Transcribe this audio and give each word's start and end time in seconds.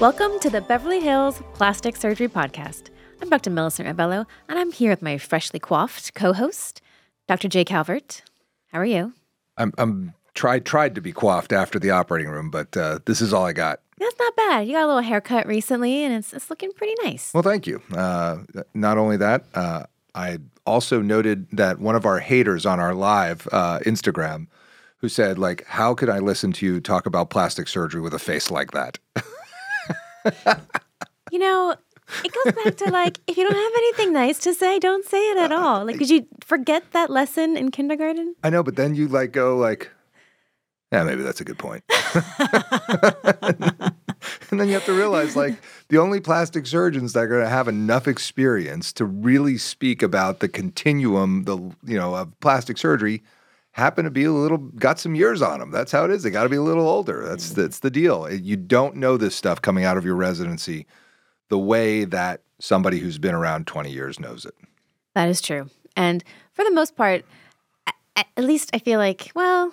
Welcome 0.00 0.40
to 0.40 0.48
the 0.48 0.62
Beverly 0.62 0.98
Hills 0.98 1.42
Plastic 1.52 1.94
Surgery 1.94 2.26
Podcast. 2.26 2.88
I'm 3.20 3.28
Dr. 3.28 3.50
Millicent 3.50 3.86
Rovelo, 3.86 4.24
and 4.48 4.58
I'm 4.58 4.72
here 4.72 4.90
with 4.90 5.02
my 5.02 5.18
freshly 5.18 5.60
coiffed 5.60 6.14
co-host, 6.14 6.80
Dr. 7.28 7.48
Jay 7.48 7.66
Calvert. 7.66 8.22
How 8.72 8.78
are 8.78 8.86
you? 8.86 9.12
I'm, 9.58 9.74
I'm 9.76 10.14
tried 10.32 10.64
tried 10.64 10.94
to 10.94 11.02
be 11.02 11.12
coiffed 11.12 11.52
after 11.52 11.78
the 11.78 11.90
operating 11.90 12.30
room, 12.30 12.50
but 12.50 12.74
uh, 12.78 13.00
this 13.04 13.20
is 13.20 13.34
all 13.34 13.44
I 13.44 13.52
got. 13.52 13.82
That's 13.98 14.18
not 14.18 14.34
bad. 14.36 14.66
You 14.66 14.72
got 14.72 14.84
a 14.84 14.86
little 14.86 15.02
haircut 15.02 15.46
recently, 15.46 16.02
and 16.02 16.14
it's, 16.14 16.32
it's 16.32 16.48
looking 16.48 16.72
pretty 16.72 16.94
nice. 17.04 17.34
Well, 17.34 17.42
thank 17.42 17.66
you. 17.66 17.82
Uh, 17.94 18.38
not 18.72 18.96
only 18.96 19.18
that, 19.18 19.44
uh, 19.52 19.84
I 20.14 20.38
also 20.64 21.02
noted 21.02 21.46
that 21.52 21.78
one 21.78 21.94
of 21.94 22.06
our 22.06 22.20
haters 22.20 22.64
on 22.64 22.80
our 22.80 22.94
live 22.94 23.46
uh, 23.52 23.80
Instagram, 23.80 24.46
who 24.96 25.10
said, 25.10 25.38
like, 25.38 25.66
how 25.66 25.94
could 25.94 26.08
I 26.08 26.20
listen 26.20 26.52
to 26.52 26.64
you 26.64 26.80
talk 26.80 27.04
about 27.04 27.28
plastic 27.28 27.68
surgery 27.68 28.00
with 28.00 28.14
a 28.14 28.18
face 28.18 28.50
like 28.50 28.70
that? 28.70 28.98
You 31.30 31.38
know, 31.38 31.76
it 32.24 32.32
goes 32.32 32.52
back 32.64 32.76
to 32.78 32.90
like, 32.90 33.20
if 33.26 33.36
you 33.36 33.48
don't 33.48 33.54
have 33.54 33.72
anything 33.76 34.12
nice 34.12 34.38
to 34.40 34.52
say, 34.52 34.78
don't 34.78 35.04
say 35.04 35.30
it 35.30 35.38
at 35.38 35.52
all. 35.52 35.84
Like, 35.84 35.98
did 35.98 36.10
you 36.10 36.26
forget 36.40 36.90
that 36.92 37.10
lesson 37.10 37.56
in 37.56 37.70
kindergarten? 37.70 38.34
I 38.42 38.50
know, 38.50 38.62
but 38.62 38.76
then 38.76 38.94
you 38.94 39.08
like 39.08 39.32
go 39.32 39.56
like, 39.56 39.90
yeah, 40.92 41.04
maybe 41.04 41.22
that's 41.22 41.40
a 41.40 41.44
good 41.44 41.58
point. 41.58 41.84
and 44.50 44.58
then 44.58 44.66
you 44.66 44.74
have 44.74 44.84
to 44.86 44.92
realize 44.92 45.36
like 45.36 45.54
the 45.88 45.98
only 45.98 46.18
plastic 46.18 46.66
surgeons 46.66 47.12
that 47.12 47.20
are 47.20 47.28
going 47.28 47.44
to 47.44 47.48
have 47.48 47.68
enough 47.68 48.08
experience 48.08 48.92
to 48.94 49.04
really 49.04 49.56
speak 49.56 50.02
about 50.02 50.40
the 50.40 50.48
continuum, 50.48 51.44
the 51.44 51.56
you 51.84 51.96
know, 51.96 52.16
of 52.16 52.40
plastic 52.40 52.76
surgery 52.76 53.22
happen 53.80 54.04
to 54.04 54.10
be 54.10 54.24
a 54.24 54.32
little 54.32 54.58
got 54.58 55.00
some 55.00 55.14
years 55.14 55.42
on 55.42 55.58
them. 55.58 55.70
That's 55.70 55.90
how 55.90 56.04
it 56.04 56.10
is. 56.10 56.22
They 56.22 56.30
got 56.30 56.44
to 56.44 56.48
be 56.48 56.56
a 56.56 56.62
little 56.62 56.88
older. 56.88 57.24
That's 57.26 57.50
mm. 57.50 57.56
that's 57.56 57.80
the 57.80 57.90
deal. 57.90 58.26
Eh, 58.26 58.34
you 58.34 58.56
don't 58.56 58.96
know 58.96 59.16
this 59.16 59.34
stuff 59.34 59.60
coming 59.60 59.84
out 59.84 59.96
of 59.96 60.04
your 60.04 60.14
residency 60.14 60.86
the 61.48 61.58
way 61.58 62.04
that 62.04 62.42
somebody 62.60 62.98
who's 62.98 63.18
been 63.18 63.34
around 63.34 63.66
20 63.66 63.90
years 63.90 64.20
knows 64.20 64.44
it. 64.44 64.54
That 65.14 65.28
is 65.28 65.40
true. 65.40 65.68
And 65.96 66.22
for 66.52 66.64
the 66.64 66.70
most 66.70 66.94
part, 66.94 67.24
at 68.16 68.44
least 68.44 68.70
I 68.72 68.78
feel 68.78 68.98
like, 68.98 69.32
well, 69.34 69.72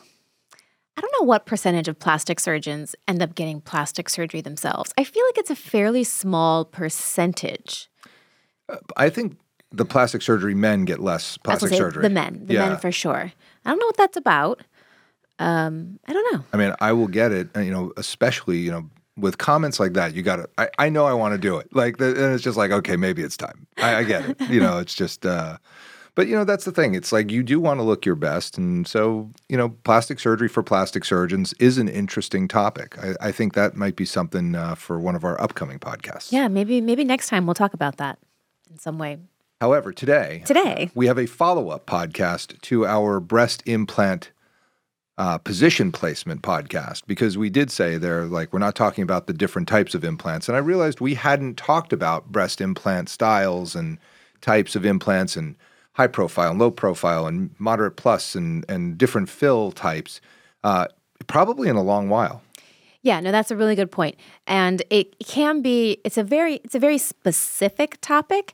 I 0.96 1.02
don't 1.02 1.14
know 1.20 1.26
what 1.26 1.46
percentage 1.46 1.88
of 1.88 2.00
plastic 2.00 2.40
surgeons 2.40 2.96
end 3.08 3.22
up 3.22 3.36
getting 3.36 3.62
plastic 3.62 4.10
surgery 4.10 4.42
themselves. 4.42 4.94
I 4.98 5.04
feel 5.04 5.24
like 5.26 5.38
it's 5.38 5.52
a 5.52 5.56
fairly 5.56 6.04
small 6.04 6.66
percentage. 6.66 7.90
Uh, 8.68 8.78
I 8.96 9.10
think 9.10 9.38
the 9.72 9.86
plastic 9.86 10.22
surgery 10.22 10.56
men 10.56 10.86
get 10.86 11.00
less 11.00 11.38
plastic 11.38 11.74
surgery. 11.74 12.02
The 12.04 12.10
men, 12.10 12.44
the 12.46 12.54
Yeah. 12.54 12.70
men 12.70 12.78
for 12.78 12.92
sure. 12.92 13.32
I 13.66 13.70
don't 13.70 13.80
know 13.80 13.86
what 13.88 13.98
that's 13.98 14.18
about. 14.18 14.62
Um, 15.40 16.00
I 16.08 16.14
don't 16.14 16.34
know. 16.34 16.44
I 16.54 16.58
mean, 16.58 16.74
I 16.80 16.94
will 16.94 17.08
get 17.08 17.32
it, 17.32 17.50
uh, 17.56 17.60
you 17.60 17.72
know, 17.72 17.92
especially, 17.98 18.58
you 18.58 18.72
know, 18.72 18.90
with 19.18 19.38
comments 19.38 19.80
like 19.80 19.94
that, 19.94 20.14
you 20.14 20.22
got 20.22 20.38
to, 20.38 20.50
I, 20.58 20.70
I 20.80 20.90
know 20.90 21.06
I 21.06 21.14
want 21.14 21.34
to 21.34 21.38
do 21.38 21.58
it. 21.58 21.68
Like, 21.76 21.98
the, 21.98 22.08
and 22.08 22.34
it's 22.34 22.44
just 22.44 22.58
like, 22.58 22.72
okay, 22.72 22.96
maybe 22.96 23.22
it's 23.24 23.38
time. 23.38 23.68
I, 23.78 23.96
I 23.98 24.04
get 24.04 24.30
it. 24.30 24.42
you 24.50 24.60
know, 24.60 24.78
it's 24.80 24.94
just, 24.94 25.26
uh, 25.26 25.58
but, 26.16 26.28
you 26.28 26.36
know, 26.36 26.44
that's 26.44 26.66
the 26.66 26.72
thing. 26.72 26.96
It's 26.96 27.12
like 27.12 27.30
you 27.32 27.44
do 27.44 27.60
want 27.60 27.80
to 27.80 27.84
look 27.84 28.04
your 28.06 28.16
best. 28.16 28.58
And 28.58 28.88
so, 28.88 29.30
you 29.50 29.58
know, 29.58 29.70
plastic 29.70 30.20
surgery 30.20 30.48
for 30.48 30.64
plastic 30.64 31.06
surgeons 31.06 31.54
is 31.60 31.78
an 31.78 31.88
interesting 31.88 32.48
topic. 32.48 32.98
I, 32.98 33.14
I 33.28 33.32
think 33.32 33.54
that 33.54 33.76
might 33.76 33.96
be 33.96 34.06
something 34.06 34.56
uh, 34.56 34.74
for 34.76 35.00
one 35.00 35.16
of 35.16 35.24
our 35.24 35.40
upcoming 35.42 35.78
podcasts. 35.78 36.32
Yeah, 36.32 36.48
maybe 36.48 36.82
maybe 36.82 37.04
next 37.04 37.30
time 37.30 37.46
we'll 37.46 37.54
talk 37.54 37.74
about 37.76 37.98
that 37.98 38.18
in 38.72 38.80
some 38.80 38.98
way. 38.98 39.18
However, 39.60 39.92
today, 39.92 40.44
Today, 40.46 40.92
we 40.94 41.08
have 41.08 41.18
a 41.18 41.26
follow 41.26 41.70
up 41.70 41.88
podcast 41.88 42.62
to 42.62 42.86
our 42.86 43.20
breast 43.20 43.64
implant 43.66 44.32
uh, 45.18 45.40
position 45.40 45.92
placement 45.92 46.44
podcast 46.44 47.02
because 47.08 47.40
we 47.40 47.50
did 47.50 47.72
say 47.72 47.98
there, 47.98 48.26
like, 48.26 48.54
we're 48.54 48.60
not 48.60 48.76
talking 48.76 49.02
about 49.02 49.26
the 49.26 49.34
different 49.34 49.68
types 49.68 49.96
of 49.96 50.04
implants. 50.04 50.48
And 50.48 50.56
I 50.56 50.60
realized 50.60 51.02
we 51.02 51.16
hadn't 51.16 51.58
talked 51.58 51.92
about 51.92 52.32
breast 52.32 52.62
implant 52.62 53.10
styles 53.10 53.76
and 53.76 53.98
types 54.42 54.76
of 54.76 54.86
implants 54.86 55.36
and 55.36 55.56
high 55.94 56.06
profile 56.06 56.52
and 56.52 56.60
low 56.60 56.70
profile 56.70 57.26
and 57.26 57.50
moderate 57.58 57.96
plus 57.96 58.36
and, 58.36 58.64
and 58.70 58.96
different 58.96 59.28
fill 59.28 59.72
types 59.72 60.22
uh, 60.64 60.86
probably 61.26 61.68
in 61.68 61.76
a 61.76 61.82
long 61.82 62.10
while. 62.10 62.44
Yeah, 63.02 63.20
no, 63.22 63.32
that's 63.32 63.52
a 63.52 63.56
really 63.56 63.76
good 63.76 63.92
point, 63.92 64.18
and 64.48 64.84
it 64.90 65.18
can 65.20 65.62
be. 65.62 66.02
It's 66.04 66.18
a 66.18 66.24
very, 66.24 66.56
it's 66.66 66.76
a 66.76 66.80
very 66.80 66.98
specific 66.98 68.00
topic, 68.02 68.54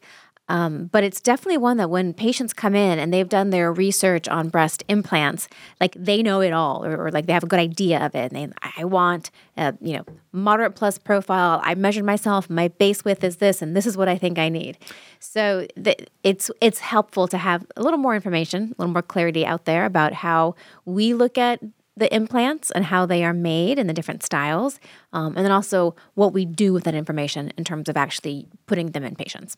um, 0.50 0.90
but 0.92 1.04
it's 1.04 1.22
definitely 1.22 1.58
one 1.58 1.78
that 1.78 1.90
when 1.90 2.14
patients 2.14 2.54
come 2.54 2.76
in 2.76 3.00
and 3.00 3.14
they've 3.14 3.30
done 3.30 3.50
their 3.50 3.72
research 3.72 4.28
on 4.28 4.50
breast 4.50 4.84
implants, 4.90 5.48
like 5.80 5.96
they 5.98 6.22
know 6.22 6.42
it 6.42 6.52
all, 6.52 6.86
or, 6.86 7.08
or 7.08 7.12
like 7.12 7.28
they 7.28 7.34
have 7.34 7.44
a 7.44 7.48
good 7.48 7.59
idea 7.59 8.06
of 8.06 8.14
it, 8.14 8.31
and 8.31 8.52
they, 8.52 8.72
I 8.78 8.84
want, 8.84 9.31
a, 9.56 9.74
you 9.80 9.98
know, 9.98 10.06
moderate 10.34 10.76
plus 10.76 10.98
profile. 10.98 11.62
I 11.64 11.76
measured 11.76 12.04
myself. 12.04 12.50
My 12.50 12.68
base 12.68 13.06
width 13.06 13.24
is 13.24 13.38
this, 13.38 13.62
and 13.62 13.76
this 13.76 13.86
is 13.86 13.96
what 13.96 14.09
I 14.09 14.18
think 14.18 14.38
I 14.38 14.50
need. 14.50 14.78
So 15.20 15.66
the, 15.78 15.96
it's 16.24 16.52
it's 16.60 16.80
helpful 16.80 17.28
to 17.30 17.38
have 17.38 17.66
a 17.78 17.81
little 17.81 18.00
more 18.00 18.14
information, 18.14 18.64
a 18.78 18.81
little 18.81 18.94
more 18.94 19.02
clarity 19.02 19.46
out 19.46 19.64
there 19.64 19.86
about 19.86 20.14
how 20.14 20.56
we 20.84 21.14
look 21.14 21.38
at 21.38 21.62
the 21.96 22.14
implants 22.14 22.72
and 22.72 22.86
how 22.86 23.06
they 23.06 23.24
are 23.24 23.34
made 23.34 23.78
and 23.80 23.88
the 23.88 23.94
different 23.94 24.24
styles, 24.24 24.80
um, 25.14 25.38
and 25.38 25.46
then 25.46 25.52
also 25.52 25.96
what 26.16 26.34
we 26.34 26.44
do 26.44 26.74
with 26.74 26.84
that 26.84 26.96
information 26.96 27.54
in 27.56 27.64
terms 27.64 27.88
of 27.88 27.96
actually 27.96 28.48
putting 28.66 28.92
them 28.92 29.04
in 29.04 29.16
patients. 29.16 29.56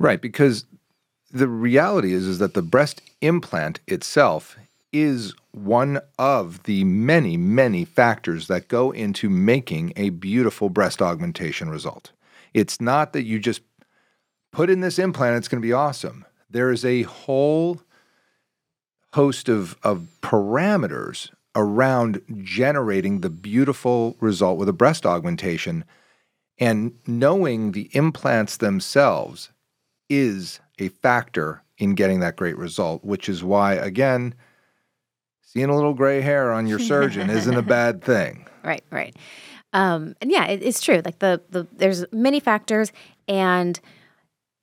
Right, 0.00 0.22
because 0.22 0.64
the 1.30 1.46
reality 1.46 2.14
is 2.14 2.26
is 2.26 2.38
that 2.38 2.54
the 2.54 2.62
breast 2.62 3.02
implant 3.20 3.80
itself 3.86 4.56
is 4.94 5.34
one 5.52 6.00
of 6.18 6.62
the 6.62 6.84
many 6.84 7.36
many 7.36 7.84
factors 7.84 8.48
that 8.48 8.66
go 8.66 8.92
into 8.92 9.28
making 9.28 9.92
a 9.96 10.08
beautiful 10.08 10.70
breast 10.70 11.02
augmentation 11.02 11.68
result. 11.68 12.12
It's 12.54 12.80
not 12.80 13.12
that 13.12 13.24
you 13.24 13.38
just 13.38 13.60
put 14.52 14.70
in 14.70 14.80
this 14.80 14.98
implant 14.98 15.36
it's 15.36 15.48
going 15.48 15.60
to 15.60 15.66
be 15.66 15.74
awesome. 15.74 16.24
There 16.48 16.72
is 16.72 16.82
a 16.82 17.02
whole 17.02 17.82
host 19.12 19.50
of 19.50 19.76
of 19.82 20.08
parameters 20.22 21.28
around 21.54 22.22
generating 22.42 23.20
the 23.20 23.30
beautiful 23.30 24.16
result 24.18 24.56
with 24.56 24.68
a 24.70 24.72
breast 24.72 25.04
augmentation 25.04 25.84
and 26.56 26.94
knowing 27.06 27.72
the 27.72 27.90
implants 27.92 28.56
themselves 28.56 29.50
is 30.10 30.60
a 30.78 30.88
factor 30.88 31.62
in 31.78 31.94
getting 31.94 32.20
that 32.20 32.36
great 32.36 32.58
result, 32.58 33.02
which 33.04 33.28
is 33.28 33.42
why, 33.42 33.74
again, 33.74 34.34
seeing 35.40 35.70
a 35.70 35.74
little 35.74 35.94
gray 35.94 36.20
hair 36.20 36.52
on 36.52 36.66
your 36.66 36.78
surgeon 36.78 37.30
isn't 37.30 37.56
a 37.56 37.62
bad 37.62 38.02
thing. 38.02 38.46
Right, 38.62 38.84
right. 38.90 39.16
Um, 39.72 40.14
and 40.20 40.30
yeah, 40.30 40.46
it, 40.46 40.62
it's 40.62 40.82
true. 40.82 41.00
Like 41.04 41.20
the 41.20 41.40
the 41.48 41.66
there's 41.72 42.04
many 42.12 42.40
factors, 42.40 42.92
and 43.28 43.78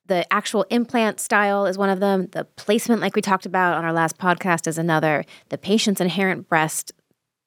the 0.05 0.31
actual 0.31 0.63
implant 0.69 1.19
style 1.19 1.65
is 1.65 1.77
one 1.77 1.89
of 1.89 1.99
them. 1.99 2.27
The 2.31 2.43
placement, 2.43 3.01
like 3.01 3.15
we 3.15 3.21
talked 3.21 3.45
about 3.45 3.75
on 3.75 3.85
our 3.85 3.93
last 3.93 4.17
podcast, 4.17 4.67
is 4.67 4.77
another. 4.77 5.25
The 5.49 5.57
patient's 5.57 6.01
inherent 6.01 6.49
breast, 6.49 6.91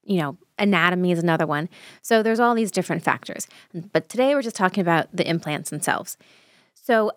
you 0.05 0.19
know, 0.19 0.39
anatomy 0.59 1.13
is 1.13 1.19
another 1.19 1.47
one. 1.47 1.69
So 2.03 2.23
there's 2.23 2.41
all 2.41 2.55
these 2.55 2.71
different 2.71 3.03
factors. 3.03 3.47
But 3.93 4.09
today 4.09 4.35
we're 4.35 4.43
just 4.43 4.57
talking 4.57 4.81
about 4.81 5.15
the 5.15 5.29
implants 5.29 5.71
themselves. 5.71 6.17
So 6.75 7.13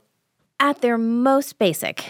at 0.60 0.82
their 0.82 0.98
most 0.98 1.58
basic, 1.60 2.06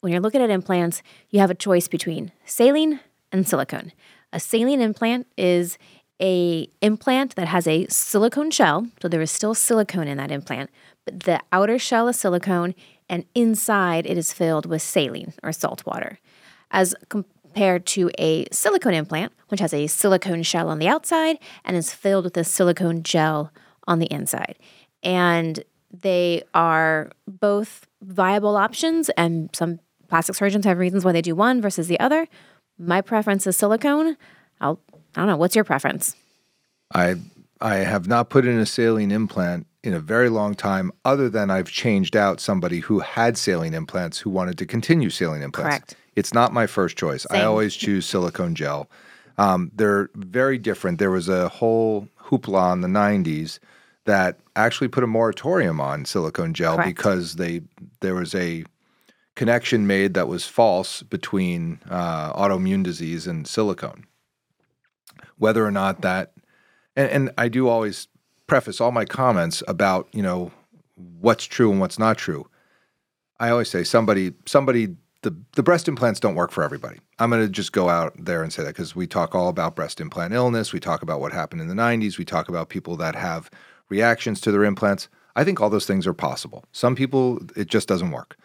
when 0.00 0.12
you're 0.12 0.20
looking 0.20 0.42
at 0.42 0.50
implants, 0.50 1.02
you 1.30 1.40
have 1.40 1.50
a 1.50 1.54
choice 1.54 1.88
between 1.88 2.32
saline 2.44 3.00
and 3.30 3.46
silicone. 3.46 3.92
A 4.32 4.40
saline 4.40 4.80
implant 4.80 5.26
is 5.36 5.78
a 6.20 6.68
implant 6.80 7.34
that 7.36 7.48
has 7.48 7.66
a 7.66 7.86
silicone 7.86 8.50
shell, 8.50 8.86
so 9.00 9.08
there 9.08 9.20
is 9.20 9.30
still 9.30 9.54
silicone 9.54 10.08
in 10.08 10.18
that 10.18 10.30
implant, 10.30 10.70
but 11.04 11.20
the 11.20 11.40
outer 11.52 11.78
shell 11.78 12.08
is 12.08 12.18
silicone 12.18 12.74
and 13.08 13.24
inside 13.34 14.06
it 14.06 14.16
is 14.16 14.32
filled 14.32 14.66
with 14.66 14.82
saline 14.82 15.34
or 15.42 15.52
salt 15.52 15.84
water. 15.84 16.18
As 16.70 16.94
compared 17.08 17.86
to 17.86 18.10
a 18.18 18.46
silicone 18.50 18.94
implant, 18.94 19.32
which 19.48 19.60
has 19.60 19.74
a 19.74 19.86
silicone 19.86 20.42
shell 20.42 20.68
on 20.68 20.78
the 20.78 20.88
outside 20.88 21.38
and 21.64 21.76
is 21.76 21.92
filled 21.92 22.24
with 22.24 22.36
a 22.36 22.44
silicone 22.44 23.02
gel 23.02 23.52
on 23.86 23.98
the 23.98 24.06
inside. 24.06 24.56
And 25.02 25.62
they 25.92 26.42
are 26.54 27.10
both 27.26 27.86
viable 28.00 28.56
options, 28.56 29.08
and 29.10 29.50
some 29.54 29.78
plastic 30.08 30.34
surgeons 30.34 30.64
have 30.64 30.78
reasons 30.78 31.04
why 31.04 31.12
they 31.12 31.22
do 31.22 31.34
one 31.34 31.60
versus 31.60 31.88
the 31.88 32.00
other. 32.00 32.26
My 32.78 33.00
preference 33.00 33.46
is 33.46 33.56
silicone. 33.56 34.16
I'll, 34.60 34.80
I 35.14 35.20
don't 35.20 35.26
know. 35.26 35.36
What's 35.36 35.54
your 35.54 35.64
preference? 35.64 36.16
I 36.94 37.16
I 37.60 37.76
have 37.76 38.08
not 38.08 38.28
put 38.28 38.44
in 38.44 38.58
a 38.58 38.66
saline 38.66 39.12
implant 39.12 39.66
in 39.84 39.94
a 39.94 40.00
very 40.00 40.28
long 40.28 40.54
time, 40.54 40.92
other 41.04 41.28
than 41.28 41.50
I've 41.50 41.70
changed 41.70 42.16
out 42.16 42.40
somebody 42.40 42.80
who 42.80 43.00
had 43.00 43.36
saline 43.36 43.74
implants 43.74 44.18
who 44.18 44.30
wanted 44.30 44.58
to 44.58 44.66
continue 44.66 45.10
saline 45.10 45.42
implants. 45.42 45.76
Correct. 45.76 45.96
It's 46.14 46.34
not 46.34 46.52
my 46.52 46.66
first 46.66 46.96
choice. 46.96 47.26
Same. 47.30 47.40
I 47.40 47.44
always 47.44 47.74
choose 47.74 48.06
silicone 48.06 48.54
gel. 48.54 48.88
Um, 49.38 49.70
they're 49.74 50.10
very 50.14 50.58
different. 50.58 50.98
There 50.98 51.10
was 51.10 51.28
a 51.28 51.48
whole 51.48 52.08
hoopla 52.20 52.72
in 52.74 52.80
the 52.82 52.88
90s 52.88 53.58
that 54.04 54.38
actually 54.56 54.88
put 54.88 55.04
a 55.04 55.06
moratorium 55.06 55.80
on 55.80 56.04
silicone 56.04 56.54
gel 56.54 56.76
Correct. 56.76 56.88
because 56.88 57.36
they 57.36 57.62
there 58.00 58.14
was 58.14 58.34
a 58.34 58.64
connection 59.34 59.86
made 59.86 60.14
that 60.14 60.28
was 60.28 60.46
false 60.46 61.02
between 61.02 61.80
uh, 61.88 62.32
autoimmune 62.34 62.82
disease 62.82 63.26
and 63.26 63.46
silicone. 63.46 64.04
Whether 65.38 65.64
or 65.64 65.70
not 65.70 66.02
that, 66.02 66.32
and, 66.96 67.10
and 67.10 67.30
I 67.38 67.48
do 67.48 67.68
always 67.68 68.08
preface 68.46 68.80
all 68.80 68.92
my 68.92 69.04
comments 69.04 69.62
about 69.66 70.08
you 70.12 70.22
know 70.22 70.52
what's 71.20 71.44
true 71.44 71.70
and 71.70 71.80
what's 71.80 71.98
not 71.98 72.18
true. 72.18 72.48
I 73.40 73.50
always 73.50 73.70
say 73.70 73.84
somebody 73.84 74.34
somebody 74.46 74.96
the 75.22 75.36
the 75.54 75.62
breast 75.62 75.88
implants 75.88 76.20
don't 76.20 76.34
work 76.34 76.50
for 76.50 76.62
everybody. 76.62 76.98
I'm 77.18 77.30
going 77.30 77.42
to 77.42 77.48
just 77.48 77.72
go 77.72 77.88
out 77.88 78.12
there 78.18 78.42
and 78.42 78.52
say 78.52 78.62
that 78.62 78.70
because 78.70 78.94
we 78.94 79.06
talk 79.06 79.34
all 79.34 79.48
about 79.48 79.76
breast 79.76 80.00
implant 80.00 80.34
illness. 80.34 80.72
We 80.72 80.80
talk 80.80 81.02
about 81.02 81.20
what 81.20 81.32
happened 81.32 81.62
in 81.62 81.68
the 81.68 81.74
90s. 81.74 82.18
We 82.18 82.24
talk 82.24 82.48
about 82.48 82.68
people 82.68 82.96
that 82.96 83.14
have 83.14 83.48
reactions 83.96 84.40
to 84.40 84.50
their 84.52 84.64
implants. 84.64 85.08
I 85.36 85.44
think 85.44 85.60
all 85.60 85.70
those 85.70 85.86
things 85.86 86.06
are 86.06 86.14
possible. 86.28 86.64
Some 86.72 86.94
people 86.94 87.22
it 87.56 87.68
just 87.74 87.86
doesn't 87.88 88.10
work. 88.10 88.36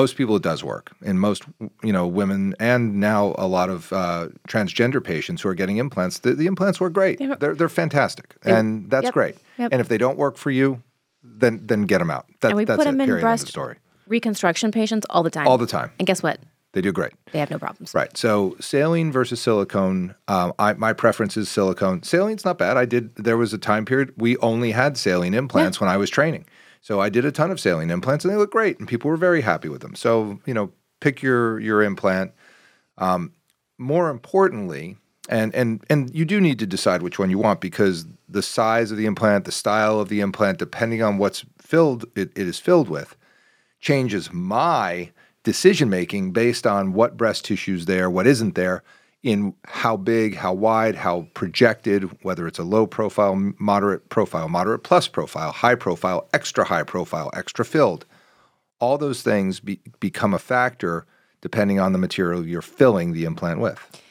Most 0.00 0.16
people 0.16 0.34
it 0.36 0.42
does 0.42 0.64
work, 0.64 0.86
and 1.08 1.20
most 1.20 1.42
you 1.88 1.92
know 1.92 2.06
women 2.20 2.54
and 2.58 2.82
now 2.98 3.34
a 3.36 3.46
lot 3.46 3.68
of 3.70 3.92
uh, 3.92 4.28
transgender 4.48 5.02
patients 5.04 5.42
who 5.42 5.48
are 5.50 5.54
getting 5.62 5.76
implants. 5.76 6.20
The, 6.20 6.32
the 6.34 6.46
implants 6.46 6.80
work 6.80 6.94
great. 6.94 7.18
They- 7.18 7.34
They're 7.40 7.54
they're 7.54 7.68
fantastic, 7.82 8.28
and 8.44 8.88
that's 8.90 9.04
Yep. 9.04 9.14
great. 9.14 9.34
Yep. 9.58 9.68
And 9.72 9.80
if 9.82 9.88
they 9.88 9.98
don't 9.98 10.16
work 10.16 10.36
for 10.38 10.50
you, 10.50 10.82
then 11.22 11.60
then 11.70 11.82
get 11.92 11.98
them 11.98 12.10
out. 12.10 12.24
That, 12.40 12.48
And 12.52 12.56
we 12.56 12.64
that's 12.64 12.78
put 12.78 12.86
it, 12.86 12.90
them 12.92 13.00
in 13.02 13.08
end 13.10 13.12
of 13.18 13.20
breast- 13.20 13.48
story. 13.48 13.76
Reconstruction 14.08 14.72
patients 14.72 15.06
all 15.10 15.22
the 15.22 15.30
time. 15.30 15.46
All 15.46 15.58
the 15.58 15.66
time. 15.78 15.90
And 15.98 16.06
guess 16.06 16.22
what? 16.22 16.38
They 16.72 16.80
do 16.80 16.92
great. 16.92 17.12
They 17.32 17.38
have 17.38 17.50
no 17.50 17.58
problems. 17.58 17.94
Right. 17.94 18.16
So 18.16 18.56
saline 18.58 19.12
versus 19.12 19.40
silicone. 19.40 20.14
Um, 20.28 20.54
I, 20.58 20.72
my 20.72 20.92
preference 20.92 21.36
is 21.36 21.48
silicone. 21.50 22.02
Saline's 22.02 22.44
not 22.44 22.56
bad. 22.56 22.76
I 22.76 22.86
did. 22.86 23.14
There 23.16 23.36
was 23.36 23.52
a 23.52 23.58
time 23.58 23.84
period 23.84 24.14
we 24.16 24.38
only 24.38 24.72
had 24.72 24.96
saline 24.96 25.34
implants 25.34 25.80
when 25.80 25.90
I 25.90 25.98
was 25.98 26.08
training. 26.08 26.46
So 26.80 27.00
I 27.00 27.10
did 27.10 27.24
a 27.24 27.30
ton 27.30 27.50
of 27.50 27.60
saline 27.60 27.90
implants, 27.90 28.24
and 28.24 28.32
they 28.32 28.38
look 28.38 28.50
great, 28.50 28.78
and 28.78 28.88
people 28.88 29.10
were 29.10 29.16
very 29.16 29.42
happy 29.42 29.68
with 29.68 29.82
them. 29.82 29.94
So 29.94 30.40
you 30.46 30.54
know, 30.54 30.72
pick 31.00 31.22
your 31.22 31.60
your 31.60 31.82
implant. 31.82 32.32
Um, 32.98 33.32
more 33.78 34.08
importantly, 34.10 34.96
and 35.28 35.54
and 35.54 35.84
and 35.90 36.14
you 36.14 36.24
do 36.24 36.40
need 36.40 36.58
to 36.58 36.66
decide 36.66 37.02
which 37.02 37.18
one 37.18 37.30
you 37.30 37.38
want 37.38 37.60
because 37.60 38.06
the 38.28 38.42
size 38.42 38.90
of 38.90 38.96
the 38.96 39.06
implant, 39.06 39.44
the 39.44 39.52
style 39.52 40.00
of 40.00 40.08
the 40.08 40.20
implant, 40.20 40.58
depending 40.58 41.02
on 41.02 41.18
what's 41.18 41.44
filled 41.58 42.04
it, 42.16 42.30
it 42.34 42.46
is 42.46 42.58
filled 42.58 42.88
with, 42.88 43.14
changes 43.78 44.32
my 44.32 45.10
decision 45.44 45.88
making 45.88 46.32
based 46.32 46.66
on 46.66 46.92
what 46.92 47.16
breast 47.16 47.44
tissue's 47.44 47.86
there, 47.86 48.08
what 48.10 48.26
isn't 48.26 48.54
there, 48.54 48.82
in 49.22 49.54
how 49.64 49.96
big, 49.96 50.34
how 50.34 50.52
wide, 50.52 50.96
how 50.96 51.26
projected, 51.34 52.04
whether 52.22 52.46
it's 52.46 52.58
a 52.58 52.64
low 52.64 52.86
profile, 52.86 53.36
moderate 53.58 54.08
profile, 54.08 54.48
moderate 54.48 54.82
plus 54.82 55.06
profile, 55.06 55.52
high 55.52 55.76
profile, 55.76 56.28
extra 56.32 56.64
high 56.64 56.82
profile, 56.82 57.30
extra 57.34 57.64
filled. 57.64 58.04
All 58.80 58.98
those 58.98 59.22
things 59.22 59.60
be, 59.60 59.80
become 60.00 60.34
a 60.34 60.40
factor 60.40 61.06
depending 61.40 61.78
on 61.78 61.92
the 61.92 61.98
material 61.98 62.46
you're 62.46 62.62
filling 62.62 63.12
the 63.12 63.24
implant 63.24 63.60
with. 63.60 64.02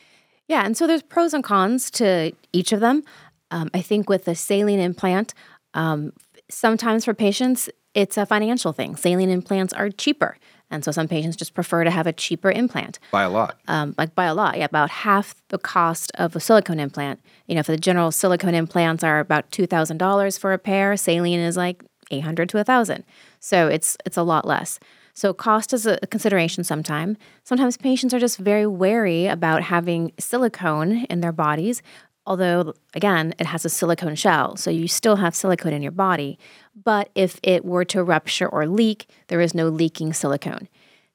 Yeah, 0.47 0.65
and 0.65 0.75
so 0.75 0.87
there's 0.87 1.01
pros 1.01 1.33
and 1.33 1.43
cons 1.43 1.89
to 1.91 2.33
each 2.53 2.71
of 2.71 2.79
them. 2.79 3.03
Um, 3.51 3.69
I 3.73 3.81
think 3.81 4.09
with 4.09 4.25
the 4.25 4.35
saline 4.35 4.79
implant, 4.79 5.33
um, 5.73 6.13
sometimes 6.49 7.05
for 7.05 7.13
patients, 7.13 7.69
it's 7.93 8.17
a 8.17 8.25
financial 8.25 8.71
thing. 8.71 8.95
Saline 8.95 9.29
implants 9.29 9.73
are 9.73 9.89
cheaper. 9.89 10.37
And 10.71 10.83
so 10.85 10.91
some 10.91 11.07
patients 11.07 11.35
just 11.35 11.53
prefer 11.53 11.83
to 11.83 11.91
have 11.91 12.07
a 12.07 12.13
cheaper 12.13 12.49
implant, 12.49 12.97
By 13.11 13.23
a 13.23 13.29
lot. 13.29 13.57
um, 13.67 13.93
like 13.97 14.15
by 14.15 14.25
a 14.25 14.33
lot, 14.33 14.57
yeah, 14.57 14.65
about 14.65 14.89
half 14.89 15.35
the 15.49 15.57
cost 15.59 16.11
of 16.15 16.35
a 16.35 16.39
silicone 16.39 16.79
implant. 16.79 17.19
You 17.47 17.55
know, 17.55 17.63
for 17.63 17.73
the 17.73 17.77
general 17.77 18.11
silicone 18.11 18.55
implants 18.55 19.03
are 19.03 19.19
about 19.19 19.51
two 19.51 19.67
thousand 19.67 19.97
dollars 19.97 20.37
for 20.37 20.53
a 20.53 20.57
pair. 20.57 20.95
Saline 20.97 21.39
is 21.41 21.57
like 21.57 21.83
eight 22.09 22.21
hundred 22.21 22.49
to 22.49 22.57
a 22.59 22.63
thousand, 22.63 23.03
so 23.39 23.67
it's 23.67 23.97
it's 24.05 24.17
a 24.17 24.23
lot 24.23 24.47
less. 24.47 24.79
So 25.13 25.33
cost 25.33 25.73
is 25.73 25.85
a 25.85 25.97
consideration 26.09 26.63
sometime. 26.63 27.17
Sometimes 27.43 27.75
patients 27.75 28.13
are 28.13 28.19
just 28.19 28.37
very 28.37 28.65
wary 28.65 29.25
about 29.27 29.61
having 29.63 30.13
silicone 30.17 31.03
in 31.09 31.19
their 31.19 31.33
bodies. 31.33 31.81
Although, 32.25 32.73
again, 32.93 33.33
it 33.39 33.47
has 33.47 33.65
a 33.65 33.69
silicone 33.69 34.15
shell, 34.15 34.55
so 34.55 34.69
you 34.69 34.87
still 34.87 35.15
have 35.15 35.35
silicone 35.35 35.73
in 35.73 35.81
your 35.81 35.91
body. 35.91 36.37
But 36.75 37.09
if 37.15 37.39
it 37.41 37.65
were 37.65 37.85
to 37.85 38.03
rupture 38.03 38.47
or 38.47 38.67
leak, 38.67 39.07
there 39.27 39.41
is 39.41 39.55
no 39.55 39.67
leaking 39.69 40.13
silicone. 40.13 40.67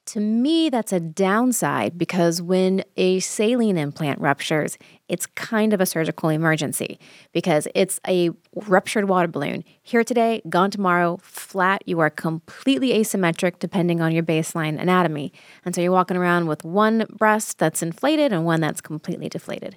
To 0.07 0.21
me, 0.21 0.71
that's 0.71 0.93
a 0.93 1.01
downside 1.01 1.99
because 1.99 2.41
when 2.41 2.85
a 2.97 3.19
saline 3.19 3.77
implant 3.77 4.21
ruptures, 4.21 4.79
it's 5.09 5.27
kind 5.27 5.73
of 5.73 5.81
a 5.81 5.87
surgical 5.87 6.29
emergency 6.29 7.01
because 7.33 7.67
it's 7.75 7.99
a 8.07 8.31
ruptured 8.55 9.09
water 9.09 9.27
balloon. 9.27 9.65
Here 9.83 10.05
today, 10.05 10.43
gone 10.49 10.71
tomorrow, 10.71 11.19
flat. 11.23 11.83
You 11.87 11.99
are 11.99 12.11
completely 12.11 12.91
asymmetric 12.91 13.59
depending 13.59 14.01
on 14.01 14.13
your 14.13 14.23
baseline 14.23 14.81
anatomy. 14.81 15.33
And 15.65 15.75
so 15.75 15.81
you're 15.81 15.91
walking 15.91 16.17
around 16.17 16.47
with 16.47 16.65
one 16.65 17.07
breast 17.11 17.59
that's 17.59 17.83
inflated 17.83 18.33
and 18.33 18.45
one 18.45 18.61
that's 18.61 18.81
completely 18.81 19.29
deflated. 19.29 19.77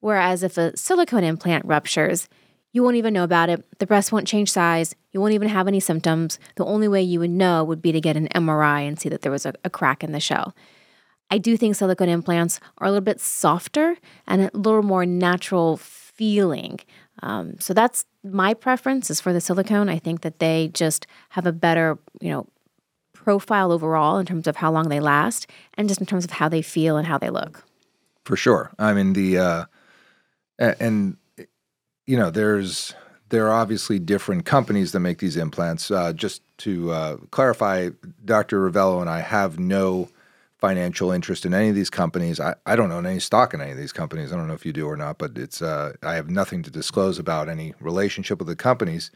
Whereas 0.00 0.42
if 0.42 0.58
a 0.58 0.76
silicone 0.76 1.24
implant 1.24 1.64
ruptures, 1.64 2.28
you 2.72 2.82
won't 2.82 2.96
even 2.96 3.14
know 3.14 3.24
about 3.24 3.48
it. 3.48 3.64
The 3.78 3.86
breast 3.86 4.12
won't 4.12 4.26
change 4.26 4.50
size. 4.50 4.94
You 5.12 5.20
won't 5.20 5.34
even 5.34 5.48
have 5.48 5.66
any 5.68 5.80
symptoms. 5.80 6.38
The 6.56 6.64
only 6.64 6.88
way 6.88 7.02
you 7.02 7.20
would 7.20 7.30
know 7.30 7.64
would 7.64 7.82
be 7.82 7.92
to 7.92 8.00
get 8.00 8.16
an 8.16 8.28
MRI 8.28 8.86
and 8.86 8.98
see 8.98 9.08
that 9.08 9.22
there 9.22 9.32
was 9.32 9.44
a, 9.44 9.54
a 9.64 9.70
crack 9.70 10.04
in 10.04 10.12
the 10.12 10.20
shell. 10.20 10.54
I 11.30 11.38
do 11.38 11.56
think 11.56 11.76
silicone 11.76 12.08
implants 12.08 12.60
are 12.78 12.86
a 12.86 12.90
little 12.90 13.04
bit 13.04 13.20
softer 13.20 13.96
and 14.26 14.42
a 14.42 14.50
little 14.56 14.82
more 14.82 15.06
natural 15.06 15.76
feeling. 15.76 16.80
Um, 17.22 17.58
so 17.60 17.72
that's 17.74 18.04
my 18.24 18.54
preference 18.54 19.10
is 19.10 19.20
for 19.20 19.32
the 19.32 19.40
silicone. 19.40 19.88
I 19.88 19.98
think 19.98 20.22
that 20.22 20.38
they 20.38 20.70
just 20.72 21.06
have 21.30 21.46
a 21.46 21.52
better, 21.52 21.98
you 22.20 22.30
know, 22.30 22.46
profile 23.12 23.70
overall 23.70 24.18
in 24.18 24.26
terms 24.26 24.46
of 24.46 24.56
how 24.56 24.72
long 24.72 24.88
they 24.88 25.00
last 25.00 25.46
and 25.74 25.88
just 25.88 26.00
in 26.00 26.06
terms 26.06 26.24
of 26.24 26.32
how 26.32 26.48
they 26.48 26.62
feel 26.62 26.96
and 26.96 27.06
how 27.06 27.18
they 27.18 27.30
look. 27.30 27.64
For 28.24 28.36
sure. 28.36 28.72
I 28.78 28.92
mean 28.92 29.12
the 29.12 29.38
uh, 29.38 29.64
and 30.60 31.16
you 32.06 32.16
know 32.16 32.30
there's 32.30 32.94
there 33.30 33.46
are 33.46 33.52
obviously 33.52 33.98
different 33.98 34.44
companies 34.44 34.92
that 34.92 35.00
make 35.00 35.18
these 35.18 35.36
implants. 35.36 35.90
Uh, 35.90 36.12
just 36.12 36.42
to 36.58 36.90
uh, 36.90 37.16
clarify, 37.30 37.90
Dr. 38.24 38.68
Rovelo 38.68 39.00
and 39.00 39.08
I 39.08 39.20
have 39.20 39.58
no 39.58 40.08
financial 40.58 41.10
interest 41.10 41.46
in 41.46 41.54
any 41.54 41.70
of 41.70 41.74
these 41.74 41.88
companies. 41.88 42.38
I, 42.38 42.54
I 42.66 42.76
don't 42.76 42.92
own 42.92 43.06
any 43.06 43.20
stock 43.20 43.54
in 43.54 43.62
any 43.62 43.70
of 43.70 43.78
these 43.78 43.92
companies. 43.92 44.32
I 44.32 44.36
don't 44.36 44.46
know 44.46 44.54
if 44.54 44.66
you 44.66 44.72
do 44.72 44.86
or 44.86 44.96
not, 44.96 45.16
but 45.16 45.38
it's 45.38 45.62
uh, 45.62 45.94
I 46.02 46.14
have 46.14 46.28
nothing 46.28 46.62
to 46.64 46.70
disclose 46.70 47.18
about 47.18 47.48
any 47.48 47.72
relationship 47.80 48.38
with 48.38 48.48
the 48.48 48.56
companies. 48.56 49.10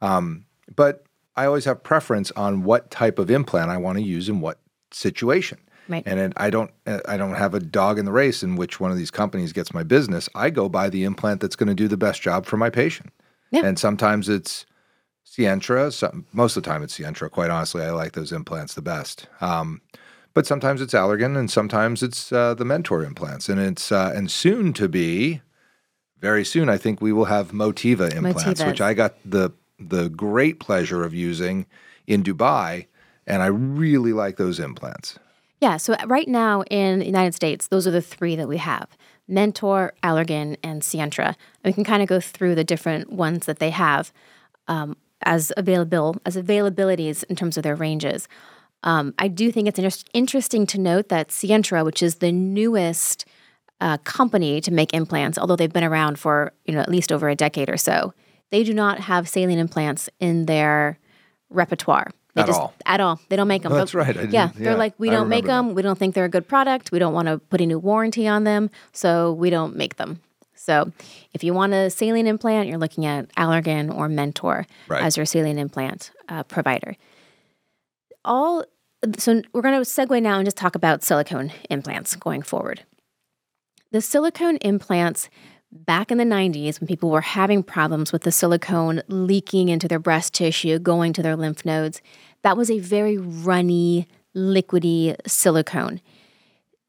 Um, 0.00 0.46
but 0.74 1.04
I 1.36 1.44
always 1.44 1.66
have 1.66 1.82
preference 1.82 2.30
on 2.32 2.62
what 2.62 2.90
type 2.90 3.18
of 3.18 3.30
implant 3.30 3.70
I 3.70 3.76
want 3.76 3.98
to 3.98 4.04
use 4.04 4.28
in 4.28 4.40
what 4.40 4.58
situation. 4.90 5.58
Right. 5.88 6.02
And 6.06 6.20
it, 6.20 6.32
I 6.36 6.50
don't 6.50 6.70
uh, 6.86 7.00
I 7.06 7.16
don't 7.16 7.34
have 7.34 7.54
a 7.54 7.60
dog 7.60 7.98
in 7.98 8.04
the 8.04 8.12
race 8.12 8.42
in 8.42 8.56
which 8.56 8.78
one 8.78 8.90
of 8.90 8.98
these 8.98 9.10
companies 9.10 9.52
gets 9.52 9.72
my 9.72 9.82
business. 9.82 10.28
I 10.34 10.50
go 10.50 10.68
buy 10.68 10.90
the 10.90 11.04
implant 11.04 11.40
that's 11.40 11.56
going 11.56 11.68
to 11.68 11.74
do 11.74 11.88
the 11.88 11.96
best 11.96 12.20
job 12.20 12.46
for 12.46 12.56
my 12.56 12.70
patient. 12.70 13.10
Yeah. 13.50 13.64
And 13.64 13.78
sometimes 13.78 14.28
it's 14.28 14.66
Sientra. 15.26 15.92
Some, 15.92 16.26
most 16.32 16.56
of 16.56 16.62
the 16.62 16.68
time 16.68 16.82
it's 16.82 16.98
Sientra. 16.98 17.30
Quite 17.30 17.50
honestly, 17.50 17.82
I 17.82 17.90
like 17.90 18.12
those 18.12 18.32
implants 18.32 18.74
the 18.74 18.82
best. 18.82 19.26
Um, 19.40 19.80
but 20.34 20.46
sometimes 20.46 20.80
it's 20.80 20.94
Allergan, 20.94 21.36
and 21.36 21.50
sometimes 21.50 22.02
it's 22.02 22.30
uh, 22.32 22.54
the 22.54 22.64
Mentor 22.64 23.02
implants, 23.02 23.48
and 23.48 23.58
it's 23.58 23.90
uh, 23.90 24.12
and 24.14 24.30
soon 24.30 24.72
to 24.74 24.88
be, 24.88 25.40
very 26.20 26.44
soon, 26.44 26.68
I 26.68 26.76
think 26.76 27.00
we 27.00 27.12
will 27.12 27.26
have 27.26 27.52
Motiva 27.52 28.14
implants, 28.14 28.62
which 28.62 28.80
I 28.80 28.94
got 28.94 29.14
the 29.24 29.50
the 29.78 30.08
great 30.08 30.58
pleasure 30.58 31.04
of 31.04 31.14
using 31.14 31.66
in 32.06 32.22
Dubai, 32.22 32.86
and 33.26 33.42
I 33.42 33.46
really 33.46 34.12
like 34.12 34.36
those 34.36 34.58
implants. 34.58 35.18
Yeah, 35.60 35.76
so 35.76 35.96
right 36.06 36.28
now 36.28 36.62
in 36.70 37.00
the 37.00 37.06
United 37.06 37.34
States, 37.34 37.66
those 37.66 37.86
are 37.86 37.90
the 37.90 38.02
three 38.02 38.36
that 38.36 38.48
we 38.48 38.58
have 38.58 38.88
Mentor, 39.26 39.92
Allergan, 40.02 40.56
and 40.62 40.82
Sientra. 40.82 41.26
And 41.26 41.36
we 41.64 41.72
can 41.72 41.84
kind 41.84 42.02
of 42.02 42.08
go 42.08 42.20
through 42.20 42.54
the 42.54 42.64
different 42.64 43.12
ones 43.12 43.46
that 43.46 43.58
they 43.58 43.70
have 43.70 44.12
um, 44.68 44.96
as 45.22 45.52
available 45.56 46.16
as 46.24 46.36
availabilities 46.36 47.24
in 47.24 47.36
terms 47.36 47.56
of 47.56 47.62
their 47.62 47.74
ranges. 47.74 48.28
Um, 48.84 49.12
I 49.18 49.28
do 49.28 49.50
think 49.50 49.66
it's 49.66 49.78
inter- 49.78 50.08
interesting 50.14 50.66
to 50.68 50.78
note 50.78 51.08
that 51.08 51.28
Sientra, 51.28 51.84
which 51.84 52.02
is 52.02 52.16
the 52.16 52.30
newest 52.30 53.26
uh, 53.80 53.98
company 53.98 54.60
to 54.60 54.72
make 54.72 54.94
implants, 54.94 55.38
although 55.38 55.56
they've 55.56 55.72
been 55.72 55.84
around 55.84 56.18
for 56.18 56.52
you 56.64 56.74
know 56.74 56.80
at 56.80 56.88
least 56.88 57.12
over 57.12 57.28
a 57.28 57.34
decade 57.34 57.68
or 57.68 57.76
so, 57.76 58.14
they 58.50 58.64
do 58.64 58.72
not 58.72 59.00
have 59.00 59.28
saline 59.28 59.58
implants 59.58 60.08
in 60.20 60.46
their 60.46 60.98
repertoire. 61.50 62.10
They 62.34 62.42
At 62.42 62.46
just, 62.46 62.60
all. 62.60 62.74
At 62.86 63.00
all. 63.00 63.20
They 63.28 63.36
don't 63.36 63.48
make 63.48 63.62
them. 63.62 63.72
That's 63.72 63.94
right. 63.94 64.14
Yeah, 64.30 64.50
they're 64.54 64.72
yeah, 64.72 64.74
like, 64.74 64.94
we 64.98 65.10
don't 65.10 65.28
make 65.28 65.44
remember 65.44 65.62
that. 65.62 65.68
them. 65.68 65.74
We 65.74 65.82
don't 65.82 65.98
think 65.98 66.14
they're 66.14 66.24
a 66.26 66.28
good 66.28 66.46
product. 66.46 66.92
We 66.92 66.98
don't 66.98 67.14
want 67.14 67.26
to 67.26 67.38
put 67.38 67.60
a 67.60 67.66
new 67.66 67.78
warranty 67.78 68.28
on 68.28 68.44
them. 68.44 68.70
So 68.92 69.32
we 69.32 69.50
don't 69.50 69.74
make 69.76 69.96
them. 69.96 70.20
So 70.54 70.92
if 71.32 71.42
you 71.42 71.54
want 71.54 71.72
a 71.72 71.88
saline 71.88 72.26
implant, 72.26 72.68
you're 72.68 72.78
looking 72.78 73.06
at 73.06 73.34
Allergan 73.36 73.94
or 73.94 74.08
Mentor 74.08 74.66
Right. 74.88 75.02
as 75.02 75.16
your 75.16 75.24
saline 75.24 75.58
implant 75.58 76.10
uh, 76.28 76.42
provider. 76.42 76.96
All 78.24 78.64
so 79.16 79.40
we're 79.52 79.62
going 79.62 79.74
to 79.74 79.88
segue 79.88 80.20
now 80.22 80.38
and 80.38 80.44
just 80.46 80.56
talk 80.56 80.74
about 80.74 81.02
silicone 81.04 81.52
implants 81.70 82.16
going 82.16 82.42
forward. 82.42 82.82
The 83.92 84.00
silicone 84.00 84.56
implants 84.58 85.30
back 85.70 86.10
in 86.10 86.18
the 86.18 86.24
90s 86.24 86.80
when 86.80 86.86
people 86.86 87.10
were 87.10 87.20
having 87.20 87.62
problems 87.62 88.12
with 88.12 88.22
the 88.22 88.32
silicone 88.32 89.02
leaking 89.08 89.68
into 89.68 89.88
their 89.88 89.98
breast 89.98 90.34
tissue, 90.34 90.78
going 90.78 91.12
to 91.12 91.22
their 91.22 91.36
lymph 91.36 91.64
nodes, 91.64 92.00
that 92.42 92.56
was 92.56 92.70
a 92.70 92.78
very 92.78 93.18
runny, 93.18 94.08
liquidy 94.34 95.16
silicone. 95.26 96.00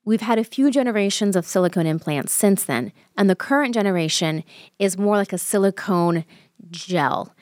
We've 0.05 0.21
had 0.21 0.39
a 0.39 0.43
few 0.43 0.71
generations 0.71 1.35
of 1.35 1.45
silicone 1.45 1.85
implants 1.85 2.33
since 2.33 2.63
then, 2.63 2.93
and 3.17 3.29
the 3.29 3.35
current 3.35 3.73
generation 3.73 4.43
is 4.79 4.97
more 4.97 5.17
like 5.17 5.33
a 5.33 5.37
silicone 5.37 6.25
gel. 6.71 7.35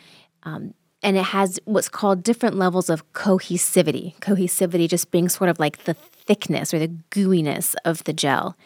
Um, 0.43 0.73
and 1.03 1.15
it 1.15 1.25
has 1.25 1.59
what's 1.65 1.89
called 1.89 2.23
different 2.23 2.55
levels 2.55 2.89
of 2.89 3.13
cohesivity. 3.13 4.17
Cohesivity 4.19 4.89
just 4.89 5.11
being 5.11 5.29
sort 5.29 5.49
of 5.49 5.59
like 5.59 5.83
the 5.83 5.93
thickness 5.93 6.73
or 6.73 6.79
the 6.79 6.91
gooiness 7.11 7.75
of 7.85 8.03
the 8.05 8.13
gel. 8.13 8.57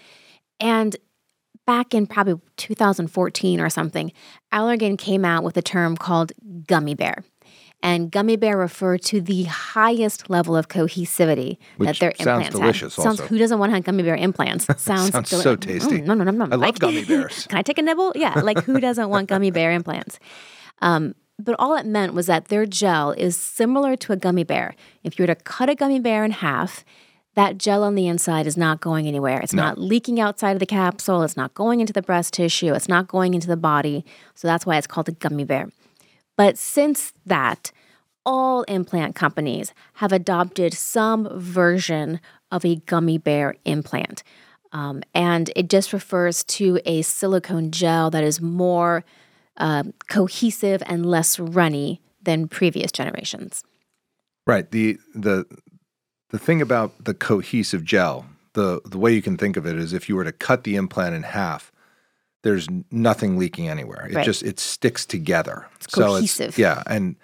And 0.60 0.96
back 1.72 1.94
in 1.94 2.06
probably 2.06 2.36
2014 2.58 3.62
or 3.62 3.70
something, 3.70 4.12
Allergan 4.52 4.98
came 4.98 5.24
out 5.24 5.42
with 5.46 5.56
a 5.56 5.62
term 5.62 5.96
called 5.96 6.34
gummy 6.68 6.96
bear. 6.96 7.24
And 7.82 8.12
gummy 8.12 8.36
bear 8.36 8.58
refer 8.58 8.98
to 8.98 9.22
the 9.22 9.44
highest 9.44 10.30
level 10.30 10.56
of 10.58 10.68
cohesivity 10.68 11.58
Which 11.78 11.88
that 11.88 12.00
their 12.00 12.14
sounds 12.18 12.48
implants 12.48 12.60
delicious 12.60 12.96
have. 12.98 13.04
Sounds 13.04 13.20
also. 13.22 13.30
who 13.30 13.38
doesn't 13.38 13.58
want 13.58 13.70
to 13.70 13.76
have 13.76 13.86
gummy 13.86 14.04
bear 14.04 14.18
implants? 14.18 14.66
Sounds, 14.84 15.12
Sounds 15.12 15.30
deli- 15.30 15.44
so 15.44 15.56
tasty. 15.56 16.00
Mm, 16.02 16.06
no, 16.06 16.14
no, 16.14 16.24
no, 16.26 16.46
no. 16.46 16.48
I 16.52 16.56
love 16.58 16.78
gummy 16.78 17.06
bears. 17.12 17.48
Can 17.48 17.58
I 17.58 17.62
take 17.62 17.78
a 17.78 17.82
nibble? 17.82 18.12
Yeah, 18.16 18.34
like 18.42 18.62
who 18.66 18.80
doesn't 18.82 19.10
want 19.10 19.30
gummy 19.30 19.50
bear 19.50 19.72
implants? 19.72 20.20
Um, 20.80 21.16
but 21.40 21.56
all 21.58 21.76
it 21.78 21.86
meant 21.86 22.14
was 22.14 22.28
that 22.28 22.50
their 22.50 22.66
gel 22.66 23.12
is 23.14 23.36
similar 23.38 23.96
to 23.96 24.12
a 24.12 24.18
gummy 24.18 24.44
bear. 24.44 24.76
If 25.04 25.18
you 25.18 25.24
were 25.24 25.34
to 25.34 25.36
cut 25.36 25.70
a 25.70 25.76
gummy 25.76 26.00
bear 26.02 26.24
in 26.26 26.32
half, 26.32 26.84
that 27.36 27.58
gel 27.58 27.84
on 27.84 27.96
the 27.96 28.08
inside 28.08 28.46
is 28.46 28.58
not 28.58 28.82
going 28.82 29.08
anywhere. 29.08 29.40
It's 29.40 29.54
not 29.54 29.78
leaking 29.78 30.20
outside 30.20 30.52
of 30.52 30.60
the 30.60 30.66
capsule. 30.66 31.24
It's 31.24 31.38
not 31.38 31.54
going 31.54 31.80
into 31.80 31.94
the 31.94 32.02
breast 32.02 32.34
tissue. 32.34 32.74
It's 32.74 32.90
not 32.90 33.08
going 33.08 33.34
into 33.34 33.48
the 33.48 33.58
body. 33.58 34.04
So 34.36 34.48
that's 34.48 34.66
why 34.66 34.78
it's 34.78 34.88
called 34.88 35.08
a 35.08 35.14
gummy 35.14 35.46
bear. 35.46 35.70
But 36.36 36.58
since 36.58 37.14
that, 37.26 37.72
all 38.26 38.64
implant 38.64 39.16
companies 39.16 39.74
have 39.96 40.12
adopted 40.12 40.74
some 40.74 41.30
version 41.40 42.20
of 42.52 42.66
a 42.66 42.76
gummy 42.76 43.18
bear 43.18 43.56
implant. 43.64 44.24
Um, 44.74 45.02
and 45.14 45.52
it 45.56 45.70
just 45.70 45.94
refers 45.94 46.44
to 46.46 46.80
a 46.86 47.02
silicone 47.02 47.72
gel 47.72 48.10
that 48.12 48.24
is 48.24 48.42
more 48.42 49.04
um, 49.58 49.94
cohesive 50.10 50.84
and 50.86 51.06
less 51.06 51.40
runny 51.40 52.02
than 52.22 52.48
previous 52.48 52.92
generations. 52.92 53.64
Right. 54.46 54.70
The 54.70 54.98
the 55.14 55.46
the 56.32 56.40
thing 56.40 56.62
about 56.62 57.04
the 57.04 57.14
cohesive 57.14 57.84
gel, 57.84 58.26
the 58.54 58.82
the 58.86 58.98
way 58.98 59.14
you 59.14 59.22
can 59.22 59.38
think 59.38 59.58
of 59.58 59.66
it 59.66 59.78
is 59.78 59.94
if 59.94 60.10
you 60.10 60.16
were 60.16 60.24
to 60.24 60.32
cut 60.32 60.64
the 60.64 60.76
implant 60.76 61.16
in 61.16 61.24
half, 61.24 61.72
there's 62.44 62.68
nothing 62.92 63.38
leaking 63.38 63.68
anywhere. 63.70 64.08
It 64.10 64.16
Right. 64.16 64.26
just 64.26 64.44
it 64.44 64.60
sticks 64.60 65.06
together. 65.06 65.68
It's 65.76 65.88
cohesive. 65.88 66.58
yeah, 66.58 66.84
and 66.88 67.16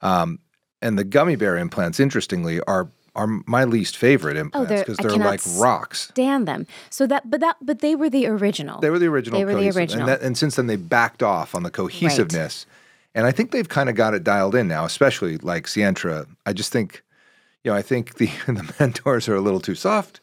um 0.00 0.38
and 0.80 0.98
the 0.98 1.04
gummy 1.04 1.36
bear 1.36 1.56
implants 1.56 2.00
interestingly 2.00 2.60
are 2.62 2.88
are 3.14 3.26
my 3.46 3.64
least 3.64 3.94
favorite 3.96 4.38
implants 4.38 4.70
they're- 4.70 4.78
because 4.78 4.98
I 4.98 5.02
they're, 5.02 5.12
cannot 5.12 5.26
like 5.26 5.40
rocks. 5.58 6.08
Stand 6.08 6.48
them. 6.48 6.66
So 6.88 7.06
that, 7.08 7.28
but 7.30 7.40
that, 7.40 7.56
but 7.60 7.80
they 7.80 7.94
were 7.94 8.08
the 8.08 8.26
original. 8.26 8.80
They 8.80 8.88
were 8.88 8.98
the 8.98 9.06
original. 9.08 9.38
They 9.38 9.44
were 9.44 9.54
the 9.54 9.68
original. 9.70 10.00
And, 10.00 10.08
that, 10.08 10.22
and 10.22 10.38
since 10.38 10.56
then, 10.56 10.66
they 10.66 10.76
backed 10.76 11.22
off 11.22 11.54
on 11.54 11.62
the 11.62 11.70
cohesiveness. 11.70 12.64
And 13.14 13.26
I 13.26 13.30
think 13.30 13.50
they've 13.50 13.68
kind 13.68 13.90
of 13.90 13.96
got 13.96 14.14
it 14.14 14.24
dialed 14.24 14.54
in 14.54 14.66
now, 14.66 14.86
especially 14.86 15.36
like 15.36 15.66
Sientra. 15.66 16.26
I 16.46 16.54
just 16.54 16.72
think, 16.72 17.02
you 17.64 17.70
know, 17.70 17.76
I 17.76 17.82
think 17.82 18.14
the 18.14 18.26
the 18.46 18.74
mentors 18.78 19.28
are 19.28 19.36
a 19.36 19.40
little 19.40 19.60
too 19.60 19.74
soft, 19.74 20.20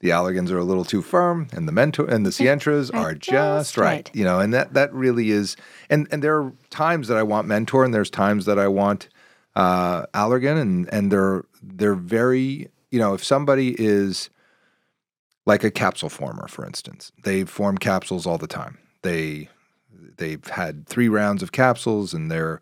the 0.00 0.10
Allergans 0.10 0.50
are 0.50 0.58
a 0.58 0.64
little 0.64 0.84
too 0.84 1.02
firm, 1.02 1.48
and 1.52 1.66
the 1.66 1.72
mentor 1.72 2.06
and 2.06 2.24
the 2.26 2.32
Sientras 2.32 2.90
are 2.90 3.14
just 3.14 3.76
right. 3.76 3.86
right. 3.86 4.10
You 4.14 4.24
know, 4.24 4.40
and 4.40 4.52
that 4.54 4.74
that 4.74 4.92
really 4.92 5.30
is. 5.30 5.56
And 5.88 6.06
and 6.10 6.22
there 6.22 6.36
are 6.36 6.52
times 6.70 7.08
that 7.08 7.16
I 7.16 7.22
want 7.22 7.48
mentor, 7.48 7.84
and 7.84 7.94
there's 7.94 8.10
times 8.10 8.44
that 8.46 8.58
I 8.58 8.68
want 8.68 9.08
uh, 9.54 10.06
Allergan, 10.14 10.60
and 10.60 10.92
and 10.92 11.10
they're 11.10 11.44
they're 11.62 11.94
very. 11.94 12.68
You 12.92 13.00
know, 13.00 13.14
if 13.14 13.24
somebody 13.24 13.74
is 13.78 14.30
like 15.46 15.62
a 15.64 15.70
capsule 15.70 16.08
former, 16.10 16.48
for 16.48 16.66
instance. 16.66 17.12
They 17.22 17.44
form 17.44 17.78
capsules 17.78 18.26
all 18.26 18.36
the 18.36 18.46
time. 18.46 18.78
They 19.02 19.48
they've 20.18 20.46
had 20.48 20.86
three 20.86 21.08
rounds 21.08 21.42
of 21.42 21.52
capsules 21.52 22.12
and 22.12 22.30
they're 22.30 22.60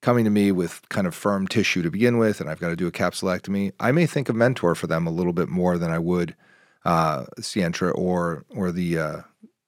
coming 0.00 0.24
to 0.24 0.30
me 0.30 0.52
with 0.52 0.88
kind 0.88 1.06
of 1.06 1.14
firm 1.14 1.46
tissue 1.46 1.82
to 1.82 1.90
begin 1.90 2.18
with, 2.18 2.40
and 2.40 2.48
I've 2.48 2.60
got 2.60 2.68
to 2.68 2.76
do 2.76 2.86
a 2.86 2.92
capsulectomy. 2.92 3.72
I 3.80 3.92
may 3.92 4.06
think 4.06 4.28
of 4.28 4.36
Mentor 4.36 4.74
for 4.74 4.86
them 4.86 5.06
a 5.06 5.10
little 5.10 5.32
bit 5.32 5.48
more 5.48 5.78
than 5.78 5.90
I 5.90 5.98
would 5.98 6.34
uh, 6.84 7.26
Sientra 7.40 7.92
or 7.94 8.44
or 8.50 8.72
the 8.72 8.98
uh, 8.98 9.20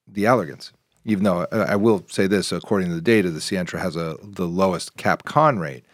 the 0.06 0.24
Allergans. 0.24 0.72
Even 1.04 1.24
though 1.24 1.42
uh, 1.52 1.66
I, 1.68 1.76
will 1.76 2.04
say 2.08 2.26
this, 2.26 2.52
according 2.52 2.88
to 2.90 2.94
the 2.94 3.00
data, 3.00 3.30
the 3.30 3.40
Sientra 3.40 3.80
has 3.80 3.96
a 3.96 4.16
the 4.22 4.46
lowest 4.46 4.96
cap 4.96 5.24
con 5.24 5.58
rate, 5.58 5.84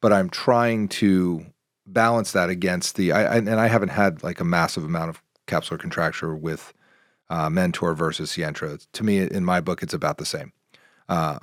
but 0.00 0.12
I'm 0.12 0.28
trying 0.28 0.88
to 0.88 1.46
balance 1.86 2.32
that 2.32 2.48
against 2.48 2.96
the 2.96 3.12
I, 3.12 3.24
I 3.24 3.36
and 3.36 3.60
I 3.60 3.66
haven't 3.66 3.90
had 3.90 4.22
like 4.22 4.40
a 4.40 4.44
massive 4.44 4.84
amount 4.84 5.10
of 5.10 5.22
capsular 5.46 5.78
contracture 5.78 6.34
with 6.34 6.72
uh, 7.30 7.50
Mentor 7.50 7.94
versus 7.94 8.32
Sientra. 8.32 8.86
To 8.92 9.04
me, 9.04 9.18
in 9.18 9.44
my 9.44 9.60
book, 9.60 9.82
it's 9.82 9.94
about 9.94 10.18
the 10.18 10.26
same. 10.26 10.52
Uh, 11.08 11.38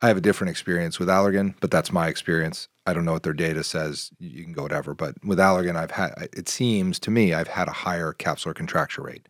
I 0.00 0.08
have 0.08 0.16
a 0.16 0.22
different 0.22 0.50
experience 0.50 0.98
with 0.98 1.08
Allergan, 1.08 1.54
but 1.60 1.70
that's 1.70 1.90
my 1.90 2.06
experience. 2.06 2.68
I 2.86 2.94
don't 2.94 3.04
know 3.04 3.12
what 3.12 3.24
their 3.24 3.32
data 3.32 3.64
says. 3.64 4.10
You 4.18 4.44
can 4.44 4.52
go 4.52 4.62
whatever, 4.62 4.94
but 4.94 5.22
with 5.24 5.38
Allergan, 5.38 5.76
I've 5.76 5.90
had. 5.90 6.28
It 6.32 6.48
seems 6.48 6.98
to 7.00 7.10
me 7.10 7.34
I've 7.34 7.48
had 7.48 7.68
a 7.68 7.72
higher 7.72 8.12
capsular 8.12 8.54
contracture 8.54 9.02
rate. 9.02 9.28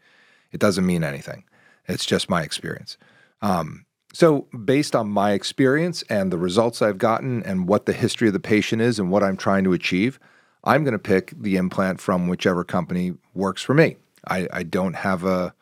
It 0.52 0.60
doesn't 0.60 0.86
mean 0.86 1.04
anything. 1.04 1.44
It's 1.86 2.04
just 2.04 2.28
my 2.28 2.42
experience. 2.42 2.98
Um, 3.40 3.86
so, 4.12 4.42
based 4.64 4.94
on 4.94 5.08
my 5.08 5.32
experience 5.32 6.02
and 6.08 6.30
the 6.30 6.38
results 6.38 6.82
I've 6.82 6.98
gotten 6.98 7.42
and 7.44 7.68
what 7.68 7.86
the 7.86 7.92
history 7.92 8.28
of 8.28 8.32
the 8.32 8.40
patient 8.40 8.82
is 8.82 8.98
and 8.98 9.10
what 9.10 9.22
I'm 9.22 9.36
trying 9.36 9.64
to 9.64 9.72
achieve, 9.72 10.18
I'm 10.64 10.84
going 10.84 10.92
to 10.92 10.98
pick 10.98 11.32
the 11.36 11.56
implant 11.56 12.00
from 12.00 12.28
whichever 12.28 12.64
company 12.64 13.14
works 13.34 13.62
for 13.62 13.74
me. 13.74 13.96
I, 14.26 14.48
I 14.52 14.62
don't 14.62 14.94
have 14.94 15.24
a, 15.24 15.54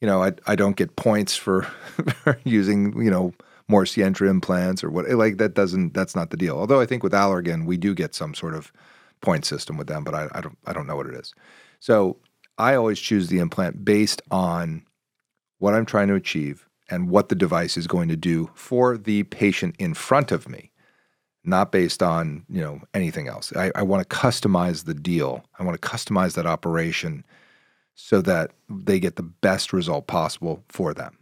you 0.00 0.06
know, 0.06 0.22
I, 0.22 0.32
I 0.46 0.56
don't 0.56 0.76
get 0.76 0.96
points 0.96 1.36
for, 1.36 1.62
for 1.62 2.38
using, 2.44 3.00
you 3.02 3.10
know, 3.10 3.32
more 3.72 3.84
Sientra 3.84 4.30
implants 4.30 4.84
or 4.84 4.90
what. 4.90 5.08
Like 5.10 5.38
that 5.38 5.54
doesn't, 5.54 5.94
that's 5.94 6.14
not 6.14 6.30
the 6.30 6.36
deal. 6.36 6.56
Although 6.56 6.80
I 6.80 6.86
think 6.86 7.02
with 7.02 7.12
Allergan, 7.12 7.66
we 7.66 7.76
do 7.76 7.94
get 7.94 8.14
some 8.14 8.34
sort 8.34 8.54
of 8.54 8.72
point 9.20 9.44
system 9.44 9.76
with 9.76 9.88
them, 9.88 10.04
but 10.04 10.14
I, 10.14 10.28
I 10.32 10.40
don't, 10.40 10.58
I 10.66 10.72
don't 10.72 10.86
know 10.86 10.96
what 10.96 11.06
it 11.06 11.14
is. 11.14 11.34
So 11.80 12.18
I 12.58 12.74
always 12.76 13.00
choose 13.00 13.28
the 13.28 13.40
implant 13.40 13.84
based 13.84 14.22
on 14.30 14.84
what 15.58 15.74
I'm 15.74 15.86
trying 15.86 16.08
to 16.08 16.14
achieve 16.14 16.68
and 16.88 17.08
what 17.08 17.28
the 17.28 17.34
device 17.34 17.76
is 17.76 17.86
going 17.86 18.08
to 18.08 18.16
do 18.16 18.50
for 18.54 18.96
the 18.96 19.24
patient 19.24 19.74
in 19.78 19.94
front 19.94 20.30
of 20.30 20.48
me 20.48 20.72
not 21.44 21.72
based 21.72 22.02
on 22.02 22.44
you 22.48 22.60
know 22.60 22.80
anything 22.94 23.28
else. 23.28 23.52
I, 23.56 23.72
I 23.74 23.82
want 23.82 24.08
to 24.08 24.16
customize 24.16 24.84
the 24.84 24.94
deal. 24.94 25.44
I 25.58 25.64
want 25.64 25.80
to 25.80 25.88
customize 25.88 26.34
that 26.34 26.46
operation 26.46 27.24
so 27.94 28.22
that 28.22 28.52
they 28.68 28.98
get 29.00 29.16
the 29.16 29.22
best 29.22 29.72
result 29.72 30.06
possible 30.06 30.62
for 30.68 30.94
them. 30.94 31.18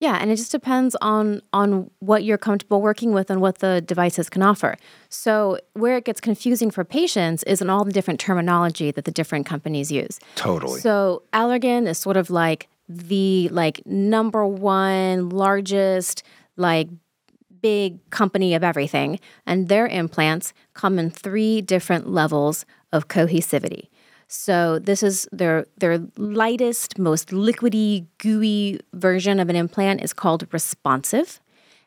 Yeah, 0.00 0.16
and 0.20 0.30
it 0.30 0.36
just 0.36 0.52
depends 0.52 0.96
on 1.00 1.42
on 1.52 1.90
what 1.98 2.22
you're 2.22 2.38
comfortable 2.38 2.80
working 2.80 3.12
with 3.12 3.30
and 3.30 3.40
what 3.40 3.58
the 3.58 3.80
devices 3.80 4.30
can 4.30 4.42
offer. 4.42 4.76
So 5.08 5.58
where 5.72 5.96
it 5.96 6.04
gets 6.04 6.20
confusing 6.20 6.70
for 6.70 6.84
patients 6.84 7.42
is 7.44 7.60
in 7.60 7.68
all 7.68 7.84
the 7.84 7.92
different 7.92 8.20
terminology 8.20 8.90
that 8.92 9.04
the 9.04 9.10
different 9.10 9.46
companies 9.46 9.90
use. 9.90 10.20
Totally. 10.36 10.80
So 10.80 11.22
Allergan 11.32 11.88
is 11.88 11.98
sort 11.98 12.16
of 12.16 12.30
like 12.30 12.68
the 12.88 13.48
like 13.50 13.84
number 13.86 14.46
one 14.46 15.30
largest 15.30 16.22
like 16.56 16.88
big 17.60 17.98
company 18.10 18.54
of 18.54 18.62
everything, 18.62 19.18
and 19.46 19.68
their 19.68 19.88
implants 19.88 20.52
come 20.74 20.98
in 20.98 21.10
three 21.10 21.60
different 21.60 22.08
levels 22.08 22.64
of 22.92 23.08
cohesivity. 23.08 23.88
So 24.28 24.78
this 24.78 25.02
is 25.02 25.26
their 25.32 25.66
their 25.78 25.98
lightest, 26.18 26.98
most 26.98 27.28
liquidy, 27.30 28.06
gooey 28.18 28.78
version 28.92 29.40
of 29.40 29.48
an 29.48 29.56
implant 29.56 30.02
is 30.02 30.12
called 30.12 30.46
responsive. 30.52 31.40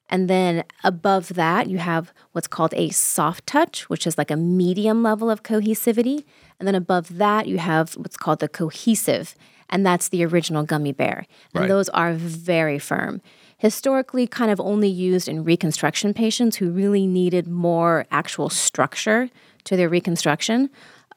And 0.09 0.29
then 0.29 0.63
above 0.83 1.35
that, 1.35 1.69
you 1.69 1.77
have 1.77 2.11
what's 2.33 2.47
called 2.47 2.73
a 2.75 2.89
soft 2.89 3.47
touch, 3.47 3.89
which 3.89 4.05
is 4.05 4.17
like 4.17 4.29
a 4.29 4.35
medium 4.35 5.03
level 5.03 5.29
of 5.29 5.43
cohesivity. 5.43 6.25
And 6.59 6.67
then 6.67 6.75
above 6.75 7.17
that, 7.17 7.47
you 7.47 7.59
have 7.59 7.93
what's 7.93 8.17
called 8.17 8.39
the 8.39 8.49
cohesive, 8.49 9.35
and 9.69 9.85
that's 9.85 10.09
the 10.09 10.25
original 10.25 10.63
gummy 10.63 10.91
bear. 10.91 11.25
And 11.53 11.61
Right. 11.61 11.67
those 11.69 11.87
are 11.89 12.13
very 12.13 12.77
firm. 12.77 13.21
Historically, 13.57 14.27
kind 14.27 14.51
of 14.51 14.59
only 14.59 14.89
used 14.89 15.29
in 15.29 15.43
reconstruction 15.45 16.13
patients 16.13 16.57
who 16.57 16.71
really 16.71 17.07
needed 17.07 17.47
more 17.47 18.05
actual 18.11 18.49
structure 18.49 19.29
to 19.63 19.77
their 19.77 19.87
reconstruction. 19.87 20.69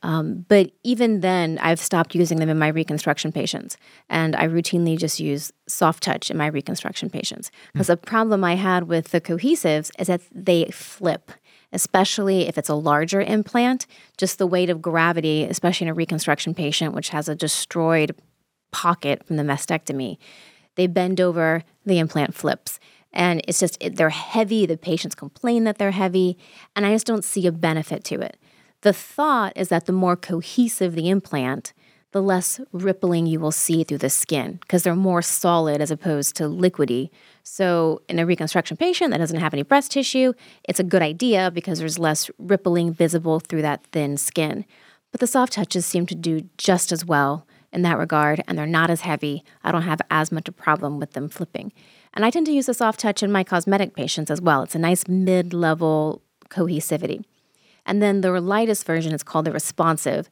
Um, 0.04 0.44
but 0.48 0.70
even 0.82 1.20
then, 1.20 1.58
I've 1.62 1.80
stopped 1.80 2.14
using 2.14 2.38
them 2.38 2.50
in 2.50 2.58
my 2.58 2.68
reconstruction 2.68 3.32
patients, 3.32 3.78
and 4.10 4.36
I 4.36 4.46
routinely 4.46 4.98
just 4.98 5.18
use 5.18 5.50
soft 5.66 6.02
touch 6.02 6.30
in 6.30 6.36
my 6.36 6.46
reconstruction 6.46 7.08
patients. 7.08 7.50
Because 7.72 7.86
the 7.86 7.96
problem 7.96 8.44
I 8.44 8.56
had 8.56 8.86
with 8.86 9.12
the 9.12 9.20
cohesives 9.22 9.90
is 9.98 10.08
that 10.08 10.20
they 10.30 10.66
flip, 10.66 11.32
especially 11.72 12.46
if 12.46 12.58
it's 12.58 12.68
a 12.68 12.74
larger 12.74 13.22
implant. 13.22 13.86
Just 14.18 14.36
the 14.36 14.46
weight 14.46 14.68
of 14.68 14.82
gravity, 14.82 15.44
especially 15.44 15.86
in 15.86 15.90
a 15.92 15.94
reconstruction 15.94 16.54
patient, 16.54 16.94
which 16.94 17.08
has 17.08 17.26
a 17.26 17.34
destroyed 17.34 18.14
pocket 18.72 19.24
from 19.24 19.36
the 19.36 19.42
mastectomy, 19.42 20.18
they 20.74 20.86
bend 20.86 21.18
over, 21.18 21.62
the 21.86 21.98
implant 21.98 22.34
flips. 22.34 22.78
And 23.10 23.40
it's 23.48 23.60
just, 23.60 23.78
it, 23.80 23.96
they're 23.96 24.10
heavy. 24.10 24.66
The 24.66 24.76
patients 24.76 25.14
complain 25.14 25.64
that 25.64 25.78
they're 25.78 25.92
heavy, 25.92 26.36
and 26.76 26.84
I 26.84 26.92
just 26.92 27.06
don't 27.06 27.24
see 27.24 27.46
a 27.46 27.52
benefit 27.52 28.04
to 28.04 28.20
it. 28.20 28.36
The 28.84 28.92
thought 28.92 29.54
is 29.56 29.70
that 29.70 29.86
the 29.86 29.92
more 29.92 30.14
cohesive 30.14 30.94
the 30.94 31.08
implant, 31.08 31.72
the 32.12 32.20
less 32.20 32.60
rippling 32.70 33.24
you 33.24 33.40
will 33.40 33.50
see 33.50 33.82
through 33.82 33.96
the 33.96 34.10
skin 34.10 34.58
because 34.60 34.82
they're 34.82 34.94
more 34.94 35.22
solid 35.22 35.80
as 35.80 35.90
opposed 35.90 36.36
to 36.36 36.44
liquidy. 36.44 37.08
So, 37.42 38.02
in 38.10 38.18
a 38.18 38.26
reconstruction 38.26 38.76
patient 38.76 39.10
that 39.12 39.18
doesn't 39.18 39.40
have 39.40 39.54
any 39.54 39.62
breast 39.62 39.92
tissue, 39.92 40.34
it's 40.64 40.80
a 40.80 40.84
good 40.84 41.00
idea 41.00 41.50
because 41.50 41.78
there's 41.78 41.98
less 41.98 42.30
rippling 42.38 42.92
visible 42.92 43.40
through 43.40 43.62
that 43.62 43.86
thin 43.86 44.18
skin. 44.18 44.66
But 45.12 45.20
the 45.20 45.26
soft 45.26 45.54
touches 45.54 45.86
seem 45.86 46.04
to 46.08 46.14
do 46.14 46.42
just 46.58 46.92
as 46.92 47.06
well 47.06 47.46
in 47.72 47.80
that 47.82 47.96
regard, 47.96 48.42
and 48.46 48.58
they're 48.58 48.66
not 48.66 48.90
as 48.90 49.00
heavy. 49.00 49.44
I 49.62 49.72
don't 49.72 49.82
have 49.82 50.02
as 50.10 50.30
much 50.30 50.46
a 50.46 50.52
problem 50.52 51.00
with 51.00 51.12
them 51.12 51.30
flipping. 51.30 51.72
And 52.12 52.22
I 52.22 52.28
tend 52.28 52.44
to 52.46 52.52
use 52.52 52.66
the 52.66 52.74
soft 52.74 53.00
touch 53.00 53.22
in 53.22 53.32
my 53.32 53.44
cosmetic 53.44 53.96
patients 53.96 54.30
as 54.30 54.42
well. 54.42 54.62
It's 54.62 54.74
a 54.74 54.78
nice 54.78 55.08
mid 55.08 55.54
level 55.54 56.20
cohesivity. 56.50 57.24
And 57.86 58.02
then 58.02 58.20
the 58.22 58.40
lightest 58.40 58.86
version 58.86 59.12
is 59.12 59.22
called 59.22 59.44
the 59.44 59.52
responsive. 59.52 60.28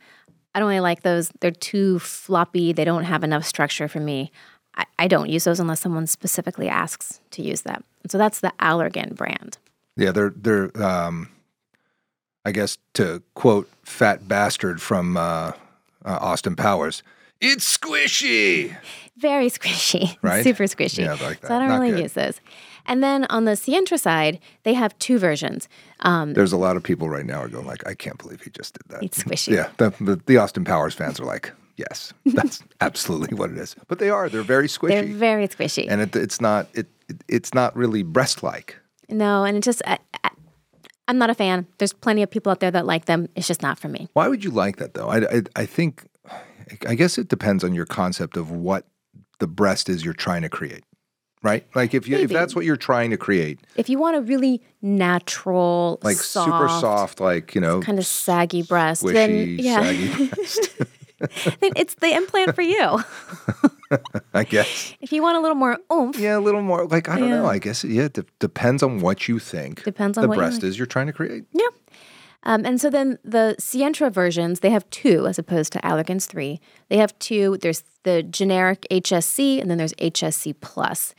I 0.55 0.59
don't 0.59 0.69
really 0.69 0.81
like 0.81 1.03
those. 1.03 1.31
They're 1.41 1.51
too 1.51 1.99
floppy. 1.99 2.73
They 2.73 2.85
don't 2.85 3.05
have 3.05 3.25
enough 3.25 3.45
structure 3.45 3.89
for 3.89 4.01
me. 4.01 4.31
I, 4.77 4.85
I 4.99 5.09
don't 5.09 5.29
use 5.29 5.45
those 5.45 5.61
unless 5.61 5.81
someone 5.81 6.07
specifically 6.07 6.69
asks 6.69 7.21
to 7.33 7.43
use 7.43 7.63
them. 7.63 7.85
So 8.09 8.19
that's 8.19 8.41
the 8.41 8.53
Allergan 8.59 9.15
brand. 9.15 9.59
Yeah, 9.97 10.13
they're 10.13 10.33
they're 10.35 10.71
um, 10.83 11.29
I 12.45 12.53
guess 12.53 12.79
to 12.95 13.23
quote 13.35 13.69
Fat 13.85 14.27
Bastard 14.27 14.81
from 14.81 15.17
uh, 15.17 15.53
uh, 16.05 16.19
Austin 16.21 16.57
Powers, 16.57 17.03
it's 17.41 17.77
squishy. 17.77 18.75
Very 19.17 19.51
squishy, 19.51 20.17
Right? 20.23 20.43
Super 20.43 20.65
squishy. 20.65 21.05
Yeah, 21.05 21.17
I 21.21 21.23
like 21.29 21.41
that. 21.41 21.49
So 21.49 21.55
I 21.55 21.59
don't 21.59 21.69
Not 21.69 21.81
really 21.81 21.93
good. 21.93 22.03
use 22.03 22.13
those. 22.15 22.41
And 22.87 23.03
then 23.03 23.25
on 23.31 23.45
the 23.45 23.53
Sientra 23.53 23.99
side, 23.99 24.39
they 24.65 24.75
have 24.75 24.99
two 24.99 25.19
versions. 25.19 25.69
Um, 26.01 26.35
There's 26.35 26.53
a 26.53 26.57
lot 26.57 26.77
of 26.77 26.83
people 26.83 27.09
right 27.09 27.25
now 27.27 27.41
are 27.41 27.49
going 27.49 27.67
like, 27.67 27.87
I 27.87 27.95
can't 27.95 28.19
believe 28.19 28.43
he 28.43 28.51
just 28.51 28.75
did 28.75 28.83
that. 28.89 29.03
It's 29.03 29.23
squishy. 29.23 29.55
Yeah, 29.55 29.69
the, 29.77 29.91
the, 30.01 30.21
the 30.27 30.37
Austin 30.39 30.65
Powers 30.65 30.95
fans 30.95 31.21
are 31.21 31.25
like, 31.25 31.53
yes, 31.77 32.13
that's 32.27 32.63
absolutely 32.81 33.37
what 33.37 33.51
it 33.51 33.59
is. 33.59 33.77
But 33.89 33.99
they 33.99 34.11
are. 34.11 34.29
They're 34.29 34.43
very 34.43 34.69
squishy, 34.69 34.89
they're 34.89 35.05
very 35.05 35.49
squishy. 35.49 35.87
and 35.89 36.01
it, 36.01 36.17
it's 36.17 36.41
not 36.41 36.69
it, 36.75 36.87
it 37.09 37.23
it's 37.29 37.55
not 37.55 37.75
really 37.77 38.03
breast 38.03 38.43
like. 38.43 38.77
no, 39.09 39.45
and 39.45 39.57
it 39.57 39.63
just 39.63 39.83
I, 39.87 39.99
I, 40.25 40.31
I'm 41.09 41.19
not 41.19 41.31
a 41.31 41.35
fan. 41.35 41.67
There's 41.79 41.93
plenty 41.93 42.23
of 42.23 42.31
people 42.31 42.51
out 42.53 42.61
there 42.61 42.71
that 42.71 42.87
like 42.87 43.05
them. 43.07 43.29
It's 43.37 43.47
just 43.49 43.63
not 43.63 43.79
for 43.79 43.89
me. 43.89 44.09
Why 44.13 44.29
would 44.29 44.45
you 44.45 44.51
like 44.51 44.77
that 44.77 44.95
though? 44.95 45.09
I, 45.09 45.19
I 45.19 45.43
I 45.57 45.67
think 45.67 46.05
I 46.87 46.95
guess 46.95 47.19
it 47.19 47.29
depends 47.29 47.65
on 47.65 47.75
your 47.75 47.87
concept 47.87 48.37
of 48.37 48.51
what 48.51 48.87
the 49.39 49.47
breast 49.47 49.89
is 49.89 50.05
you're 50.05 50.15
trying 50.15 50.43
to 50.43 50.49
create. 50.49 50.85
Right? 51.43 51.67
Like 51.75 51.93
if 51.93 52.07
you 52.07 52.17
if 52.19 52.31
that's 52.31 52.55
what 52.55 52.65
you're 52.65 52.77
trying 52.77 53.11
to 53.11 53.17
create, 53.17 53.59
If 53.77 53.89
you 53.89 53.99
want 53.99 54.17
a 54.17 54.21
really 54.21 54.63
natural, 54.81 55.99
like 56.03 56.17
super 56.17 56.69
soft, 56.69 57.21
like, 57.21 57.55
you 57.55 57.61
know, 57.61 57.81
kind 57.81 57.99
of 57.99 58.07
saggy 58.07 58.63
breast, 58.63 59.05
then 59.05 59.59
yeah, 59.59 59.83
saggy 59.83 60.27
breast, 60.35 60.69
then 61.61 61.73
it's 61.77 61.95
the 61.97 62.15
implant 62.15 62.55
for 62.55 62.63
you. 62.63 63.01
I 64.35 64.45
guess. 64.45 64.95
if 65.01 65.13
you 65.13 65.21
want 65.23 65.37
a 65.37 65.41
little 65.41 65.55
more 65.57 65.79
oomph, 65.93 66.19
Yeah, 66.19 66.39
a 66.39 66.41
little 66.41 66.63
more 66.63 66.87
like 66.87 67.09
I 67.09 67.19
don't 67.19 67.31
know. 67.31 67.47
I 67.47 67.59
guess 67.59 67.85
yeah, 67.85 68.05
it 68.05 68.13
de- 68.15 68.25
depends 68.39 68.83
on 68.83 69.01
what 69.01 69.27
you 69.29 69.39
think. 69.39 69.83
Depends 69.85 70.17
on 70.17 70.23
the 70.23 70.29
what 70.29 70.35
you 70.37 70.41
breast 70.41 70.63
like. 70.63 70.69
is 70.71 70.79
you're 70.79 70.87
trying 70.87 71.07
to 71.09 71.13
create. 71.13 71.45
Yeah. 71.53 71.67
Um, 72.45 72.65
and 72.65 72.81
so 72.81 72.91
then 72.91 73.19
the 73.25 73.55
Sientra 73.61 74.11
versions, 74.13 74.61
they 74.61 74.71
have 74.71 74.89
two 74.91 75.29
as 75.29 75.39
opposed 75.39 75.73
to 75.75 75.79
Allergan's 75.81 76.27
three. 76.27 76.61
They 76.89 76.97
have 76.97 77.17
two. 77.21 77.57
There's 77.59 77.85
the 78.03 78.25
generic 78.25 78.85
HSC 78.91 79.61
and 79.61 79.71
then 79.71 79.79
there's 79.79 79.95
HSC 79.95 80.55
Plus. 80.61 81.15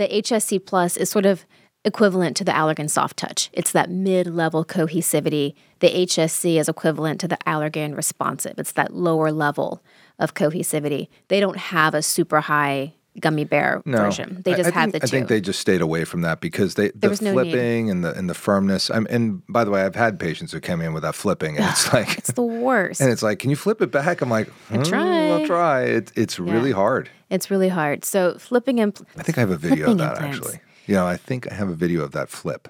The 0.00 0.08
HSC 0.08 0.64
Plus 0.64 0.96
is 0.96 1.10
sort 1.10 1.26
of 1.26 1.44
equivalent 1.84 2.34
to 2.38 2.44
the 2.44 2.52
Allergan 2.52 2.88
Soft 2.88 3.18
Touch. 3.18 3.50
It's 3.52 3.70
that 3.72 3.90
mid-level 3.90 4.64
cohesivity. 4.64 5.52
The 5.80 6.06
HSC 6.06 6.58
is 6.58 6.70
equivalent 6.70 7.20
to 7.20 7.28
the 7.28 7.36
Allergan 7.46 7.94
Responsive. 7.94 8.54
It's 8.56 8.72
that 8.72 8.94
lower 8.94 9.30
level 9.30 9.84
of 10.18 10.32
cohesivity. 10.32 11.08
They 11.28 11.38
don't 11.38 11.58
have 11.58 11.92
a 11.92 12.00
super 12.00 12.40
high 12.40 12.94
gummy 13.18 13.44
bear 13.44 13.82
No, 13.84 13.98
version. 13.98 14.42
They 14.44 14.54
just 14.54 14.70
I 14.70 14.72
have 14.72 14.90
think, 14.92 15.02
the 15.02 15.06
I 15.06 15.10
think 15.10 15.28
they 15.28 15.40
just 15.40 15.58
stayed 15.60 15.80
away 15.80 16.04
from 16.04 16.20
that 16.22 16.40
because 16.40 16.74
they 16.74 16.90
the 16.90 17.08
was 17.08 17.20
no 17.20 17.32
flipping 17.32 17.90
and 17.90 18.04
the 18.04 18.12
and 18.14 18.30
the 18.30 18.34
firmness. 18.34 18.90
I'm, 18.90 19.06
and 19.10 19.42
by 19.48 19.64
the 19.64 19.70
way, 19.70 19.82
I've 19.82 19.96
had 19.96 20.18
patients 20.20 20.52
who 20.52 20.60
came 20.60 20.80
in 20.80 20.92
without 20.92 21.14
flipping, 21.14 21.56
and 21.56 21.64
it's 21.66 21.92
like 21.92 22.16
it's 22.18 22.32
the 22.32 22.42
worst. 22.42 23.00
and 23.00 23.10
it's 23.10 23.22
like, 23.22 23.38
can 23.38 23.50
you 23.50 23.56
flip 23.56 23.80
it 23.82 23.90
back? 23.90 24.20
I'm 24.20 24.30
like, 24.30 24.48
"Hmm, 24.68 24.82
try." 24.82 25.30
I'll 25.30 25.46
try. 25.46 25.82
It, 25.82 26.12
it's 26.16 26.38
really 26.38 26.72
hard. 26.72 27.10
It's 27.30 27.50
really 27.50 27.68
hard. 27.68 28.04
So 28.04 28.38
flipping 28.38 28.80
and 28.80 28.96
I 29.16 29.22
think 29.22 29.38
I 29.38 29.40
have 29.40 29.50
a 29.50 29.56
video 29.56 29.90
of 29.90 29.98
that 29.98 30.16
implants. 30.16 30.38
actually. 30.38 30.60
You 30.86 30.94
know, 30.96 31.06
I 31.06 31.16
think 31.16 31.50
I 31.50 31.54
have 31.54 31.68
a 31.68 31.74
video 31.74 32.02
of 32.02 32.10
that 32.12 32.28
flip 32.28 32.68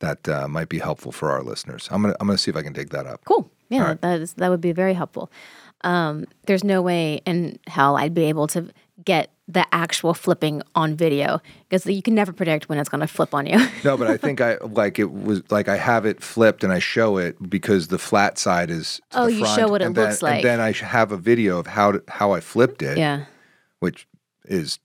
that 0.00 0.26
uh, 0.28 0.48
might 0.48 0.68
be 0.68 0.78
helpful 0.78 1.12
for 1.12 1.30
our 1.30 1.42
listeners. 1.42 1.88
I'm 1.90 2.02
gonna 2.02 2.14
I'm 2.20 2.26
gonna 2.26 2.38
see 2.38 2.50
if 2.50 2.56
I 2.56 2.62
can 2.62 2.72
dig 2.72 2.90
that 2.90 3.06
up. 3.06 3.24
Cool. 3.24 3.50
Yeah, 3.68 3.82
right. 3.88 4.00
that 4.00 4.20
is 4.20 4.34
that 4.34 4.48
would 4.50 4.60
be 4.60 4.72
very 4.72 4.94
helpful. 4.94 5.30
Um, 5.84 6.26
there's 6.46 6.62
no 6.64 6.80
way 6.82 7.20
in 7.26 7.58
hell 7.66 7.96
I'd 7.96 8.14
be 8.14 8.24
able 8.24 8.46
to 8.48 8.68
get 9.04 9.30
the 9.48 9.66
actual 9.74 10.14
flipping 10.14 10.62
on 10.74 10.94
video 10.94 11.40
because 11.68 11.84
you 11.86 12.00
can 12.02 12.14
never 12.14 12.32
predict 12.32 12.68
when 12.68 12.78
it's 12.78 12.88
going 12.88 13.00
to 13.00 13.06
flip 13.06 13.34
on 13.34 13.46
you. 13.46 13.58
No, 13.84 13.96
but 13.96 14.06
I 14.08 14.16
think 14.16 14.40
I 14.40 14.56
like 14.58 14.98
it 14.98 15.12
was 15.12 15.42
like 15.50 15.68
I 15.68 15.76
have 15.76 16.06
it 16.06 16.22
flipped 16.22 16.62
and 16.64 16.72
I 16.72 16.78
show 16.78 17.16
it 17.18 17.36
because 17.50 17.88
the 17.88 17.98
flat 17.98 18.38
side 18.38 18.70
is. 18.70 19.00
Oh, 19.12 19.26
the 19.26 19.32
you 19.32 19.38
front, 19.40 19.60
show 19.60 19.68
what 19.68 19.82
it 19.82 19.92
then- 19.94 20.04
looks 20.08 20.22
like. 20.22 20.36
and 20.36 20.44
then 20.44 20.60
I 20.60 20.72
have 20.72 21.10
a 21.12 21.16
video 21.16 21.58
of 21.58 21.66
how 21.66 21.92
to, 21.92 22.02
how 22.08 22.32
I 22.32 22.40
flipped 22.40 22.82
it, 22.82 22.96
yeah, 22.98 23.24
which 23.80 24.06
is 24.44 24.78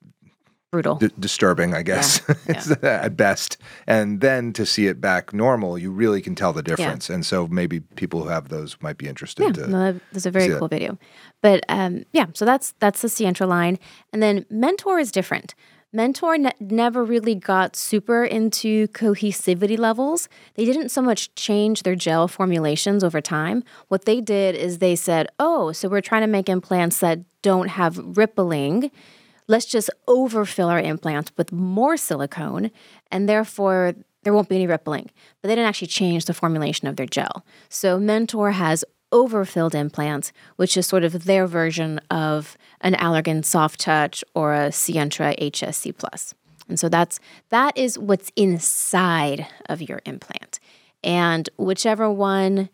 brutal. 0.72 0.96
d- 0.96 1.10
disturbing, 1.20 1.74
I 1.74 1.82
guess, 1.82 2.22
Yeah, 2.48 2.76
at 2.84 3.18
best. 3.18 3.58
And 3.86 4.22
then 4.22 4.54
to 4.54 4.66
see 4.66 4.88
it 4.88 5.00
back 5.02 5.34
normal, 5.34 5.78
you 5.78 5.92
really 5.92 6.22
can 6.22 6.36
tell 6.36 6.54
the 6.54 6.64
difference. 6.64 7.10
And 7.10 7.26
so 7.26 7.48
maybe 7.48 7.80
people 7.80 8.24
who 8.24 8.30
have 8.30 8.50
those 8.50 8.78
might 8.82 8.98
be 8.98 9.08
interested. 9.08 9.44
yeah, 9.44 9.52
to, 9.64 9.68
no, 9.68 10.00
that's 10.12 10.26
a 10.26 10.32
very 10.32 10.46
see 10.46 10.52
that. 10.52 10.60
cool 10.60 10.68
video. 10.68 10.98
But 11.42 11.64
um, 11.70 12.04
yeah, 12.14 12.28
so 12.34 12.46
that's 12.46 12.74
that's 12.80 13.02
the 13.02 13.08
Sientra 13.08 13.48
line, 13.48 13.80
and 14.12 14.22
then 14.22 14.46
Mentor 14.50 15.00
is 15.00 15.12
different. 15.12 15.54
Mentor 15.94 16.38
ne- 16.38 16.52
never 16.60 17.04
really 17.06 17.34
got 17.34 17.76
super 17.78 18.26
into 18.26 18.88
cohesivity 18.90 19.78
levels. 19.80 20.28
They 20.56 20.66
didn't 20.66 20.90
so 20.90 21.02
much 21.02 21.34
change 21.36 21.84
their 21.84 21.96
gel 21.96 22.28
formulations 22.28 23.04
over 23.06 23.22
time. 23.22 23.64
What 23.88 24.04
they 24.04 24.20
did 24.20 24.56
is 24.56 24.80
they 24.80 24.96
said, 24.98 25.28
"Oh, 25.40 25.72
so 25.72 25.88
we're 25.88 26.02
trying 26.02 26.22
to 26.24 26.28
make 26.28 26.50
implants 26.50 27.00
that 27.00 27.20
don't 27.42 27.70
have 27.70 27.98
rippling." 28.18 28.92
Let's 29.48 29.66
just 29.66 29.90
overfill 30.08 30.70
our 30.70 30.80
implants 30.80 31.32
with 31.38 31.52
more 31.52 31.98
silicone, 31.98 32.72
and 33.12 33.30
therefore 33.30 33.94
there 34.24 34.34
won't 34.34 34.50
be 34.50 34.56
any 34.56 34.68
rippling. 34.68 35.10
But 35.42 35.48
they 35.48 35.56
didn't 35.56 35.70
actually 35.70 35.88
change 35.88 36.26
the 36.26 36.34
formulation 36.34 36.88
of 36.88 36.98
their 36.98 37.06
gel. 37.06 37.46
So 37.70 37.98
Mentor 37.98 38.52
has 38.52 38.84
overfilled 39.12 39.74
implants, 39.74 40.34
which 40.58 40.76
is 40.76 40.86
sort 40.86 41.04
of 41.04 41.24
their 41.24 41.48
version 41.48 42.00
of 42.12 42.58
an 42.82 42.94
Allergan 42.96 43.46
Soft 43.46 43.80
Touch 43.80 44.24
or 44.36 44.54
a 44.54 44.70
Sientra 44.70 45.38
HSC 45.40 45.98
Plus. 45.98 46.34
And 46.68 46.78
so 46.80 46.90
that's 46.90 47.20
that 47.50 47.78
is 47.78 47.98
what's 47.98 48.32
inside 48.36 49.48
of 49.70 49.82
your 49.82 50.02
implant. 50.06 50.60
And 51.04 51.50
whichever 51.58 52.12
one 52.12 52.70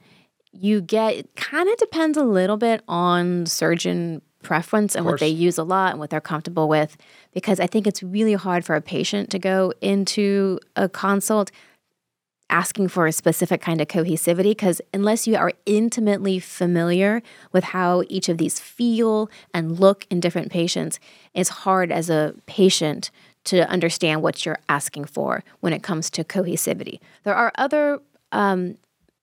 you 0.51 0.81
get, 0.81 1.35
kind 1.35 1.69
of 1.69 1.77
depends 1.77 2.17
a 2.17 2.23
little 2.23 2.57
bit 2.57 2.81
on 2.87 3.45
surgeon 3.45 4.21
preference 4.43 4.95
and 4.95 5.05
what 5.05 5.19
they 5.19 5.27
use 5.27 5.57
a 5.57 5.63
lot 5.63 5.91
and 5.91 5.99
what 5.99 6.09
they're 6.09 6.21
comfortable 6.21 6.67
with. 6.67 6.97
Because 7.33 7.59
I 7.59 7.67
think 7.67 7.87
it's 7.87 8.03
really 8.03 8.33
hard 8.33 8.65
for 8.65 8.75
a 8.75 8.81
patient 8.81 9.29
to 9.31 9.39
go 9.39 9.73
into 9.81 10.59
a 10.75 10.87
consult 10.87 11.51
asking 12.49 12.87
for 12.87 13.07
a 13.07 13.11
specific 13.11 13.61
kind 13.61 13.81
of 13.81 13.87
cohesivity 13.87 14.51
because 14.51 14.79
unless 14.93 15.25
you 15.25 15.35
are 15.35 15.51
intimately 15.65 16.39
familiar 16.39 17.23
with 17.51 17.63
how 17.63 18.03
each 18.09 18.29
of 18.29 18.37
these 18.37 18.59
feel 18.59 19.29
and 19.53 19.79
look 19.79 20.05
in 20.11 20.19
different 20.19 20.51
patients, 20.51 20.99
it's 21.33 21.49
hard 21.49 21.91
as 21.91 22.09
a 22.09 22.35
patient 22.45 23.09
to 23.45 23.67
understand 23.69 24.21
what 24.21 24.45
you're 24.45 24.59
asking 24.69 25.05
for 25.05 25.43
when 25.61 25.73
it 25.73 25.83
comes 25.83 26.09
to 26.11 26.23
cohesivity. 26.23 26.99
There 27.23 27.35
are 27.35 27.51
other 27.55 27.99
um, 28.31 28.77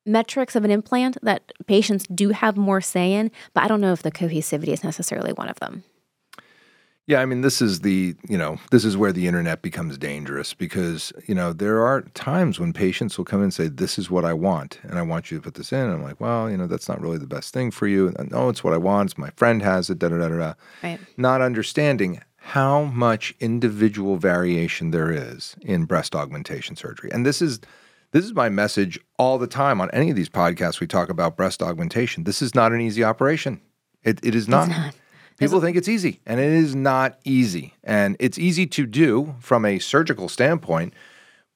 metrics 0.07 0.57
of 0.57 0.65
an 0.65 0.71
implant 0.71 1.19
that 1.23 1.53
patients 1.67 2.07
do 2.07 2.31
have 2.31 2.57
more 2.57 2.81
say 2.81 3.13
in, 3.13 3.31
but 3.55 3.63
I 3.63 3.69
don't 3.69 3.81
know 3.81 3.93
if 3.93 4.03
the 4.03 4.11
cohesivity 4.11 4.69
is 4.69 4.85
necessarily 4.85 5.33
one 5.33 5.49
of 5.49 5.59
them. 5.61 5.85
Yeah, 7.07 7.21
I 7.21 7.27
mean, 7.27 7.41
this 7.41 7.61
is 7.61 7.81
the, 7.81 8.15
you 8.29 8.39
know, 8.39 8.59
this 8.71 8.85
is 8.85 8.97
where 8.97 9.11
the 9.11 9.27
internet 9.27 9.63
becomes 9.63 9.99
dangerous 9.99 10.55
because, 10.55 11.13
you 11.27 11.35
know, 11.35 11.53
there 11.53 11.85
are 11.85 12.03
times 12.15 12.61
when 12.61 12.73
patients 12.73 13.19
will 13.19 13.25
come 13.25 13.41
in 13.41 13.45
and 13.45 13.55
say, 13.55 13.67
This 13.67 13.99
is 13.99 14.13
what 14.13 14.25
I 14.25 14.33
want, 14.33 14.79
and 14.85 14.97
I 14.97 15.03
want 15.03 15.29
you 15.29 15.39
to 15.39 15.43
put 15.43 15.55
this 15.55 15.73
in. 15.73 15.81
And 15.81 15.93
I'm 15.95 16.03
like, 16.05 16.21
Well, 16.21 16.49
you 16.49 16.57
know, 16.57 16.69
that's 16.69 16.89
not 16.89 17.01
really 17.01 17.19
the 17.19 17.27
best 17.27 17.53
thing 17.53 17.73
for 17.73 17.89
you. 17.89 18.13
And, 18.17 18.31
no, 18.31 18.49
it's 18.49 18.63
what 18.63 18.75
I 18.75 18.77
want. 18.77 19.11
It's 19.11 19.19
my 19.19 19.31
friend 19.31 19.61
has 19.61 19.91
it, 19.91 19.99
da 19.99 20.09
da 20.09 20.19
da 20.19 20.29
da 20.29 20.37
da. 20.37 20.55
Right. 20.85 21.01
Not 21.17 21.41
understanding 21.41 22.21
how 22.37 22.85
much 22.85 23.35
individual 23.41 24.17
variation 24.17 24.93
there 24.93 25.11
is 25.11 25.57
in 25.63 25.87
breast 25.87 26.15
augmentation 26.15 26.77
surgery. 26.77 27.11
And 27.13 27.27
this 27.27 27.43
is 27.43 27.61
this 28.13 28.25
is 28.25 28.35
my 28.35 28.49
message 28.49 28.99
all 29.19 29.39
the 29.39 29.47
time 29.47 29.81
on 29.81 29.91
any 29.93 30.11
of 30.11 30.17
these 30.17 30.29
podcasts 30.29 30.81
we 30.81 30.87
talk 30.87 31.09
about 31.09 31.37
breast 31.37 31.63
augmentation. 31.63 32.25
This 32.25 32.43
is 32.43 32.55
not 32.55 32.73
an 32.73 32.81
easy 32.81 33.05
operation. 33.05 33.61
It, 34.03 34.21
it 34.25 34.35
is 34.35 34.49
not. 34.49 34.69
not. 34.69 34.95
People 35.39 35.61
think 35.63 35.77
it's 35.77 35.89
easy, 35.89 36.21
and 36.27 36.39
it 36.39 36.53
is 36.53 36.75
not 36.75 37.19
easy. 37.25 37.75
And 37.83 38.15
it's 38.21 38.39
easy 38.39 38.67
to 38.67 38.85
do 38.85 39.35
from 39.41 39.65
a 39.65 39.79
surgical 39.79 40.29
standpoint, 40.29 40.93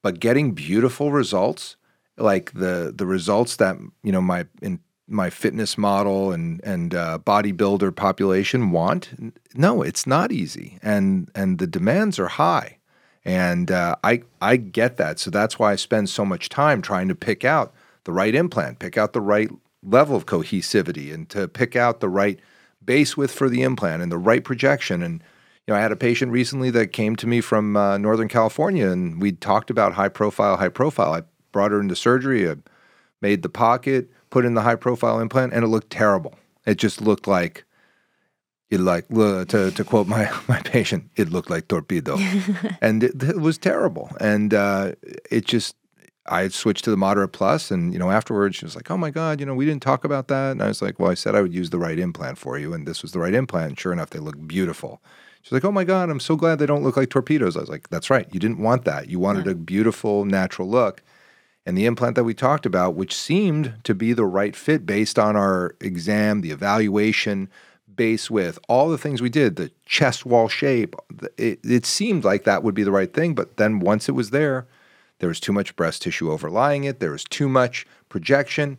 but 0.02 0.20
getting 0.20 0.52
beautiful 0.52 1.12
results, 1.12 1.76
like 2.16 2.52
the 2.54 2.92
the 2.96 3.04
results 3.04 3.56
that 3.56 3.76
you 4.02 4.10
know 4.10 4.22
my 4.22 4.46
in 4.62 4.80
my 5.06 5.28
fitness 5.28 5.76
model 5.76 6.32
and 6.32 6.62
and 6.64 6.94
uh, 6.94 7.18
bodybuilder 7.24 7.94
population 7.94 8.70
want. 8.70 9.34
No, 9.54 9.82
it's 9.82 10.06
not 10.06 10.32
easy, 10.32 10.78
and 10.82 11.30
and 11.34 11.58
the 11.58 11.66
demands 11.66 12.18
are 12.18 12.28
high, 12.28 12.78
and 13.24 13.70
uh, 13.70 13.96
I 14.04 14.22
I 14.40 14.56
get 14.56 14.96
that. 14.98 15.18
So 15.18 15.30
that's 15.30 15.58
why 15.58 15.72
I 15.72 15.76
spend 15.76 16.08
so 16.08 16.24
much 16.24 16.48
time 16.48 16.82
trying 16.82 17.08
to 17.08 17.14
pick 17.14 17.44
out 17.44 17.72
the 18.04 18.12
right 18.12 18.34
implant, 18.34 18.78
pick 18.78 18.98
out 18.98 19.12
the 19.12 19.20
right 19.20 19.50
level 19.82 20.16
of 20.16 20.26
cohesivity, 20.26 21.12
and 21.12 21.28
to 21.30 21.48
pick 21.48 21.76
out 21.76 22.00
the 22.00 22.08
right 22.08 22.38
base 22.84 23.16
width 23.16 23.32
for 23.32 23.48
the 23.48 23.62
implant 23.62 24.02
and 24.02 24.12
the 24.12 24.18
right 24.18 24.44
projection. 24.44 25.02
And 25.02 25.22
you 25.66 25.72
know, 25.72 25.78
I 25.78 25.82
had 25.82 25.92
a 25.92 25.96
patient 25.96 26.32
recently 26.32 26.70
that 26.70 26.92
came 26.92 27.16
to 27.16 27.26
me 27.26 27.40
from 27.40 27.76
uh, 27.76 27.96
Northern 27.96 28.28
California, 28.28 28.90
and 28.90 29.20
we 29.20 29.32
talked 29.32 29.70
about 29.70 29.94
high 29.94 30.10
profile, 30.10 30.58
high 30.58 30.68
profile. 30.68 31.14
I 31.14 31.22
brought 31.52 31.70
her 31.70 31.80
into 31.80 31.96
surgery, 31.96 32.50
I 32.50 32.56
made 33.22 33.42
the 33.42 33.48
pocket, 33.48 34.10
put 34.28 34.44
in 34.44 34.54
the 34.54 34.62
high 34.62 34.74
profile 34.74 35.20
implant, 35.20 35.54
and 35.54 35.64
it 35.64 35.68
looked 35.68 35.90
terrible. 35.90 36.34
It 36.66 36.76
just 36.76 37.00
looked 37.00 37.26
like 37.26 37.64
it 38.74 38.80
like 38.80 39.08
to 39.08 39.70
to 39.70 39.84
quote 39.84 40.06
my 40.06 40.30
my 40.48 40.60
patient, 40.60 41.10
it 41.16 41.30
looked 41.30 41.50
like 41.50 41.68
torpedo, 41.68 42.16
and 42.80 43.04
it, 43.04 43.22
it, 43.22 43.40
was 43.40 43.58
terrible. 43.58 44.10
And 44.20 44.52
uh, 44.52 44.92
it 45.30 45.44
just 45.46 45.76
I 46.26 46.48
switched 46.48 46.84
to 46.84 46.90
the 46.90 46.96
moderate 46.96 47.32
plus, 47.32 47.70
and 47.70 47.92
you 47.92 47.98
know 47.98 48.10
afterwards 48.10 48.56
she 48.56 48.64
was 48.64 48.76
like, 48.76 48.90
"Oh 48.90 48.96
my 48.96 49.10
god, 49.10 49.40
you 49.40 49.46
know 49.46 49.54
we 49.54 49.64
didn't 49.64 49.82
talk 49.82 50.04
about 50.04 50.28
that." 50.28 50.52
And 50.52 50.62
I 50.62 50.68
was 50.68 50.82
like, 50.82 50.98
"Well, 50.98 51.10
I 51.10 51.14
said 51.14 51.34
I 51.34 51.42
would 51.42 51.54
use 51.54 51.70
the 51.70 51.78
right 51.78 51.98
implant 51.98 52.38
for 52.38 52.58
you, 52.58 52.72
and 52.74 52.86
this 52.86 53.02
was 53.02 53.12
the 53.12 53.18
right 53.18 53.34
implant." 53.34 53.68
And 53.68 53.78
sure 53.78 53.92
enough, 53.92 54.10
they 54.10 54.18
look 54.18 54.46
beautiful. 54.46 55.02
She's 55.42 55.52
like, 55.52 55.64
"Oh 55.64 55.72
my 55.72 55.84
god, 55.84 56.10
I'm 56.10 56.20
so 56.20 56.36
glad 56.36 56.58
they 56.58 56.66
don't 56.66 56.82
look 56.82 56.96
like 56.96 57.10
torpedoes." 57.10 57.56
I 57.56 57.60
was 57.60 57.68
like, 57.68 57.88
"That's 57.90 58.10
right. 58.10 58.26
You 58.32 58.40
didn't 58.40 58.58
want 58.58 58.84
that. 58.84 59.08
You 59.08 59.18
wanted 59.18 59.46
yeah. 59.46 59.52
a 59.52 59.56
beautiful, 59.56 60.24
natural 60.24 60.68
look." 60.68 61.02
And 61.66 61.78
the 61.78 61.86
implant 61.86 62.14
that 62.16 62.24
we 62.24 62.34
talked 62.34 62.66
about, 62.66 62.94
which 62.94 63.14
seemed 63.14 63.74
to 63.84 63.94
be 63.94 64.12
the 64.12 64.26
right 64.26 64.54
fit 64.54 64.84
based 64.84 65.18
on 65.18 65.34
our 65.34 65.74
exam, 65.80 66.42
the 66.42 66.50
evaluation, 66.50 67.48
base 67.96 68.30
width, 68.30 68.58
all 68.68 68.88
the 68.88 68.98
things 68.98 69.22
we 69.22 69.28
did, 69.28 69.56
the 69.56 69.70
chest 69.86 70.26
wall 70.26 70.48
shape, 70.48 70.96
it, 71.36 71.60
it 71.64 71.86
seemed 71.86 72.24
like 72.24 72.44
that 72.44 72.62
would 72.62 72.74
be 72.74 72.82
the 72.82 72.92
right 72.92 73.12
thing. 73.12 73.34
But 73.34 73.56
then 73.56 73.78
once 73.78 74.08
it 74.08 74.12
was 74.12 74.30
there, 74.30 74.66
there 75.18 75.28
was 75.28 75.40
too 75.40 75.52
much 75.52 75.76
breast 75.76 76.02
tissue 76.02 76.30
overlying 76.30 76.84
it. 76.84 77.00
There 77.00 77.12
was 77.12 77.24
too 77.24 77.48
much 77.48 77.86
projection. 78.08 78.78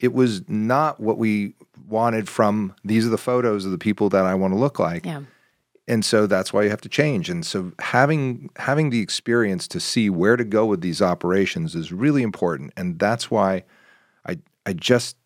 It 0.00 0.12
was 0.12 0.46
not 0.48 1.00
what 1.00 1.18
we 1.18 1.54
wanted 1.88 2.28
from 2.28 2.74
these 2.84 3.06
are 3.06 3.10
the 3.10 3.18
photos 3.18 3.64
of 3.64 3.70
the 3.70 3.78
people 3.78 4.08
that 4.10 4.24
I 4.24 4.34
want 4.34 4.52
to 4.54 4.58
look 4.58 4.78
like. 4.78 5.06
Yeah. 5.06 5.22
And 5.88 6.04
so 6.04 6.26
that's 6.26 6.52
why 6.52 6.64
you 6.64 6.70
have 6.70 6.80
to 6.80 6.88
change. 6.88 7.30
And 7.30 7.46
so 7.46 7.72
having 7.78 8.50
having 8.56 8.90
the 8.90 9.00
experience 9.00 9.68
to 9.68 9.78
see 9.78 10.10
where 10.10 10.36
to 10.36 10.44
go 10.44 10.66
with 10.66 10.80
these 10.80 11.00
operations 11.00 11.76
is 11.76 11.92
really 11.92 12.22
important. 12.22 12.72
And 12.76 12.98
that's 12.98 13.30
why 13.30 13.62
I 14.26 14.38
I 14.64 14.72
just 14.72 15.16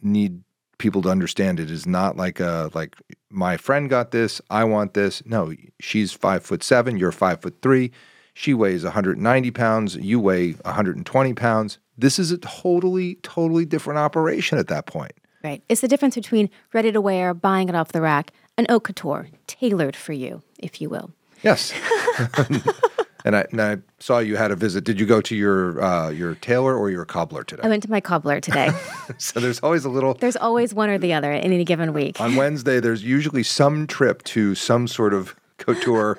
need 0.00 0.42
people 0.84 1.02
to 1.02 1.08
understand 1.08 1.58
it 1.58 1.70
is 1.70 1.86
not 1.86 2.16
like 2.16 2.38
a 2.38 2.70
like 2.74 2.94
my 3.30 3.56
friend 3.56 3.90
got 3.90 4.12
this, 4.12 4.40
I 4.50 4.62
want 4.64 4.94
this. 4.94 5.22
No, 5.26 5.52
she's 5.80 6.12
five 6.12 6.44
foot 6.44 6.62
seven, 6.62 6.96
you're 6.96 7.12
five 7.12 7.42
foot 7.42 7.56
three 7.60 7.90
she 8.34 8.52
weighs 8.52 8.82
190 8.82 9.50
pounds, 9.52 9.96
you 9.96 10.20
weigh 10.20 10.52
120 10.52 11.34
pounds. 11.34 11.78
This 11.96 12.18
is 12.18 12.32
a 12.32 12.38
totally, 12.38 13.14
totally 13.22 13.64
different 13.64 13.98
operation 13.98 14.58
at 14.58 14.66
that 14.68 14.86
point. 14.86 15.12
Right. 15.44 15.62
It's 15.68 15.80
the 15.80 15.88
difference 15.88 16.16
between 16.16 16.50
ready 16.72 16.90
to 16.90 17.00
wear, 17.00 17.32
buying 17.32 17.68
it 17.68 17.76
off 17.76 17.92
the 17.92 18.00
rack, 18.00 18.32
and 18.58 18.66
haute 18.68 18.84
couture, 18.84 19.28
tailored 19.46 19.94
for 19.94 20.12
you, 20.12 20.42
if 20.58 20.80
you 20.80 20.88
will. 20.88 21.12
Yes. 21.42 21.72
and, 23.24 23.36
I, 23.36 23.46
and 23.50 23.60
I 23.60 23.78
saw 23.98 24.18
you 24.18 24.36
had 24.36 24.50
a 24.50 24.56
visit. 24.56 24.84
Did 24.84 25.00
you 25.00 25.06
go 25.06 25.20
to 25.22 25.34
your 25.34 25.82
uh, 25.82 26.10
your 26.10 26.34
tailor 26.36 26.76
or 26.76 26.90
your 26.90 27.04
cobbler 27.04 27.42
today? 27.42 27.62
I 27.64 27.68
went 27.68 27.82
to 27.84 27.90
my 27.90 28.00
cobbler 28.00 28.40
today. 28.40 28.70
so 29.18 29.40
there's 29.40 29.60
always 29.60 29.84
a 29.84 29.88
little. 29.88 30.14
There's 30.24 30.36
always 30.36 30.74
one 30.74 30.90
or 30.90 30.98
the 30.98 31.12
other 31.12 31.32
in 31.32 31.52
any 31.52 31.64
given 31.64 31.92
week. 31.92 32.20
On 32.20 32.36
Wednesday, 32.36 32.80
there's 32.80 33.02
usually 33.02 33.42
some 33.42 33.86
trip 33.86 34.22
to 34.24 34.54
some 34.54 34.86
sort 34.86 35.14
of 35.14 35.34
couture 35.58 36.18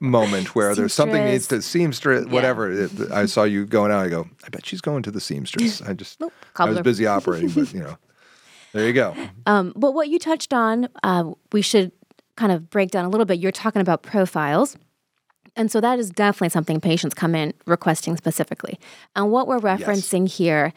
moment 0.00 0.54
where 0.54 0.74
there's 0.74 0.92
something 0.92 1.24
needs 1.24 1.46
to 1.48 1.62
seamstress, 1.62 2.26
whatever. 2.26 2.70
It, 2.70 2.90
I 3.12 3.26
saw 3.26 3.44
you 3.44 3.66
going 3.66 3.92
out. 3.92 4.04
I 4.04 4.08
go, 4.08 4.28
I 4.44 4.48
bet 4.48 4.66
she's 4.66 4.80
going 4.80 5.02
to 5.04 5.10
the 5.10 5.20
seamstress. 5.20 5.82
I 5.82 5.92
just, 5.92 6.20
nope, 6.20 6.32
I 6.56 6.64
was 6.64 6.80
busy 6.80 7.06
operating, 7.06 7.50
but 7.50 7.72
you 7.72 7.80
know, 7.80 7.96
there 8.72 8.86
you 8.86 8.92
go. 8.92 9.14
Um, 9.46 9.72
but 9.76 9.92
what 9.92 10.08
you 10.08 10.18
touched 10.18 10.52
on, 10.52 10.88
uh, 11.02 11.32
we 11.52 11.62
should 11.62 11.92
kind 12.36 12.52
of 12.52 12.68
break 12.68 12.90
down 12.90 13.04
a 13.04 13.08
little 13.08 13.26
bit. 13.26 13.38
You're 13.38 13.52
talking 13.52 13.80
about 13.80 14.02
profiles. 14.02 14.76
And 15.56 15.70
so 15.70 15.80
that 15.80 15.98
is 15.98 16.10
definitely 16.10 16.50
something 16.50 16.80
patients 16.80 17.14
come 17.14 17.34
in 17.34 17.54
requesting 17.66 18.16
specifically. 18.16 18.78
And 19.14 19.30
what 19.30 19.46
we're 19.46 19.58
referencing 19.58 20.28
yes. 20.28 20.36
here 20.36 20.72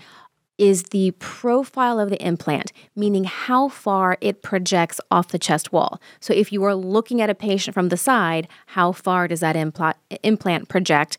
is 0.57 0.83
the 0.83 1.11
profile 1.19 1.99
of 1.99 2.09
the 2.09 2.21
implant, 2.25 2.71
meaning 2.95 3.23
how 3.23 3.69
far 3.69 4.17
it 4.19 4.41
projects 4.41 4.99
off 5.09 5.29
the 5.29 5.39
chest 5.39 5.71
wall. 5.71 6.01
So 6.19 6.33
if 6.33 6.51
you 6.51 6.63
are 6.65 6.75
looking 6.75 7.21
at 7.21 7.29
a 7.29 7.35
patient 7.35 7.73
from 7.73 7.89
the 7.89 7.97
side, 7.97 8.47
how 8.67 8.91
far 8.91 9.27
does 9.27 9.39
that 9.39 9.55
impl- 9.55 9.93
implant 10.23 10.67
project 10.67 11.17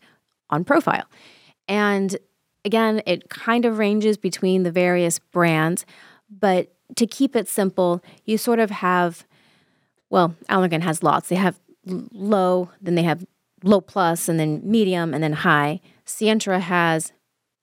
on 0.51 0.65
profile? 0.65 1.05
And 1.69 2.19
again, 2.65 3.03
it 3.07 3.31
kind 3.31 3.65
of 3.65 3.79
ranges 3.79 4.19
between 4.19 4.63
the 4.63 4.73
various 4.73 5.19
brands, 5.19 5.87
but 6.29 6.75
to 6.97 7.07
keep 7.07 7.35
it 7.35 7.49
simple, 7.49 8.03
you 8.25 8.37
sort 8.37 8.59
of 8.59 8.71
have 8.71 9.25
well, 10.11 10.35
Allergan 10.49 10.83
has 10.83 11.03
lots. 11.03 11.29
They 11.29 11.37
have 11.37 11.59
low, 11.87 12.69
then 12.81 12.97
they 12.97 13.05
have 13.05 13.25
low 13.63 13.81
plus, 13.81 14.29
and 14.29 14.39
then 14.39 14.61
medium, 14.65 15.15
and 15.15 15.23
then 15.23 15.33
high. 15.33 15.81
Sientra 16.07 16.61
has 16.61 17.13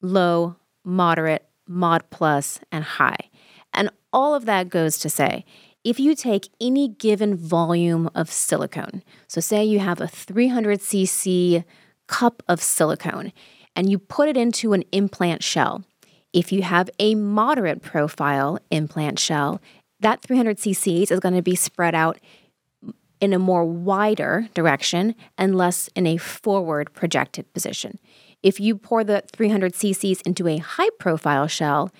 low, 0.01 0.55
moderate, 0.83 1.47
mod 1.67 2.09
plus, 2.09 2.59
and 2.71 2.83
high. 2.83 3.29
And 3.73 3.89
all 4.13 4.33
of 4.33 4.45
that 4.45 4.69
goes 4.69 4.97
to 4.99 5.09
say, 5.09 5.45
if 5.83 5.99
you 5.99 6.15
take 6.15 6.49
any 6.59 6.89
given 6.89 7.35
volume 7.35 8.09
of 8.13 8.31
silicone, 8.31 9.03
so 9.27 9.39
say 9.39 9.63
you 9.63 9.79
have 9.79 10.01
a 10.01 10.07
300 10.07 10.79
cc 10.79 11.63
cup 12.07 12.43
of 12.47 12.61
silicone 12.61 13.31
and 13.75 13.89
you 13.89 13.99
put 13.99 14.27
it 14.27 14.35
into 14.35 14.73
an 14.73 14.83
implant 14.91 15.43
shell, 15.43 15.83
if 16.33 16.51
you 16.51 16.61
have 16.63 16.89
a 16.99 17.15
moderate 17.15 17.81
profile 17.81 18.59
implant 18.69 19.19
shell, 19.19 19.61
that 19.99 20.21
300 20.21 20.57
cc's 20.57 21.11
is 21.11 21.19
going 21.19 21.35
to 21.35 21.41
be 21.41 21.55
spread 21.55 21.95
out 21.95 22.19
in 23.19 23.33
a 23.33 23.39
more 23.39 23.65
wider 23.65 24.47
direction 24.53 25.15
and 25.37 25.55
less 25.55 25.89
in 25.95 26.05
a 26.05 26.17
forward 26.17 26.93
projected 26.93 27.51
position. 27.53 27.99
If 28.43 28.59
you 28.59 28.75
pour 28.75 29.03
the 29.03 29.23
300 29.31 29.73
cc's 29.73 30.21
into 30.21 30.47
a 30.47 30.57
high 30.57 30.89
profile 30.99 31.47
shell, 31.47 31.91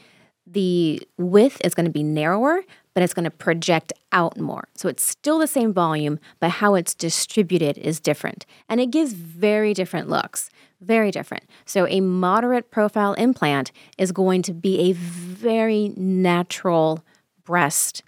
the 0.46 1.02
width 1.18 1.60
is 1.64 1.74
going 1.74 1.86
to 1.86 1.92
be 1.92 2.04
narrower, 2.04 2.62
but 2.94 3.04
it's 3.04 3.14
going 3.14 3.26
to 3.26 3.32
project 3.32 3.92
out 4.12 4.40
more. 4.40 4.68
So 4.76 4.88
it's 4.88 5.04
still 5.04 5.40
the 5.40 5.48
same 5.48 5.74
volume, 5.74 6.20
but 6.40 6.52
how 6.52 6.76
it's 6.76 6.96
distributed 6.96 7.78
is 7.78 8.00
different. 8.00 8.46
And 8.70 8.80
it 8.80 8.92
gives 8.92 9.14
very 9.14 9.74
different 9.74 10.10
looks. 10.10 10.50
Very 10.80 11.12
different. 11.12 11.44
So 11.66 11.88
a 11.88 12.02
moderate 12.02 12.72
profile 12.72 13.14
implant 13.14 13.72
is 13.98 14.12
going 14.12 14.42
to 14.44 14.54
be 14.54 14.90
a 14.90 14.94
very 14.94 15.92
natural 15.98 17.04
breast 17.44 18.04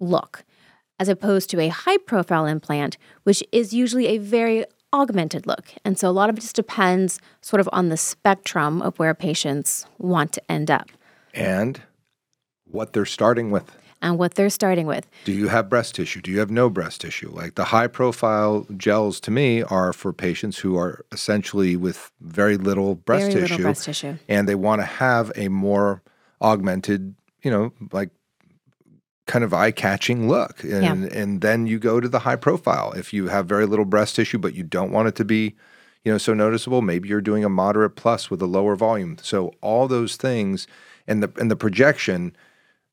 look, 0.00 0.44
as 0.98 1.08
opposed 1.08 1.50
to 1.50 1.60
a 1.60 1.68
high 1.68 1.98
profile 1.98 2.46
implant, 2.46 2.96
which 3.24 3.42
is 3.52 3.72
usually 3.72 4.06
a 4.06 4.18
very 4.18 4.64
augmented 4.92 5.46
look. 5.46 5.72
And 5.84 5.98
so 5.98 6.08
a 6.08 6.12
lot 6.12 6.30
of 6.30 6.36
it 6.36 6.42
just 6.42 6.56
depends 6.56 7.18
sort 7.40 7.60
of 7.60 7.68
on 7.72 7.88
the 7.88 7.96
spectrum 7.96 8.82
of 8.82 8.98
where 8.98 9.14
patients 9.14 9.86
want 9.98 10.32
to 10.32 10.52
end 10.52 10.70
up. 10.70 10.90
And 11.34 11.80
what 12.64 12.92
they're 12.92 13.06
starting 13.06 13.50
with. 13.50 13.76
And 14.02 14.18
what 14.18 14.34
they're 14.34 14.50
starting 14.50 14.86
with. 14.86 15.08
Do 15.24 15.32
you 15.32 15.48
have 15.48 15.68
breast 15.68 15.94
tissue? 15.94 16.20
Do 16.20 16.32
you 16.32 16.40
have 16.40 16.50
no 16.50 16.68
breast 16.68 17.02
tissue? 17.02 17.30
Like 17.30 17.54
the 17.54 17.66
high 17.66 17.86
profile 17.86 18.66
gels 18.76 19.20
to 19.20 19.30
me 19.30 19.62
are 19.62 19.92
for 19.92 20.12
patients 20.12 20.58
who 20.58 20.76
are 20.76 21.04
essentially 21.12 21.76
with 21.76 22.10
very 22.20 22.56
little 22.56 22.96
breast 22.96 23.28
very 23.28 23.42
tissue. 23.42 23.54
Little 23.54 23.66
breast 23.66 23.84
tissue. 23.84 24.16
And 24.28 24.48
they 24.48 24.56
want 24.56 24.80
to 24.80 24.86
have 24.86 25.30
a 25.36 25.48
more 25.48 26.02
augmented, 26.40 27.14
you 27.42 27.50
know, 27.50 27.72
like 27.92 28.10
kind 29.26 29.44
of 29.44 29.54
eye-catching 29.54 30.28
look 30.28 30.64
and 30.64 31.04
yeah. 31.04 31.18
and 31.18 31.40
then 31.42 31.66
you 31.66 31.78
go 31.78 32.00
to 32.00 32.08
the 32.08 32.20
high 32.20 32.36
profile 32.36 32.92
if 32.92 33.12
you 33.12 33.28
have 33.28 33.46
very 33.46 33.66
little 33.66 33.84
breast 33.84 34.16
tissue 34.16 34.38
but 34.38 34.54
you 34.54 34.64
don't 34.64 34.90
want 34.90 35.06
it 35.06 35.14
to 35.14 35.24
be 35.24 35.54
you 36.04 36.10
know 36.10 36.18
so 36.18 36.34
noticeable 36.34 36.82
maybe 36.82 37.08
you're 37.08 37.20
doing 37.20 37.44
a 37.44 37.48
moderate 37.48 37.94
plus 37.94 38.30
with 38.30 38.42
a 38.42 38.46
lower 38.46 38.74
volume 38.74 39.16
so 39.22 39.52
all 39.60 39.86
those 39.86 40.16
things 40.16 40.66
and 41.06 41.22
the 41.22 41.32
and 41.38 41.50
the 41.50 41.56
projection 41.56 42.34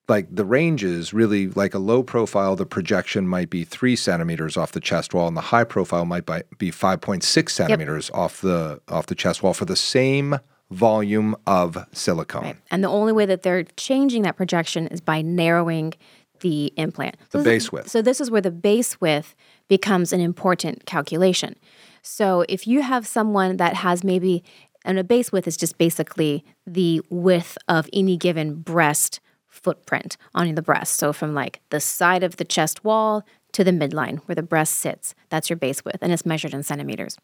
like 0.07 0.27
the 0.33 0.45
ranges 0.45 1.13
really 1.13 1.47
like 1.49 1.73
a 1.73 1.79
low 1.79 2.03
profile 2.03 2.55
the 2.55 2.65
projection 2.65 3.27
might 3.27 3.49
be 3.49 3.63
three 3.63 3.95
centimeters 3.95 4.57
off 4.57 4.71
the 4.71 4.79
chest 4.79 5.13
wall 5.13 5.27
and 5.27 5.37
the 5.37 5.41
high 5.41 5.63
profile 5.63 6.05
might 6.05 6.25
be 6.57 6.71
5.6 6.71 7.49
centimeters 7.49 8.09
yep. 8.09 8.17
off 8.17 8.41
the 8.41 8.81
off 8.87 9.05
the 9.05 9.15
chest 9.15 9.43
wall 9.43 9.53
for 9.53 9.65
the 9.65 9.75
same 9.75 10.39
volume 10.71 11.35
of 11.47 11.77
silicone 11.93 12.43
right. 12.43 12.57
and 12.69 12.83
the 12.83 12.89
only 12.89 13.11
way 13.11 13.25
that 13.25 13.41
they're 13.41 13.63
changing 13.75 14.21
that 14.23 14.35
projection 14.35 14.87
is 14.87 15.01
by 15.01 15.21
narrowing 15.21 15.93
the 16.39 16.73
implant. 16.77 17.17
The 17.31 17.39
so 17.39 17.43
base 17.43 17.63
is, 17.63 17.71
width. 17.71 17.89
So 17.89 18.01
this 18.01 18.21
is 18.21 18.31
where 18.31 18.41
the 18.41 18.51
base 18.51 18.99
width 19.01 19.35
becomes 19.67 20.13
an 20.13 20.21
important 20.21 20.85
calculation. 20.85 21.55
So 22.01 22.45
if 22.47 22.67
you 22.67 22.81
have 22.81 23.05
someone 23.05 23.57
that 23.57 23.75
has 23.75 24.03
maybe 24.03 24.43
and 24.85 24.97
a 24.97 25.03
base 25.03 25.31
width 25.31 25.47
is 25.47 25.57
just 25.57 25.77
basically 25.77 26.43
the 26.65 27.01
width 27.09 27.57
of 27.67 27.89
any 27.91 28.17
given 28.17 28.55
breast 28.55 29.19
footprint 29.47 30.15
on 30.33 30.53
the 30.55 30.61
breast. 30.61 30.95
So 30.95 31.11
from 31.11 31.33
like 31.33 31.59
the 31.69 31.79
side 31.79 32.23
of 32.23 32.37
the 32.37 32.45
chest 32.45 32.83
wall 32.83 33.25
to 33.51 33.63
the 33.63 33.71
midline 33.71 34.19
where 34.25 34.35
the 34.35 34.43
breast 34.43 34.75
sits, 34.75 35.15
that's 35.29 35.49
your 35.49 35.57
base 35.57 35.83
width, 35.83 35.99
and 36.01 36.13
it's 36.13 36.25
measured 36.25 36.53
in 36.53 36.63
centimeters. 36.63 37.17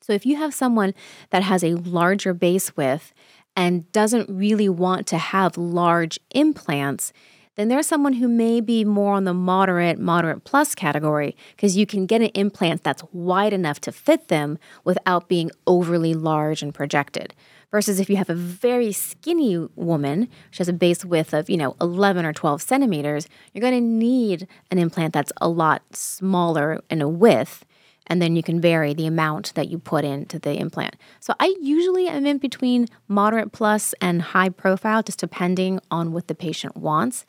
So 0.00 0.12
if 0.12 0.24
you 0.24 0.36
have 0.36 0.54
someone 0.54 0.94
that 1.30 1.42
has 1.42 1.62
a 1.62 1.74
larger 1.74 2.32
base 2.32 2.76
width 2.76 3.12
and 3.56 3.90
doesn't 3.92 4.30
really 4.30 4.68
want 4.68 5.06
to 5.08 5.18
have 5.18 5.58
large 5.58 6.18
implants, 6.30 7.12
then 7.60 7.68
there's 7.68 7.86
someone 7.86 8.14
who 8.14 8.26
may 8.26 8.62
be 8.62 8.86
more 8.86 9.12
on 9.12 9.24
the 9.24 9.34
moderate, 9.34 9.98
moderate 9.98 10.44
plus 10.44 10.74
category 10.74 11.36
because 11.54 11.76
you 11.76 11.84
can 11.84 12.06
get 12.06 12.22
an 12.22 12.28
implant 12.28 12.82
that's 12.82 13.04
wide 13.12 13.52
enough 13.52 13.80
to 13.82 13.92
fit 13.92 14.28
them 14.28 14.58
without 14.82 15.28
being 15.28 15.50
overly 15.66 16.14
large 16.14 16.62
and 16.62 16.74
projected. 16.74 17.34
Versus 17.70 18.00
if 18.00 18.08
you 18.08 18.16
have 18.16 18.30
a 18.30 18.34
very 18.34 18.92
skinny 18.92 19.58
woman, 19.76 20.28
she 20.50 20.58
has 20.58 20.68
a 20.68 20.72
base 20.72 21.04
width 21.04 21.34
of, 21.34 21.50
you 21.50 21.58
know, 21.58 21.76
11 21.82 22.24
or 22.24 22.32
12 22.32 22.62
centimeters, 22.62 23.28
you're 23.52 23.60
going 23.60 23.74
to 23.74 23.80
need 23.80 24.48
an 24.70 24.78
implant 24.78 25.12
that's 25.12 25.32
a 25.40 25.48
lot 25.48 25.82
smaller 25.94 26.80
in 26.88 27.02
a 27.02 27.08
width 27.08 27.64
and 28.10 28.20
then 28.20 28.34
you 28.34 28.42
can 28.42 28.60
vary 28.60 28.92
the 28.92 29.06
amount 29.06 29.54
that 29.54 29.68
you 29.68 29.78
put 29.78 30.04
into 30.04 30.38
the 30.38 30.58
implant. 30.58 30.96
So 31.20 31.32
I 31.38 31.54
usually 31.60 32.08
am 32.08 32.26
in 32.26 32.38
between 32.38 32.88
moderate 33.06 33.52
plus 33.52 33.94
and 34.00 34.20
high 34.20 34.48
profile, 34.48 35.02
just 35.02 35.20
depending 35.20 35.78
on 35.92 36.12
what 36.12 36.26
the 36.26 36.34
patient 36.34 36.76
wants. 36.76 37.24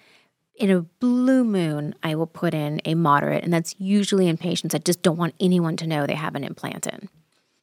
In 0.56 0.70
a 0.70 0.82
blue 0.82 1.44
moon, 1.44 1.96
I 2.04 2.16
will 2.16 2.28
put 2.28 2.54
in 2.54 2.82
a 2.86 2.94
moderate, 2.94 3.44
and 3.44 3.54
that's 3.54 3.74
usually 3.80 4.28
in 4.28 4.38
patients 4.38 4.74
that 4.74 4.86
just 4.86 5.02
don't 5.02 5.18
want 5.18 5.34
anyone 5.40 5.76
to 5.78 5.88
know 5.88 6.06
they 6.06 6.16
have 6.16 6.36
an 6.36 6.44
implant 6.44 6.86
in. 6.86 7.10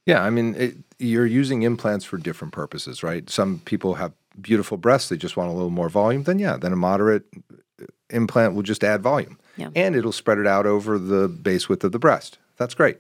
Yeah, 0.06 0.22
I 0.22 0.30
mean, 0.30 0.54
it, 0.54 0.76
you're 0.98 1.26
using 1.26 1.62
implants 1.62 2.04
for 2.04 2.16
different 2.16 2.52
purposes, 2.52 3.02
right? 3.02 3.28
Some 3.28 3.60
people 3.66 3.94
have 3.94 4.12
beautiful 4.40 4.78
breasts, 4.78 5.10
they 5.10 5.16
just 5.16 5.36
want 5.36 5.50
a 5.50 5.52
little 5.52 5.70
more 5.70 5.88
volume. 5.88 6.22
Then, 6.22 6.38
yeah, 6.38 6.56
then 6.56 6.72
a 6.72 6.76
moderate 6.76 7.24
uh, 7.52 7.84
implant 8.10 8.54
will 8.54 8.62
just 8.62 8.82
add 8.82 9.02
volume. 9.02 9.38
Yeah. 9.56 9.70
And 9.76 9.94
it'll 9.94 10.12
spread 10.12 10.38
it 10.38 10.46
out 10.46 10.64
over 10.64 10.98
the 10.98 11.28
base 11.28 11.68
width 11.68 11.84
of 11.84 11.92
the 11.92 11.98
breast. 11.98 12.38
That's 12.56 12.74
great. 12.74 12.98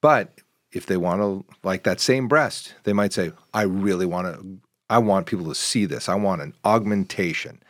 But 0.00 0.40
if 0.70 0.86
they 0.86 0.96
want 0.96 1.20
to 1.20 1.44
like 1.62 1.82
that 1.84 2.00
same 2.00 2.28
breast, 2.28 2.74
they 2.84 2.92
might 2.92 3.12
say, 3.12 3.32
I 3.52 3.62
really 3.62 4.06
want 4.06 4.26
to, 4.26 4.58
I 4.88 4.98
want 4.98 5.26
people 5.26 5.46
to 5.46 5.54
see 5.54 5.84
this. 5.84 6.08
I 6.08 6.14
want 6.14 6.42
an 6.42 6.54
augmentation. 6.64 7.60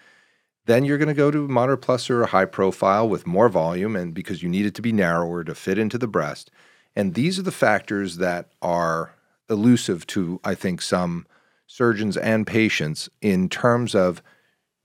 Then 0.67 0.85
you're 0.85 0.99
going 0.99 1.09
to 1.09 1.15
go 1.15 1.31
to 1.31 1.49
moderate 1.49 1.81
plus 1.81 2.11
or 2.11 2.23
a 2.23 2.27
high 2.27 2.45
profile 2.45 3.09
with 3.09 3.27
more 3.27 3.49
volume, 3.49 3.97
and 3.97 4.13
because 4.13 4.43
you 4.43 4.49
need 4.49 4.67
it 4.67 4.75
to 4.75 4.83
be 4.83 4.93
narrower 4.93 5.45
to 5.45 5.55
fit 5.55 5.79
into 5.79 5.97
the 5.97 6.09
breast. 6.09 6.51
And 6.95 7.15
these 7.15 7.39
are 7.39 7.43
the 7.43 7.53
factors 7.53 8.17
that 8.17 8.51
are 8.61 9.15
elusive 9.49 10.07
to, 10.09 10.41
I 10.45 10.55
think, 10.55 10.83
some 10.83 11.27
surgeons 11.67 12.17
and 12.17 12.47
patients 12.47 13.09
in 13.21 13.49
terms 13.49 13.95
of 13.95 14.23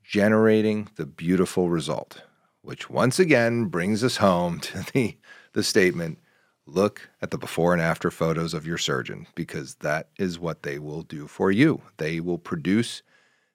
generating 0.03 0.89
the 0.95 1.05
beautiful 1.05 1.69
result, 1.69 2.21
which 2.61 2.89
once 2.89 3.19
again 3.19 3.65
brings 3.65 4.03
us 4.03 4.17
home 4.17 4.59
to 4.59 4.85
the, 4.93 5.17
the 5.53 5.63
statement 5.63 6.19
look 6.65 7.09
at 7.21 7.31
the 7.31 7.37
before 7.37 7.73
and 7.73 7.81
after 7.81 8.11
photos 8.11 8.53
of 8.53 8.67
your 8.67 8.77
surgeon 8.77 9.27
because 9.35 9.75
that 9.75 10.09
is 10.17 10.39
what 10.39 10.63
they 10.63 10.77
will 10.77 11.01
do 11.01 11.27
for 11.27 11.51
you. 11.51 11.81
They 11.97 12.19
will 12.19 12.37
produce, 12.37 13.01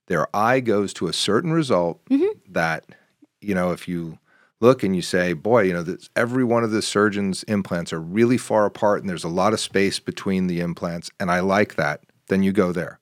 their 0.06 0.34
eye 0.34 0.60
goes 0.60 0.92
to 0.94 1.08
a 1.08 1.12
certain 1.12 1.52
result 1.52 2.04
Mm-hmm. 2.06 2.52
that, 2.52 2.84
you 3.40 3.54
know, 3.54 3.72
if 3.72 3.86
you 3.88 4.18
look 4.60 4.82
and 4.82 4.96
you 4.96 5.02
say, 5.02 5.32
boy, 5.32 5.62
you 5.62 5.72
know, 5.72 5.82
this, 5.82 6.08
every 6.16 6.44
one 6.44 6.64
of 6.64 6.70
the 6.70 6.82
surgeon's 6.82 7.42
implants 7.44 7.92
are 7.92 8.00
really 8.00 8.38
far 8.38 8.64
apart 8.64 9.00
and 9.00 9.08
there's 9.10 9.24
a 9.24 9.28
lot 9.28 9.52
of 9.52 9.60
space 9.60 9.98
between 9.98 10.46
the 10.46 10.60
implants, 10.60 11.10
and 11.20 11.30
I 11.30 11.40
like 11.40 11.74
that, 11.74 12.00
then 12.28 12.42
you 12.42 12.52
go 12.52 12.72
there. 12.72 12.98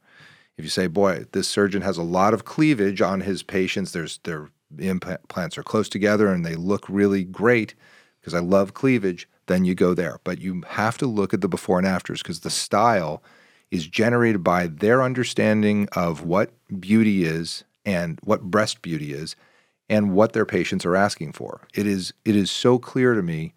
If 0.57 0.65
you 0.65 0.71
say, 0.71 0.87
boy, 0.87 1.27
this 1.33 1.49
surgeon 1.49 1.83
has 1.83 1.99
a 1.99 2.03
lot 2.03 2.35
of 2.35 2.45
cleavage 2.45 3.01
on 3.01 3.21
his 3.23 3.43
patients, 3.43 3.93
there's 3.93 4.19
their 4.25 4.51
implants 4.79 5.57
are 5.57 5.63
close 5.63 5.89
together 5.89 6.29
and 6.29 6.45
they 6.45 6.57
look 6.57 6.87
really 6.89 7.25
great 7.25 7.75
because 8.21 8.35
I 8.35 8.41
love 8.41 8.75
cleavage, 8.75 9.29
then 9.47 9.65
you 9.65 9.75
go 9.75 9.95
there. 9.95 10.19
But 10.25 10.41
you 10.41 10.63
have 10.69 10.99
to 10.99 11.07
look 11.07 11.35
at 11.35 11.41
the 11.41 11.49
before 11.49 11.79
and 11.79 11.87
afters 11.87 12.23
because 12.23 12.41
the 12.41 12.51
style 12.51 13.23
is 13.75 13.89
generated 13.89 14.45
by 14.45 14.69
their 14.69 15.03
understanding 15.03 15.89
of 15.97 16.23
what 16.23 16.53
beauty 16.79 17.25
is 17.25 17.65
and 17.85 18.21
what 18.23 18.43
breast 18.43 18.83
beauty 18.83 19.13
is 19.13 19.35
and 19.89 20.13
what 20.13 20.33
their 20.33 20.47
patients 20.47 20.87
are 20.87 20.95
asking 20.95 21.33
for. 21.33 21.67
It 21.75 21.85
is 21.85 22.15
it 22.25 22.37
is 22.37 22.53
so 22.53 22.79
clear 22.79 23.15
to 23.15 23.23
me 23.23 23.53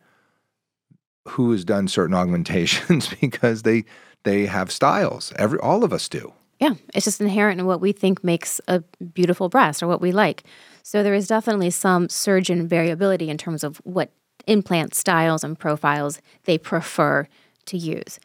who 1.28 1.52
has 1.52 1.64
done 1.64 1.88
certain 1.88 2.16
augmentations 2.22 3.14
because 3.22 3.62
they 3.62 3.86
they 4.24 4.48
have 4.48 4.72
styles. 4.72 5.32
Every 5.36 5.60
all 5.60 5.84
of 5.84 5.94
us 5.94 6.10
do. 6.10 6.34
Yeah, 6.60 6.74
it's 6.96 7.06
just 7.06 7.22
inherent 7.22 7.60
in 7.60 7.68
what 7.68 7.80
we 7.80 7.92
think 7.92 8.24
makes 8.24 8.60
a 8.68 8.80
beautiful 9.14 9.50
breast 9.50 9.84
or 9.84 9.88
what 9.88 10.02
we 10.02 10.12
like. 10.12 10.44
So 10.82 11.04
there 11.04 11.14
is 11.14 11.28
definitely 11.28 11.70
some 11.70 12.10
surgeon 12.10 12.68
variability 12.68 13.30
in 13.30 13.38
terms 13.38 13.64
of 13.64 13.78
what 13.84 14.10
implant 14.48 14.96
styles 14.96 15.44
and 15.44 15.60
profiles 15.60 16.20
they 16.46 16.58
prefer 16.58 17.28
to 17.68 17.78
use. 17.78 18.20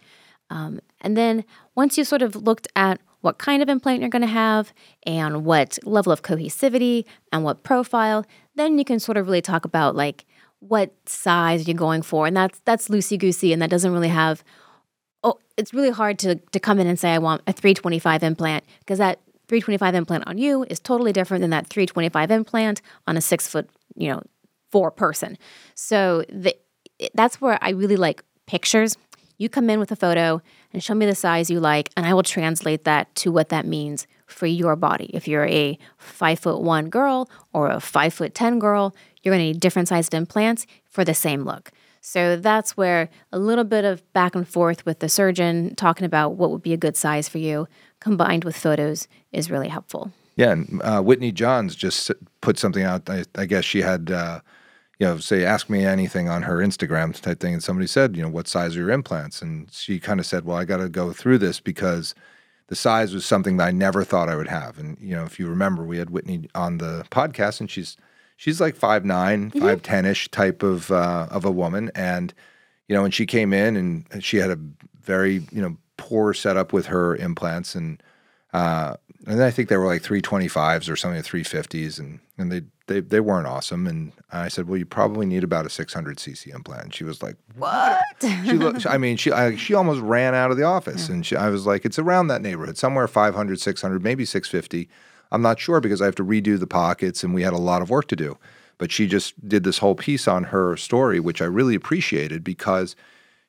Um, 0.48 0.80
and 1.02 1.16
then 1.16 1.44
once 1.74 1.98
you've 1.98 2.08
sort 2.08 2.22
of 2.22 2.34
looked 2.34 2.68
at 2.74 3.00
what 3.20 3.38
kind 3.38 3.62
of 3.62 3.68
implant 3.68 4.00
you're 4.00 4.08
going 4.08 4.22
to 4.22 4.28
have 4.28 4.72
and 5.04 5.44
what 5.44 5.78
level 5.84 6.12
of 6.12 6.22
cohesivity 6.22 7.04
and 7.32 7.44
what 7.44 7.62
profile, 7.62 8.26
then 8.56 8.78
you 8.78 8.84
can 8.84 8.98
sort 8.98 9.16
of 9.16 9.26
really 9.26 9.40
talk 9.40 9.64
about 9.64 9.94
like 9.94 10.24
what 10.58 10.92
size 11.06 11.66
you're 11.66 11.76
going 11.76 12.02
for. 12.02 12.26
And 12.26 12.36
that's 12.36 12.60
that's 12.64 12.88
loosey 12.88 13.18
goosey 13.18 13.52
and 13.52 13.62
that 13.62 13.70
doesn't 13.70 13.92
really 13.92 14.08
have 14.08 14.42
oh, 15.24 15.38
it's 15.56 15.72
really 15.72 15.90
hard 15.90 16.18
to, 16.20 16.36
to 16.36 16.60
come 16.60 16.78
in 16.78 16.86
and 16.86 16.98
say, 16.98 17.10
I 17.10 17.18
want 17.18 17.42
a 17.46 17.52
325 17.52 18.22
implant 18.22 18.64
because 18.80 18.98
that 18.98 19.20
325 19.48 19.94
implant 19.94 20.26
on 20.26 20.38
you 20.38 20.64
is 20.68 20.80
totally 20.80 21.12
different 21.12 21.42
than 21.42 21.50
that 21.50 21.66
325 21.66 22.30
implant 22.30 22.82
on 23.06 23.16
a 23.16 23.20
six 23.20 23.46
foot, 23.46 23.68
you 23.94 24.10
know, 24.10 24.22
four 24.70 24.90
person. 24.90 25.38
So 25.74 26.24
the, 26.28 26.56
that's 27.14 27.40
where 27.40 27.58
I 27.60 27.70
really 27.70 27.96
like 27.96 28.24
pictures. 28.46 28.96
You 29.38 29.48
come 29.48 29.68
in 29.70 29.78
with 29.78 29.92
a 29.92 29.96
photo 29.96 30.40
and 30.72 30.82
show 30.82 30.94
me 30.94 31.06
the 31.06 31.14
size 31.14 31.50
you 31.50 31.60
like, 31.60 31.90
and 31.96 32.06
I 32.06 32.14
will 32.14 32.22
translate 32.22 32.84
that 32.84 33.14
to 33.16 33.32
what 33.32 33.50
that 33.50 33.66
means 33.66 34.06
for 34.26 34.46
your 34.46 34.76
body. 34.76 35.10
If 35.12 35.28
you're 35.28 35.46
a 35.46 35.78
five 35.98 36.38
foot 36.38 36.60
one 36.60 36.88
girl 36.88 37.30
or 37.52 37.68
a 37.68 37.80
five 37.80 38.14
foot 38.14 38.34
10 38.34 38.58
girl, 38.58 38.94
you're 39.22 39.34
going 39.34 39.40
to 39.40 39.52
need 39.52 39.60
different 39.60 39.88
sized 39.88 40.14
implants 40.14 40.66
for 40.84 41.04
the 41.04 41.14
same 41.14 41.44
look. 41.44 41.70
So 42.00 42.36
that's 42.36 42.76
where 42.76 43.08
a 43.30 43.38
little 43.38 43.64
bit 43.64 43.84
of 43.84 44.10
back 44.12 44.34
and 44.34 44.46
forth 44.46 44.84
with 44.84 44.98
the 44.98 45.08
surgeon 45.08 45.74
talking 45.76 46.04
about 46.04 46.30
what 46.30 46.50
would 46.50 46.62
be 46.62 46.72
a 46.72 46.76
good 46.76 46.96
size 46.96 47.28
for 47.28 47.38
you 47.38 47.68
combined 48.00 48.42
with 48.42 48.56
photos 48.56 49.06
is 49.30 49.50
really 49.50 49.68
helpful. 49.68 50.10
Yeah, 50.34 50.50
and 50.50 50.80
uh, 50.82 51.00
Whitney 51.02 51.30
Johns 51.30 51.76
just 51.76 52.10
put 52.40 52.58
something 52.58 52.82
out. 52.82 53.08
I, 53.08 53.24
I 53.36 53.44
guess 53.44 53.64
she 53.64 53.82
had, 53.82 54.10
uh, 54.10 54.40
you 55.02 55.08
know, 55.08 55.18
say, 55.18 55.44
ask 55.44 55.68
me 55.68 55.84
anything 55.84 56.28
on 56.28 56.42
her 56.42 56.58
Instagram 56.58 57.20
type 57.20 57.40
thing. 57.40 57.54
And 57.54 57.62
somebody 57.62 57.88
said, 57.88 58.16
you 58.16 58.22
know, 58.22 58.28
what 58.28 58.46
size 58.46 58.76
are 58.76 58.78
your 58.78 58.90
implants? 58.90 59.42
And 59.42 59.68
she 59.72 59.98
kind 59.98 60.20
of 60.20 60.26
said, 60.26 60.44
well, 60.44 60.56
I 60.56 60.64
got 60.64 60.76
to 60.76 60.88
go 60.88 61.12
through 61.12 61.38
this 61.38 61.58
because 61.58 62.14
the 62.68 62.76
size 62.76 63.12
was 63.12 63.26
something 63.26 63.56
that 63.56 63.66
I 63.66 63.72
never 63.72 64.04
thought 64.04 64.28
I 64.28 64.36
would 64.36 64.46
have. 64.46 64.78
And, 64.78 64.96
you 65.00 65.16
know, 65.16 65.24
if 65.24 65.40
you 65.40 65.48
remember, 65.48 65.82
we 65.82 65.98
had 65.98 66.10
Whitney 66.10 66.48
on 66.54 66.78
the 66.78 67.04
podcast 67.10 67.58
and 67.58 67.68
she's, 67.68 67.96
she's 68.36 68.60
like 68.60 68.78
5'9, 68.78 69.52
5'10 69.54 70.04
ish 70.04 70.28
type 70.28 70.62
of, 70.62 70.92
uh, 70.92 71.26
of 71.32 71.44
a 71.44 71.50
woman. 71.50 71.90
And, 71.96 72.32
you 72.86 72.94
know, 72.94 73.02
when 73.02 73.10
she 73.10 73.26
came 73.26 73.52
in 73.52 73.74
and 73.74 74.24
she 74.24 74.36
had 74.36 74.50
a 74.50 74.58
very, 75.00 75.44
you 75.50 75.62
know, 75.62 75.78
poor 75.96 76.32
setup 76.32 76.72
with 76.72 76.86
her 76.86 77.16
implants 77.16 77.74
and, 77.74 78.00
uh, 78.52 78.96
and 79.26 79.42
I 79.42 79.50
think 79.50 79.68
they 79.68 79.76
were 79.76 79.86
like 79.86 80.02
325s 80.02 80.90
or 80.90 80.96
something, 80.96 81.22
350s, 81.22 81.98
and 81.98 82.20
and 82.36 82.50
they 82.50 82.62
they 82.86 83.00
they 83.00 83.20
weren't 83.20 83.46
awesome. 83.46 83.86
And 83.86 84.12
I 84.32 84.48
said, 84.48 84.68
well, 84.68 84.78
you 84.78 84.84
probably 84.84 85.26
need 85.26 85.44
about 85.44 85.64
a 85.64 85.70
600 85.70 86.16
cc 86.18 86.52
implant. 86.52 86.84
And 86.84 86.94
she 86.94 87.04
was 87.04 87.22
like, 87.22 87.36
What? 87.56 88.02
she 88.20 88.52
looked. 88.54 88.86
I 88.86 88.98
mean, 88.98 89.16
she 89.16 89.30
I, 89.30 89.56
she 89.56 89.74
almost 89.74 90.00
ran 90.00 90.34
out 90.34 90.50
of 90.50 90.56
the 90.56 90.64
office, 90.64 91.08
and 91.08 91.24
she, 91.24 91.36
I 91.36 91.48
was 91.50 91.66
like, 91.66 91.84
it's 91.84 91.98
around 91.98 92.28
that 92.28 92.42
neighborhood, 92.42 92.76
somewhere 92.76 93.06
500, 93.06 93.60
600, 93.60 94.02
maybe 94.02 94.24
650. 94.24 94.88
I'm 95.30 95.42
not 95.42 95.58
sure 95.58 95.80
because 95.80 96.02
I 96.02 96.06
have 96.06 96.14
to 96.16 96.24
redo 96.24 96.58
the 96.58 96.66
pockets, 96.66 97.22
and 97.24 97.32
we 97.32 97.42
had 97.42 97.54
a 97.54 97.58
lot 97.58 97.80
of 97.80 97.90
work 97.90 98.08
to 98.08 98.16
do. 98.16 98.38
But 98.76 98.90
she 98.90 99.06
just 99.06 99.48
did 99.48 99.62
this 99.62 99.78
whole 99.78 99.94
piece 99.94 100.26
on 100.26 100.44
her 100.44 100.76
story, 100.76 101.20
which 101.20 101.40
I 101.40 101.44
really 101.44 101.74
appreciated 101.74 102.42
because 102.42 102.96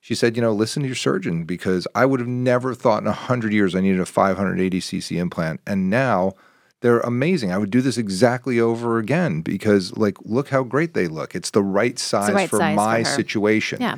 she 0.04 0.16
said, 0.16 0.36
you 0.36 0.42
know, 0.42 0.52
listen 0.52 0.82
to 0.82 0.88
your 0.90 0.98
surgeon 0.98 1.46
because 1.46 1.88
I 1.96 2.06
would 2.06 2.20
have 2.20 2.28
never 2.28 2.76
thought 2.76 3.02
in 3.02 3.08
a 3.08 3.14
hundred 3.14 3.54
years 3.54 3.74
I 3.74 3.80
needed 3.80 4.02
a 4.02 4.06
580 4.06 4.82
cc 4.82 5.18
implant, 5.18 5.62
and 5.66 5.90
now 5.90 6.34
they're 6.82 7.00
amazing. 7.00 7.54
I 7.54 7.58
would 7.58 7.72
do 7.72 7.80
this 7.80 7.98
exactly 7.98 8.60
over 8.60 8.98
again 8.98 9.40
because, 9.40 9.96
like, 9.96 10.18
look 10.26 10.50
how 10.50 10.64
great 10.64 10.94
they 10.94 11.08
look. 11.08 11.36
It's 11.36 11.52
the 11.52 11.64
right 11.64 11.98
size 11.98 12.34
right 12.34 12.50
for 12.50 12.58
size 12.58 12.76
my 12.76 13.00
her. 13.00 13.06
situation. 13.06 13.80
Yeah. 13.80 13.96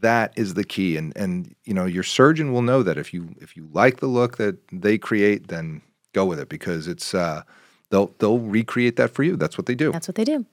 That 0.00 0.32
is 0.34 0.54
the 0.54 0.64
key, 0.64 0.96
and 0.96 1.16
and 1.16 1.54
you 1.62 1.72
know 1.72 1.84
your 1.84 2.02
surgeon 2.02 2.52
will 2.52 2.62
know 2.62 2.82
that 2.82 2.98
if 2.98 3.14
you 3.14 3.36
if 3.40 3.56
you 3.56 3.68
like 3.72 4.00
the 4.00 4.08
look 4.08 4.38
that 4.38 4.56
they 4.72 4.98
create, 4.98 5.46
then 5.46 5.82
go 6.12 6.26
with 6.26 6.40
it 6.40 6.48
because 6.48 6.88
it's 6.88 7.14
uh, 7.14 7.44
they'll 7.90 8.12
they'll 8.18 8.40
recreate 8.40 8.96
that 8.96 9.10
for 9.10 9.22
you. 9.22 9.36
That's 9.36 9.56
what 9.56 9.66
they 9.66 9.76
do. 9.76 9.92
That's 9.92 10.08
what 10.08 10.16
they 10.16 10.24
do. 10.24 10.44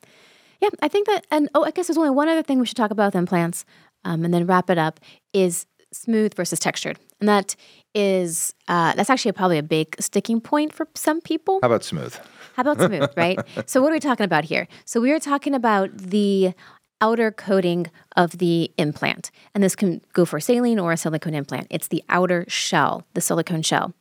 Yeah, 0.61 0.69
I 0.81 0.89
think 0.89 1.07
that, 1.07 1.25
and 1.31 1.49
oh, 1.55 1.63
I 1.63 1.71
guess 1.71 1.87
there's 1.87 1.97
only 1.97 2.09
one 2.09 2.27
other 2.27 2.43
thing 2.43 2.59
we 2.59 2.65
should 2.65 2.75
talk 2.75 2.91
about 2.91 3.07
with 3.07 3.15
implants, 3.15 3.65
um, 4.05 4.23
and 4.25 4.33
then 4.33 4.45
wrap 4.45 4.69
it 4.69 4.77
up 4.77 4.99
is 5.33 5.65
smooth 5.91 6.33
versus 6.35 6.59
textured, 6.59 6.99
and 7.19 7.27
that 7.27 7.55
is 7.95 8.53
uh, 8.67 8.93
that's 8.93 9.09
actually 9.09 9.31
probably 9.31 9.57
a 9.57 9.63
big 9.63 9.95
sticking 9.99 10.39
point 10.39 10.73
for 10.73 10.87
some 10.95 11.21
people. 11.21 11.59
How 11.61 11.67
about 11.67 11.83
smooth? 11.83 12.15
How 12.55 12.61
about 12.61 12.77
smooth, 12.85 13.09
right? 13.17 13.39
So, 13.65 13.81
what 13.81 13.89
are 13.89 13.95
we 13.95 13.99
talking 13.99 14.25
about 14.25 14.45
here? 14.45 14.67
So, 14.85 15.01
we 15.01 15.11
are 15.11 15.19
talking 15.19 15.53
about 15.53 15.95
the 15.97 16.53
outer 17.01 17.31
coating 17.31 17.87
of 18.17 18.37
the 18.39 18.71
implant. 18.77 19.31
And 19.53 19.63
this 19.63 19.75
can 19.75 20.01
go 20.13 20.25
for 20.25 20.39
saline 20.39 20.79
or 20.79 20.91
a 20.91 20.97
silicone 20.97 21.33
implant. 21.33 21.67
It's 21.69 21.87
the 21.87 22.03
outer 22.09 22.45
shell, 22.47 23.05
the 23.13 23.21
silicone 23.21 23.61
shell. 23.61 23.93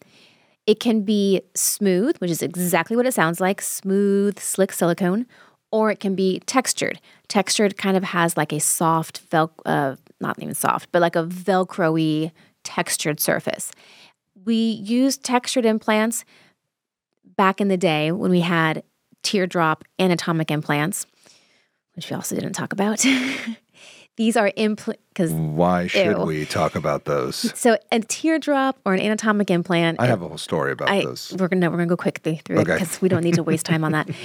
It 0.67 0.81
can 0.81 1.03
be 1.03 1.41
smooth, 1.55 2.17
which 2.19 2.31
is 2.31 2.43
exactly 2.43 2.97
what 2.97 3.07
it 3.07 3.15
sounds 3.15 3.41
like 3.41 3.63
smooth, 3.63 4.39
slick 4.39 4.73
silicone, 4.73 5.27
or 5.71 5.91
it 5.91 6.01
can 6.01 6.15
be 6.15 6.41
textured. 6.47 7.01
Textured 7.29 7.77
kind 7.77 7.97
of 7.97 8.05
has 8.05 8.37
like 8.37 8.53
a 8.53 8.61
soft, 8.61 9.21
vel- 9.31 9.53
uh, 9.67 9.97
not 10.21 10.39
even 10.41 10.55
soft, 10.55 10.91
but 10.93 11.03
like 11.03 11.17
a 11.17 11.25
Velcro 11.25 11.93
y 11.93 12.33
textured 12.65 13.21
surface. 13.21 13.71
We 14.45 14.55
used 14.55 15.25
textured 15.25 15.67
implants 15.67 16.25
back 17.37 17.61
in 17.61 17.69
the 17.69 17.77
day 17.77 18.13
when 18.13 18.31
we 18.31 18.41
had 18.41 18.83
teardrop 19.23 19.85
anatomic 19.99 20.51
implants, 20.51 21.07
which 21.95 22.11
we 22.11 22.17
also 22.17 22.35
didn't 22.35 22.53
talk 22.55 22.73
about. 22.73 23.05
These 24.17 24.37
are 24.37 24.51
implants 24.57 25.01
because 25.11 25.33
Why 25.33 25.87
should 25.87 26.17
Ew. 26.19 26.25
we 26.25 26.45
talk 26.45 26.75
about 26.75 27.05
those? 27.05 27.37
so 27.59 27.79
a 27.93 28.01
teardrop 28.01 28.77
or 28.85 28.95
an 28.95 29.01
anatomic 29.01 29.49
implant. 29.49 30.01
I 30.01 30.07
have 30.07 30.23
a 30.23 30.29
whole 30.29 30.39
story 30.39 30.73
about 30.73 30.91
I, 30.91 31.05
those. 31.05 31.37
we're 31.39 31.47
gonna 31.47 31.71
we're 31.71 31.77
gonna 31.77 31.87
go 31.87 31.97
quickly 31.97 32.41
through 32.45 32.61
it 32.61 32.65
because 32.65 33.01
we 33.01 33.09
don't 33.09 33.23
need 33.23 33.35
to 33.35 33.45
waste 33.45 33.67
time 33.67 33.85
on 33.85 33.93
that. 33.93 34.09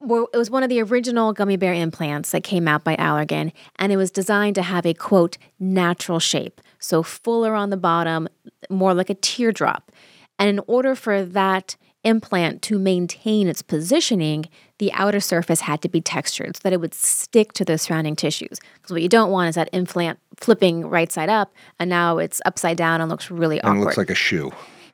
Well, 0.00 0.28
it 0.32 0.38
was 0.38 0.50
one 0.50 0.62
of 0.62 0.70
the 0.70 0.80
original 0.82 1.34
gummy 1.34 1.56
bear 1.56 1.74
implants 1.74 2.30
that 2.30 2.42
came 2.42 2.66
out 2.66 2.84
by 2.84 2.96
Allergan, 2.96 3.52
and 3.76 3.92
it 3.92 3.98
was 3.98 4.10
designed 4.10 4.54
to 4.54 4.62
have 4.62 4.86
a 4.86 4.94
quote 4.94 5.36
natural 5.58 6.18
shape, 6.18 6.60
so 6.78 7.02
fuller 7.02 7.54
on 7.54 7.68
the 7.68 7.76
bottom, 7.76 8.26
more 8.70 8.94
like 8.94 9.10
a 9.10 9.14
teardrop. 9.14 9.92
And 10.38 10.48
in 10.48 10.60
order 10.66 10.94
for 10.94 11.22
that 11.22 11.76
implant 12.02 12.62
to 12.62 12.78
maintain 12.78 13.46
its 13.46 13.60
positioning, 13.60 14.46
the 14.78 14.90
outer 14.94 15.20
surface 15.20 15.60
had 15.60 15.82
to 15.82 15.88
be 15.88 16.00
textured 16.00 16.56
so 16.56 16.60
that 16.62 16.72
it 16.72 16.80
would 16.80 16.94
stick 16.94 17.52
to 17.52 17.64
the 17.64 17.76
surrounding 17.76 18.16
tissues. 18.16 18.58
Because 18.74 18.92
what 18.92 19.02
you 19.02 19.08
don't 19.08 19.30
want 19.30 19.50
is 19.50 19.54
that 19.56 19.68
implant 19.74 20.18
flipping 20.36 20.88
right 20.88 21.12
side 21.12 21.28
up, 21.28 21.52
and 21.78 21.90
now 21.90 22.16
it's 22.16 22.40
upside 22.46 22.78
down 22.78 23.02
and 23.02 23.10
looks 23.10 23.30
really 23.30 23.60
and 23.60 23.68
awkward. 23.68 23.82
it 23.82 23.84
looks 23.84 23.98
like 23.98 24.10
a 24.10 24.14
shoe 24.14 24.50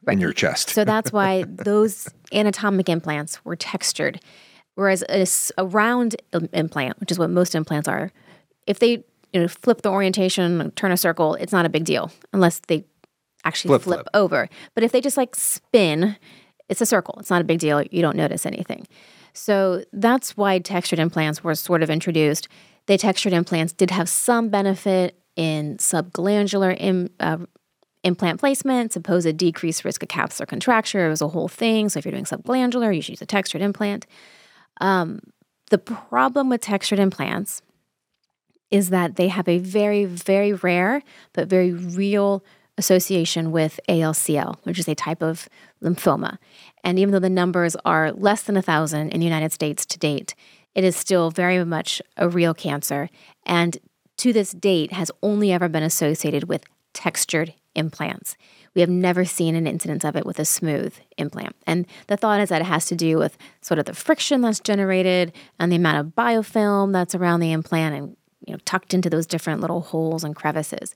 in 0.09 0.19
your 0.19 0.33
chest. 0.33 0.71
So 0.71 0.85
that's 0.85 1.13
why 1.13 1.45
those 1.49 2.09
anatomic 2.33 2.89
implants 2.89 3.45
were 3.45 3.55
textured. 3.55 4.21
Whereas 4.77 5.03
a, 5.09 5.27
a 5.61 5.67
round 5.67 6.17
implant, 6.53 7.01
which 7.01 7.11
is 7.11 7.19
what 7.19 7.31
most 7.31 7.55
implants 7.55 7.89
are, 7.89 8.13
if 8.67 8.79
they 8.79 9.05
you 9.33 9.41
know 9.41 9.49
flip 9.49 9.83
the 9.83 9.91
orientation, 9.91 10.71
turn 10.73 10.93
a 10.93 10.97
circle, 10.97 11.35
it's 11.35 11.53
not 11.53 11.67
a 11.67 11.69
big 11.69 11.85
deal 11.85 12.13
unless 12.33 12.61
they 12.69 12.85
actually 13.45 13.71
Flip, 13.71 13.83
flip, 13.83 14.01
flip. 14.01 14.09
over. 14.15 14.49
But 14.75 14.85
if 14.85 14.93
they 14.93 15.01
just 15.01 15.17
like 15.17 15.35
spin, 15.35 16.17
it's 16.69 16.81
a 16.81 16.87
circle. 16.87 17.17
It's 17.19 17.31
not 17.31 17.41
a 17.41 17.45
big 17.45 17.59
deal. 17.59 17.83
You 17.83 18.03
don't 18.03 18.17
notice 18.17 18.45
anything. 18.47 18.87
So 19.33 19.85
that's 19.93 20.37
why 20.37 20.59
textured 20.59 20.99
implants 20.99 21.45
were 21.45 21.55
sort 21.55 21.83
of 21.83 21.91
introduced. 21.91 22.49
The 22.87 22.97
textured 22.99 23.33
implants 23.33 23.73
did 23.73 23.91
have 23.91 24.09
some 24.09 24.49
benefit 24.49 25.19
in 25.37 25.77
subglandular 25.77 26.77
Im, 26.81 27.11
uh, 27.21 27.39
implant 28.03 28.41
placement, 28.41 28.93
supposed 28.93 29.37
decreased 29.37 29.85
risk 29.85 30.03
of 30.03 30.09
capsular 30.09 30.47
contracture. 30.47 31.07
It 31.07 31.11
was 31.11 31.21
a 31.21 31.29
whole 31.29 31.49
thing. 31.49 31.89
So 31.89 31.99
if 31.99 32.05
you're 32.05 32.13
doing 32.13 32.25
subglandular, 32.25 32.95
you 32.95 33.03
should 33.03 33.13
use 33.13 33.23
a 33.23 33.27
textured 33.27 33.63
implant. 33.63 34.07
Um, 34.81 35.21
the 35.71 35.79
problem 35.79 36.49
with 36.49 36.61
textured 36.61 36.99
implants 36.99 37.63
is 38.71 38.91
that 38.91 39.17
they 39.17 39.29
have 39.29 39.49
a 39.49 39.59
very, 39.59 40.05
very 40.05 40.53
rare 40.53 41.03
but 41.33 41.49
very 41.49 41.73
real 41.73 42.45
association 42.79 43.53
with 43.53 43.81
ALCL, 43.89 44.59
which 44.65 44.79
is 44.79 44.89
a 44.89 44.95
type 44.95 45.23
of 45.23 45.49
lymphoma. 45.83 46.39
And 46.85 46.99
even 46.99 47.13
though 47.13 47.19
the 47.19 47.31
numbers 47.31 47.75
are 47.85 48.13
less 48.13 48.43
than 48.43 48.57
a 48.57 48.63
thousand 48.63 49.11
in 49.11 49.21
the 49.21 49.27
United 49.27 49.53
States 49.53 49.87
to 49.87 49.99
date, 49.99 50.35
it 50.75 50.85
is 50.85 50.95
still 50.95 51.31
very 51.31 51.65
much 51.65 52.03
a 52.17 52.29
real 52.29 52.53
cancer. 52.53 53.09
And 53.45 53.79
to 54.19 54.33
this 54.33 54.53
date, 54.53 54.93
has 54.93 55.11
only 55.23 55.53
ever 55.53 55.69
been 55.69 55.83
associated 55.83 56.49
with 56.49 56.65
textured 56.93 57.55
implants. 57.75 58.37
We 58.77 58.81
have 58.81 58.91
never 58.91 59.25
seen 59.25 59.57
an 59.57 59.67
incidence 59.67 60.05
of 60.05 60.17
it 60.17 60.27
with 60.27 60.39
a 60.39 60.45
smooth 60.45 60.95
implant. 61.17 61.57
And 61.67 61.87
the 62.09 62.17
thought 62.19 62.41
is 62.41 62.51
that 62.51 62.61
it 62.61 62.67
has 62.67 62.85
to 62.87 62.95
do 62.95 63.17
with 63.17 63.39
sort 63.63 63.79
of 63.79 63.87
the 63.87 63.95
friction 63.95 64.43
that's 64.43 64.61
generated 64.61 65.33
and 65.59 65.73
the 65.73 65.77
amount 65.77 65.97
of 65.97 66.15
biofilm 66.15 66.93
that's 66.93 67.15
around 67.15 67.41
the 67.41 67.53
implant 67.53 67.95
and 67.97 68.17
you 68.47 68.53
know 68.53 68.61
tucked 68.67 68.93
into 68.93 69.09
those 69.09 69.27
different 69.27 69.63
little 69.63 69.81
holes 69.81 70.23
and 70.23 70.37
crevices. 70.37 70.95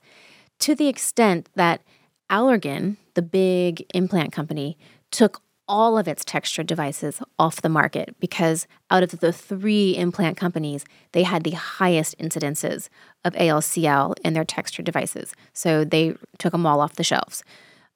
To 0.59 0.75
the 0.75 0.87
extent 0.87 1.49
that 1.55 1.81
Allergan, 2.29 2.97
the 3.15 3.23
big 3.23 3.83
implant 3.95 4.31
company, 4.31 4.77
took 5.09 5.41
all 5.67 5.97
of 5.97 6.07
its 6.07 6.23
textured 6.23 6.67
devices 6.67 7.19
off 7.39 7.63
the 7.63 7.69
market 7.69 8.15
because 8.19 8.67
out 8.91 9.01
of 9.01 9.21
the 9.21 9.33
three 9.33 9.95
implant 9.97 10.37
companies, 10.37 10.85
they 11.13 11.23
had 11.23 11.43
the 11.43 11.51
highest 11.51 12.15
incidences 12.19 12.89
of 13.25 13.33
ALCL 13.33 14.13
in 14.23 14.33
their 14.33 14.45
textured 14.45 14.85
devices. 14.85 15.33
So 15.53 15.83
they 15.83 16.15
took 16.37 16.51
them 16.51 16.67
all 16.67 16.79
off 16.79 16.95
the 16.95 17.03
shelves. 17.03 17.43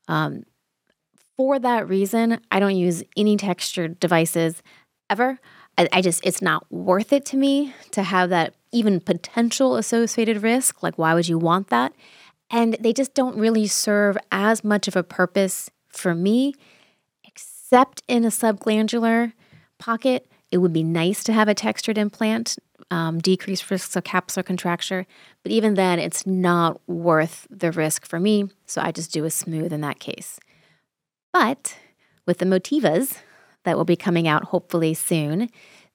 Um, 0.08 0.44
for 1.38 1.60
that 1.60 1.88
reason, 1.90 2.40
I 2.50 2.60
don't 2.60 2.76
use 2.76 3.04
any 3.18 3.36
textured 3.38 4.00
devices 4.00 4.64
ever. 5.10 5.40
I, 5.78 5.88
I 5.92 6.02
just, 6.02 6.26
it's 6.26 6.42
not 6.42 6.72
worth 6.72 7.12
it 7.12 7.26
to 7.28 7.38
me 7.38 7.74
to 7.92 8.04
have 8.04 8.30
that 8.30 8.56
even 8.72 9.00
potential 9.00 9.76
associated 9.76 10.44
risk. 10.44 10.82
Like, 10.84 10.98
why 10.98 11.14
would 11.14 11.28
you 11.28 11.38
want 11.38 11.68
that? 11.70 11.94
And 12.50 12.78
they 12.80 12.94
just 12.94 13.14
don't 13.14 13.38
really 13.38 13.68
serve 13.68 14.18
as 14.32 14.64
much 14.64 14.88
of 14.88 14.96
a 14.96 15.04
purpose 15.04 15.70
for 15.90 16.14
me, 16.14 16.54
except 17.24 18.04
in 18.08 18.24
a 18.24 18.30
subglandular 18.30 19.34
pocket. 19.80 20.28
It 20.52 20.60
would 20.60 20.74
be 20.74 20.84
nice 20.84 21.24
to 21.26 21.34
have 21.34 21.48
a 21.48 21.54
textured 21.54 21.98
implant, 21.98 22.58
um, 22.92 23.20
decrease 23.20 23.70
risks 23.72 23.96
of 23.96 24.04
capsular 24.04 24.46
contracture. 24.46 25.06
But 25.44 25.52
even 25.52 25.74
then, 25.74 26.00
it's 26.00 26.26
not 26.26 26.82
worth 26.88 27.48
the 27.50 27.72
risk 27.72 28.06
for 28.06 28.20
me. 28.20 28.50
So 28.66 28.82
I 28.82 28.92
just 28.92 29.12
do 29.12 29.26
a 29.26 29.30
smooth 29.30 29.74
in 29.74 29.82
that 29.82 30.00
case. 30.00 30.40
But 31.34 31.78
with 32.26 32.38
the 32.38 32.46
Motivas 32.46 33.20
that 33.64 33.78
will 33.78 33.86
be 33.86 33.96
coming 33.96 34.28
out 34.28 34.46
hopefully 34.46 34.94
soon, 34.94 35.50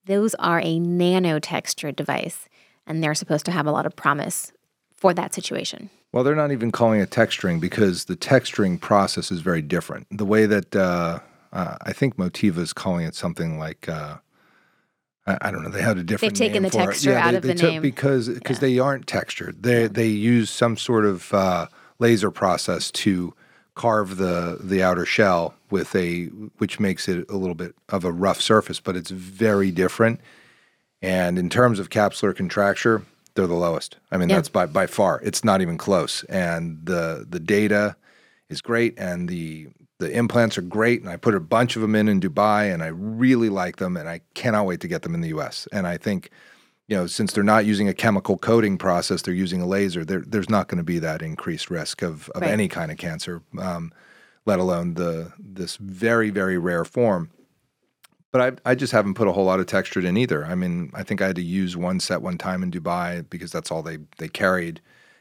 those 0.07 0.35
are 0.37 0.61
a 0.61 0.79
nano 0.79 1.39
textured 1.39 1.97
device, 1.97 2.49
and 2.87 3.03
they're 3.03 3.15
supposed 3.15 3.45
to 3.47 3.53
have 3.53 3.67
a 3.67 3.73
lot 3.73 3.87
of 3.87 3.97
promise 3.97 4.53
for 4.97 5.15
that 5.15 5.33
situation. 5.35 5.91
Well, 6.13 6.25
they're 6.25 6.35
not 6.35 6.51
even 6.51 6.73
calling 6.73 7.01
it 7.01 7.11
texturing 7.11 7.61
because 7.61 8.07
the 8.07 8.17
texturing 8.17 8.81
process 8.81 9.31
is 9.31 9.41
very 9.41 9.63
different. 9.63 10.07
The 10.11 10.25
way 10.25 10.47
that 10.47 10.75
uh, 10.75 11.21
uh, 11.53 11.77
I 11.83 11.93
think 11.93 12.17
Motiva 12.17 12.59
is 12.59 12.73
calling 12.73 13.07
it 13.07 13.15
something 13.15 13.59
like 13.59 13.89
uh, 13.89 14.17
I, 15.41 15.51
don't 15.51 15.63
know. 15.63 15.71
They 15.71 15.83
had 15.83 15.99
a 15.99 16.03
different. 16.03 16.35
They've 16.37 16.49
taken 16.49 16.63
the 16.63 16.71
texture 16.71 17.11
Yeah, 17.11 17.27
out 17.27 17.31
they, 17.33 17.37
of 17.39 17.43
they 17.43 17.49
the 17.53 17.55
took- 17.59 17.71
name. 17.71 17.83
because 17.83 18.29
because 18.29 18.59
they 18.61 18.79
aren't 18.79 19.07
textured. 19.07 19.63
They 19.63 19.87
they 19.87 20.09
use 20.09 20.51
some 20.51 20.77
sort 20.77 21.05
of 21.05 21.33
uh, 21.35 21.67
laser 21.99 22.31
process 22.31 22.91
to 22.93 23.35
carve 23.75 24.17
the 24.17 24.59
the 24.61 24.83
outer 24.83 25.07
shell 25.07 25.55
with 25.71 25.95
a 25.95 26.27
which 26.59 26.81
makes 26.81 27.09
it 27.09 27.29
a 27.31 27.37
little 27.37 27.55
bit 27.55 27.75
of 27.89 28.05
a 28.05 28.13
rough 28.13 28.41
surface, 28.41 28.81
but 28.81 28.97
it's 28.97 29.11
very 29.11 29.71
different. 29.71 30.21
And 31.03 31.39
in 31.39 31.49
terms 31.49 31.79
of 31.79 31.89
capsular 31.89 32.37
contracture, 32.37 33.03
they're 33.35 33.47
the 33.47 33.55
lowest. 33.55 33.97
I 34.13 34.17
mean, 34.19 34.29
Yeah. 34.29 34.37
that's 34.37 34.49
by 34.49 34.67
by 34.67 34.87
far. 34.87 35.21
It's 35.25 35.45
not 35.45 35.61
even 35.63 35.79
close. 35.79 36.25
And 36.25 36.81
the 36.85 37.27
the 37.29 37.41
data 37.41 37.97
is 38.49 38.61
great, 38.61 38.95
and 38.99 39.29
the 39.29 39.69
the 40.01 40.11
implants 40.11 40.59
are 40.59 40.63
great. 40.63 41.01
And 41.01 41.09
I 41.09 41.17
put 41.17 41.35
a 41.35 41.41
bunch 41.41 41.77
of 41.77 41.83
them 41.83 41.95
in 41.95 42.09
in 42.09 42.21
Dubai, 42.21 42.73
and 42.75 42.83
I 42.83 42.89
really 42.89 43.49
like 43.49 43.77
them, 43.77 43.97
and 43.97 44.09
I 44.09 44.21
cannot 44.35 44.67
wait 44.67 44.81
to 44.81 44.89
get 44.89 45.03
them 45.03 45.15
in 45.15 45.21
the 45.21 45.29
U.S. 45.29 45.69
And 45.73 45.87
I 45.87 45.97
think. 45.97 46.31
You 46.89 46.97
know, 46.97 47.07
since 47.07 47.33
they're 47.33 47.45
not 47.45 47.67
using 47.67 47.89
a 47.89 47.95
chemical 47.95 48.37
coating 48.37 48.77
process, 48.77 49.23
they're 49.23 49.33
using 49.33 49.63
a 49.63 49.67
laser. 49.67 50.05
There, 50.05 50.25
there's 50.27 50.51
not 50.51 50.67
going 50.67 50.79
to 50.79 50.83
be 50.83 50.99
that 50.99 51.23
increased 51.23 51.71
risk 51.71 52.03
of, 52.03 52.29
of 52.31 52.43
Right. 52.43 52.51
any 52.51 52.67
kind 52.67 52.91
of 52.91 52.99
cancer, 52.99 53.43
um, 53.61 53.93
let 54.45 54.59
alone 54.59 54.95
the 54.95 55.33
this 55.39 55.77
very, 55.77 56.31
very 56.31 56.59
rare 56.59 56.85
form. 56.85 57.31
But 58.33 58.61
I, 58.65 58.71
I 58.73 58.75
just 58.75 58.93
haven't 58.93 59.15
put 59.15 59.29
a 59.29 59.33
whole 59.33 59.45
lot 59.45 59.61
of 59.61 59.67
textured 59.67 60.05
in 60.05 60.17
either. 60.17 60.45
I 60.45 60.57
mean, 60.57 60.91
I 60.93 61.05
think 61.05 61.23
I 61.23 61.29
had 61.29 61.37
to 61.37 61.43
use 61.43 61.77
one 61.77 62.01
set 62.01 62.23
one 62.23 62.39
time 62.39 62.61
in 62.61 62.73
Dubai 62.73 63.25
because 63.31 63.53
that's 63.53 63.71
all 63.71 63.83
they, 63.85 63.99
they 64.19 64.27
carried. 64.29 64.81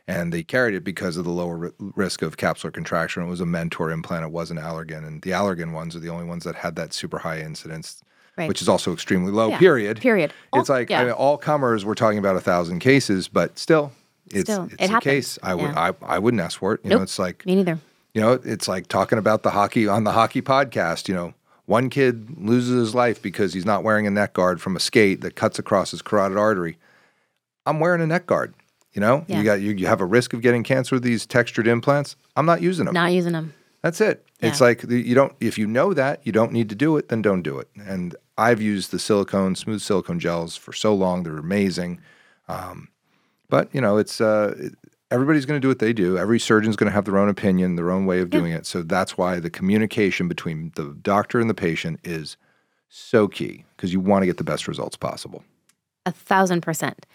And 0.10 0.34
they 0.34 0.44
carried 0.44 0.74
it 0.76 0.84
because 0.84 1.18
of 1.18 1.24
the 1.26 1.30
lower 1.32 1.56
ri- 1.58 1.72
risk 1.96 2.22
of 2.22 2.38
capsular 2.38 2.74
contraction. 2.74 3.22
It 3.24 3.28
was 3.28 3.42
a 3.42 3.46
mentor 3.46 3.92
implant, 3.92 4.24
it 4.26 4.32
wasn't 4.32 4.60
Allergan. 4.60 5.06
And 5.08 5.22
the 5.22 5.32
Allergan 5.32 5.72
ones 5.72 5.96
are 5.96 6.00
the 6.00 6.10
only 6.10 6.26
ones 6.26 6.44
that 6.46 6.56
had 6.56 6.76
that 6.78 6.94
super 6.94 7.20
high 7.20 7.40
incidence, 7.42 8.02
Right. 8.38 8.48
which 8.48 8.62
is 8.62 8.68
also 8.70 8.92
extremely 8.94 9.32
low, 9.32 9.50
Yeah. 9.50 9.60
period. 9.60 10.00
Period. 10.02 10.34
It's 10.54 10.70
like 10.70 10.90
yeah. 10.90 11.02
I 11.02 11.04
mean, 11.06 11.14
all 11.14 11.38
comers, 11.38 11.86
we're 11.86 11.94
talking 11.96 12.18
about 12.20 12.36
a 12.36 12.42
thousand 12.42 12.80
cases, 12.80 13.28
but 13.28 13.60
still, 13.60 13.92
it's, 14.32 14.52
Still, 14.52 14.66
it's 14.72 14.76
it 14.84 14.92
a 14.94 15.00
case. 15.00 15.38
I, 15.44 15.54
would, 15.56 15.72
Yeah. 15.72 15.92
I, 16.02 16.16
I 16.16 16.20
wouldn't 16.20 16.42
ask 16.42 16.58
for 16.60 16.74
it. 16.74 16.82
You 16.84 16.90
know, 16.92 16.96
Nope. 16.98 17.04
it's 17.04 17.20
like, 17.20 17.46
Me 17.46 17.56
neither. 17.56 17.80
you 18.14 18.22
know, 18.22 18.34
it's 18.44 18.68
like 18.68 18.88
talking 18.88 19.18
about 19.20 19.44
the 19.44 19.52
hockey 19.52 19.88
on 19.88 20.04
the 20.06 20.12
hockey 20.14 20.42
podcast. 20.42 21.08
You 21.08 21.16
know, 21.16 21.34
one 21.66 21.90
kid 21.90 22.36
loses 22.40 22.80
his 22.80 22.96
life 22.96 23.22
because 23.22 23.54
he's 23.54 23.66
not 23.66 23.84
wearing 23.84 24.08
a 24.08 24.12
neck 24.12 24.34
guard 24.34 24.60
from 24.62 24.76
a 24.76 24.80
skate 24.80 25.22
that 25.22 25.36
cuts 25.36 25.60
across 25.60 25.92
his 25.92 26.02
carotid 26.02 26.38
artery. 26.38 26.78
I'm 27.66 27.80
wearing 27.80 28.02
a 28.02 28.08
neck 28.08 28.26
guard. 28.26 28.54
You 28.94 29.02
know, 29.02 29.24
Yeah. 29.28 29.38
you 29.38 29.44
got 29.44 29.62
you, 29.62 29.72
you 29.72 29.88
have 29.88 30.02
a 30.02 30.06
risk 30.06 30.34
of 30.34 30.42
getting 30.42 30.64
cancer 30.64 30.96
with 30.96 31.04
these 31.04 31.26
textured 31.26 31.68
implants. 31.68 32.16
I'm 32.36 32.46
not 32.46 32.62
using 32.62 32.86
them. 32.86 32.94
Not 32.94 33.12
using 33.12 33.34
them. 33.34 33.54
That's 33.82 34.02
it. 34.02 34.26
It's 34.42 34.62
like 34.62 34.84
you 34.90 35.16
don't 35.16 35.34
if 35.40 35.58
you 35.58 35.68
know 35.68 35.94
that 35.94 36.22
you 36.26 36.32
don't 36.32 36.52
need 36.52 36.70
to 36.70 36.76
do 36.76 36.98
it, 36.98 37.10
then 37.10 37.22
don't 37.22 37.42
do 37.42 37.60
it. 37.60 37.70
And 37.86 38.16
I've 38.38 38.62
used 38.62 38.92
the 38.92 39.00
silicone, 39.00 39.56
smooth 39.56 39.82
silicone 39.82 40.20
gels 40.20 40.56
for 40.56 40.74
so 40.74 40.94
long; 40.94 41.24
they're 41.24 41.38
amazing. 41.38 42.00
Um, 42.48 42.90
but 43.50 43.74
you 43.74 43.82
know, 43.82 43.98
it's 43.98 44.20
uh, 44.22 44.70
everybody's 45.12 45.46
going 45.46 45.60
to 45.60 45.62
do 45.62 45.68
what 45.68 45.80
they 45.80 45.94
do. 45.94 46.18
Every 46.18 46.40
surgeon's 46.40 46.76
going 46.76 46.90
to 46.90 46.94
have 46.94 47.06
their 47.06 47.18
own 47.18 47.30
opinion, 47.30 47.76
their 47.76 47.92
own 47.92 48.06
way 48.06 48.20
of 48.22 48.30
doing 48.30 48.52
it. 48.52 48.66
So 48.66 48.82
that's 48.82 49.18
why 49.18 49.40
the 49.40 49.50
communication 49.50 50.28
between 50.28 50.72
the 50.76 50.98
doctor 51.02 51.40
and 51.40 51.50
the 51.50 51.54
patient 51.54 52.00
is 52.04 52.38
so 52.90 53.28
key 53.28 53.66
because 53.76 53.94
you 53.94 54.00
want 54.00 54.24
to 54.24 54.26
get 54.26 54.38
the 54.38 54.44
best 54.44 54.68
results 54.68 54.98
possible. 54.98 55.44
A 56.06 56.12
thousand 56.12 56.62
percent. 56.62 57.06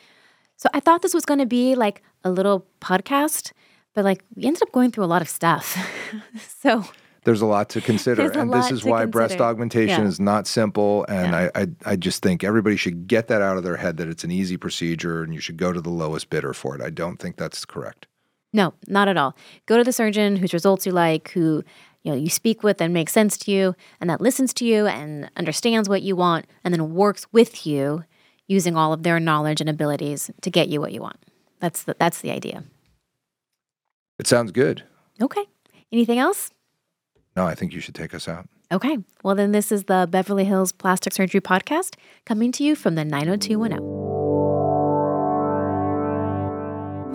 So 0.56 0.68
I 0.72 0.80
thought 0.80 1.02
this 1.02 1.14
was 1.14 1.24
going 1.24 1.40
to 1.40 1.46
be 1.46 1.74
like 1.74 2.02
a 2.22 2.30
little 2.30 2.66
podcast, 2.80 3.52
but 3.92 4.04
like 4.04 4.24
we 4.34 4.44
ended 4.44 4.62
up 4.62 4.72
going 4.72 4.90
through 4.90 5.04
a 5.04 5.06
lot 5.06 5.22
of 5.22 5.28
stuff. 5.28 5.76
so 6.60 6.84
there's 7.24 7.40
a 7.40 7.46
lot 7.46 7.70
to 7.70 7.80
consider, 7.80 8.30
and 8.30 8.52
this 8.52 8.70
is 8.70 8.84
why 8.84 9.06
breast 9.06 9.40
augmentation 9.40 10.02
Yeah. 10.02 10.08
is 10.08 10.20
not 10.20 10.46
simple. 10.46 11.04
And 11.08 11.32
Yeah. 11.32 11.50
I, 11.54 11.60
I, 11.62 11.66
I 11.86 11.96
just 11.96 12.22
think 12.22 12.44
everybody 12.44 12.76
should 12.76 13.06
get 13.08 13.28
that 13.28 13.42
out 13.42 13.56
of 13.56 13.62
their 13.64 13.76
head 13.76 13.96
that 13.96 14.08
it's 14.08 14.24
an 14.24 14.30
easy 14.30 14.56
procedure 14.56 15.22
and 15.22 15.34
you 15.34 15.40
should 15.40 15.56
go 15.56 15.72
to 15.72 15.80
the 15.80 15.90
lowest 15.90 16.30
bidder 16.30 16.52
for 16.52 16.74
it. 16.74 16.82
I 16.82 16.90
don't 16.90 17.16
think 17.16 17.36
that's 17.36 17.64
correct. 17.64 18.06
No, 18.52 18.74
not 18.86 19.08
at 19.08 19.16
all. 19.16 19.36
Go 19.66 19.76
to 19.76 19.84
the 19.84 19.92
surgeon 19.92 20.36
whose 20.36 20.52
results 20.54 20.86
you 20.86 20.92
like, 20.92 21.30
who 21.30 21.64
you 22.04 22.12
know 22.12 22.16
you 22.16 22.28
speak 22.30 22.62
with 22.62 22.80
and 22.80 22.94
makes 22.94 23.12
sense 23.12 23.36
to 23.38 23.50
you, 23.50 23.74
and 24.00 24.08
that 24.08 24.20
listens 24.20 24.54
to 24.54 24.64
you 24.64 24.86
and 24.86 25.28
understands 25.36 25.88
what 25.88 26.02
you 26.02 26.14
want, 26.14 26.46
and 26.62 26.72
then 26.72 26.94
works 26.94 27.26
with 27.32 27.66
you 27.66 28.04
using 28.46 28.76
all 28.76 28.92
of 28.92 29.02
their 29.02 29.20
knowledge 29.20 29.60
and 29.60 29.70
abilities 29.70 30.30
to 30.42 30.50
get 30.50 30.68
you 30.68 30.80
what 30.80 30.92
you 30.92 31.00
want. 31.00 31.16
That's 31.60 31.84
the 31.84 31.96
that's 31.98 32.20
the 32.20 32.30
idea. 32.30 32.64
It 34.18 34.26
sounds 34.26 34.52
good. 34.52 34.84
Okay. 35.20 35.44
Anything 35.92 36.18
else? 36.18 36.50
No, 37.36 37.46
I 37.46 37.54
think 37.54 37.72
you 37.72 37.80
should 37.80 37.94
take 37.94 38.14
us 38.14 38.28
out. 38.28 38.48
Okay. 38.70 38.98
Well, 39.22 39.34
then 39.34 39.52
this 39.52 39.70
is 39.72 39.84
the 39.84 40.08
Beverly 40.10 40.44
Hills 40.44 40.72
Plastic 40.72 41.12
Surgery 41.12 41.40
Podcast 41.40 41.96
coming 42.24 42.52
to 42.52 42.64
you 42.64 42.74
from 42.74 42.94
the 42.94 43.04
90210. 43.04 44.03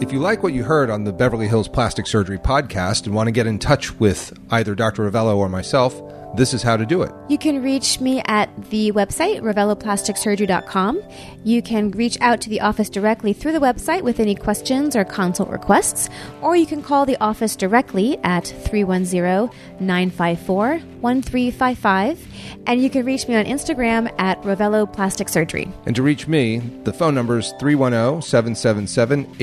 If 0.02 0.14
you 0.14 0.20
like 0.20 0.44
what 0.44 0.54
you 0.54 0.64
heard 0.64 0.90
on 0.90 1.04
the 1.04 1.12
Beverly 1.12 1.50
Hills 1.50 1.68
Plastic 1.68 2.08
Surgery 2.08 2.38
podcast 2.38 3.06
and 3.06 3.14
want 3.14 3.28
to 3.28 3.32
get 3.32 3.48
in 3.48 3.60
touch 3.60 3.94
with 4.00 4.32
either 4.50 4.74
Dr. 4.74 5.12
Rovelo 5.12 5.36
or 5.36 5.50
myself, 5.50 6.02
this 6.36 6.54
is 6.54 6.62
how 6.62 6.78
to 6.78 6.86
do 6.86 7.02
it. 7.02 7.12
You 7.28 7.38
can 7.38 7.62
reach 7.62 8.00
me 8.00 8.22
at 8.26 8.50
the 8.70 8.92
website, 8.92 9.42
roveloplasticsurgery.com. 9.42 11.02
You 11.44 11.62
can 11.62 11.92
reach 11.92 12.18
out 12.22 12.40
to 12.42 12.50
the 12.50 12.62
office 12.62 12.90
directly 12.90 13.34
through 13.34 13.54
the 13.54 13.60
website 13.60 14.04
with 14.04 14.20
any 14.20 14.36
questions 14.36 14.96
or 14.96 15.04
consult 15.04 15.50
requests, 15.50 16.10
or 16.42 16.56
you 16.56 16.66
can 16.66 16.82
call 16.84 17.06
the 17.06 17.18
office 17.18 17.56
directly 17.56 18.18
at 18.20 18.46
310 18.48 19.50
954 19.80 20.78
1355. 20.78 22.28
And 22.68 22.82
you 22.84 22.90
can 22.90 23.06
reach 23.06 23.28
me 23.28 23.36
on 23.36 23.46
Instagram 23.46 24.14
at 24.20 24.42
Rovelo 24.44 24.92
Plastic 24.92 25.30
Surgery. 25.30 25.72
And 25.86 25.96
to 25.96 26.04
reach 26.04 26.28
me, 26.28 26.60
the 26.84 26.94
phone 26.94 27.16
number 27.16 27.40
is 27.40 27.54
310 27.60 28.22
777 28.22 29.36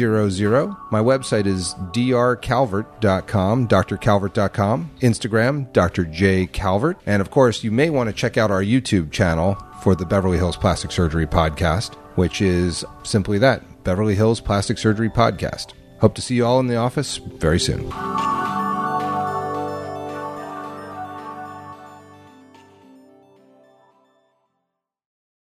8800. 0.00 0.74
My 0.90 1.00
website 1.00 1.46
is 1.46 1.74
drcalvert.com, 1.92 3.68
drcalvert.com, 3.68 4.90
Instagram, 5.00 5.72
Dr. 5.72 6.04
J. 6.04 6.46
Calvert. 6.46 6.98
And 7.06 7.20
of 7.20 7.30
course, 7.30 7.62
you 7.64 7.70
may 7.70 7.90
want 7.90 8.08
to 8.08 8.14
check 8.14 8.36
out 8.36 8.50
our 8.50 8.62
YouTube 8.62 9.10
channel 9.10 9.56
for 9.82 9.94
the 9.94 10.06
Beverly 10.06 10.38
Hills 10.38 10.56
Plastic 10.56 10.92
Surgery 10.92 11.26
Podcast, 11.26 11.94
which 12.16 12.40
is 12.40 12.84
simply 13.02 13.38
that 13.38 13.62
Beverly 13.84 14.14
Hills 14.14 14.40
Plastic 14.40 14.78
Surgery 14.78 15.10
Podcast. 15.10 15.72
Hope 16.00 16.14
to 16.14 16.22
see 16.22 16.36
you 16.36 16.46
all 16.46 16.60
in 16.60 16.66
the 16.66 16.76
office 16.76 17.16
very 17.16 17.60
soon. 17.60 17.90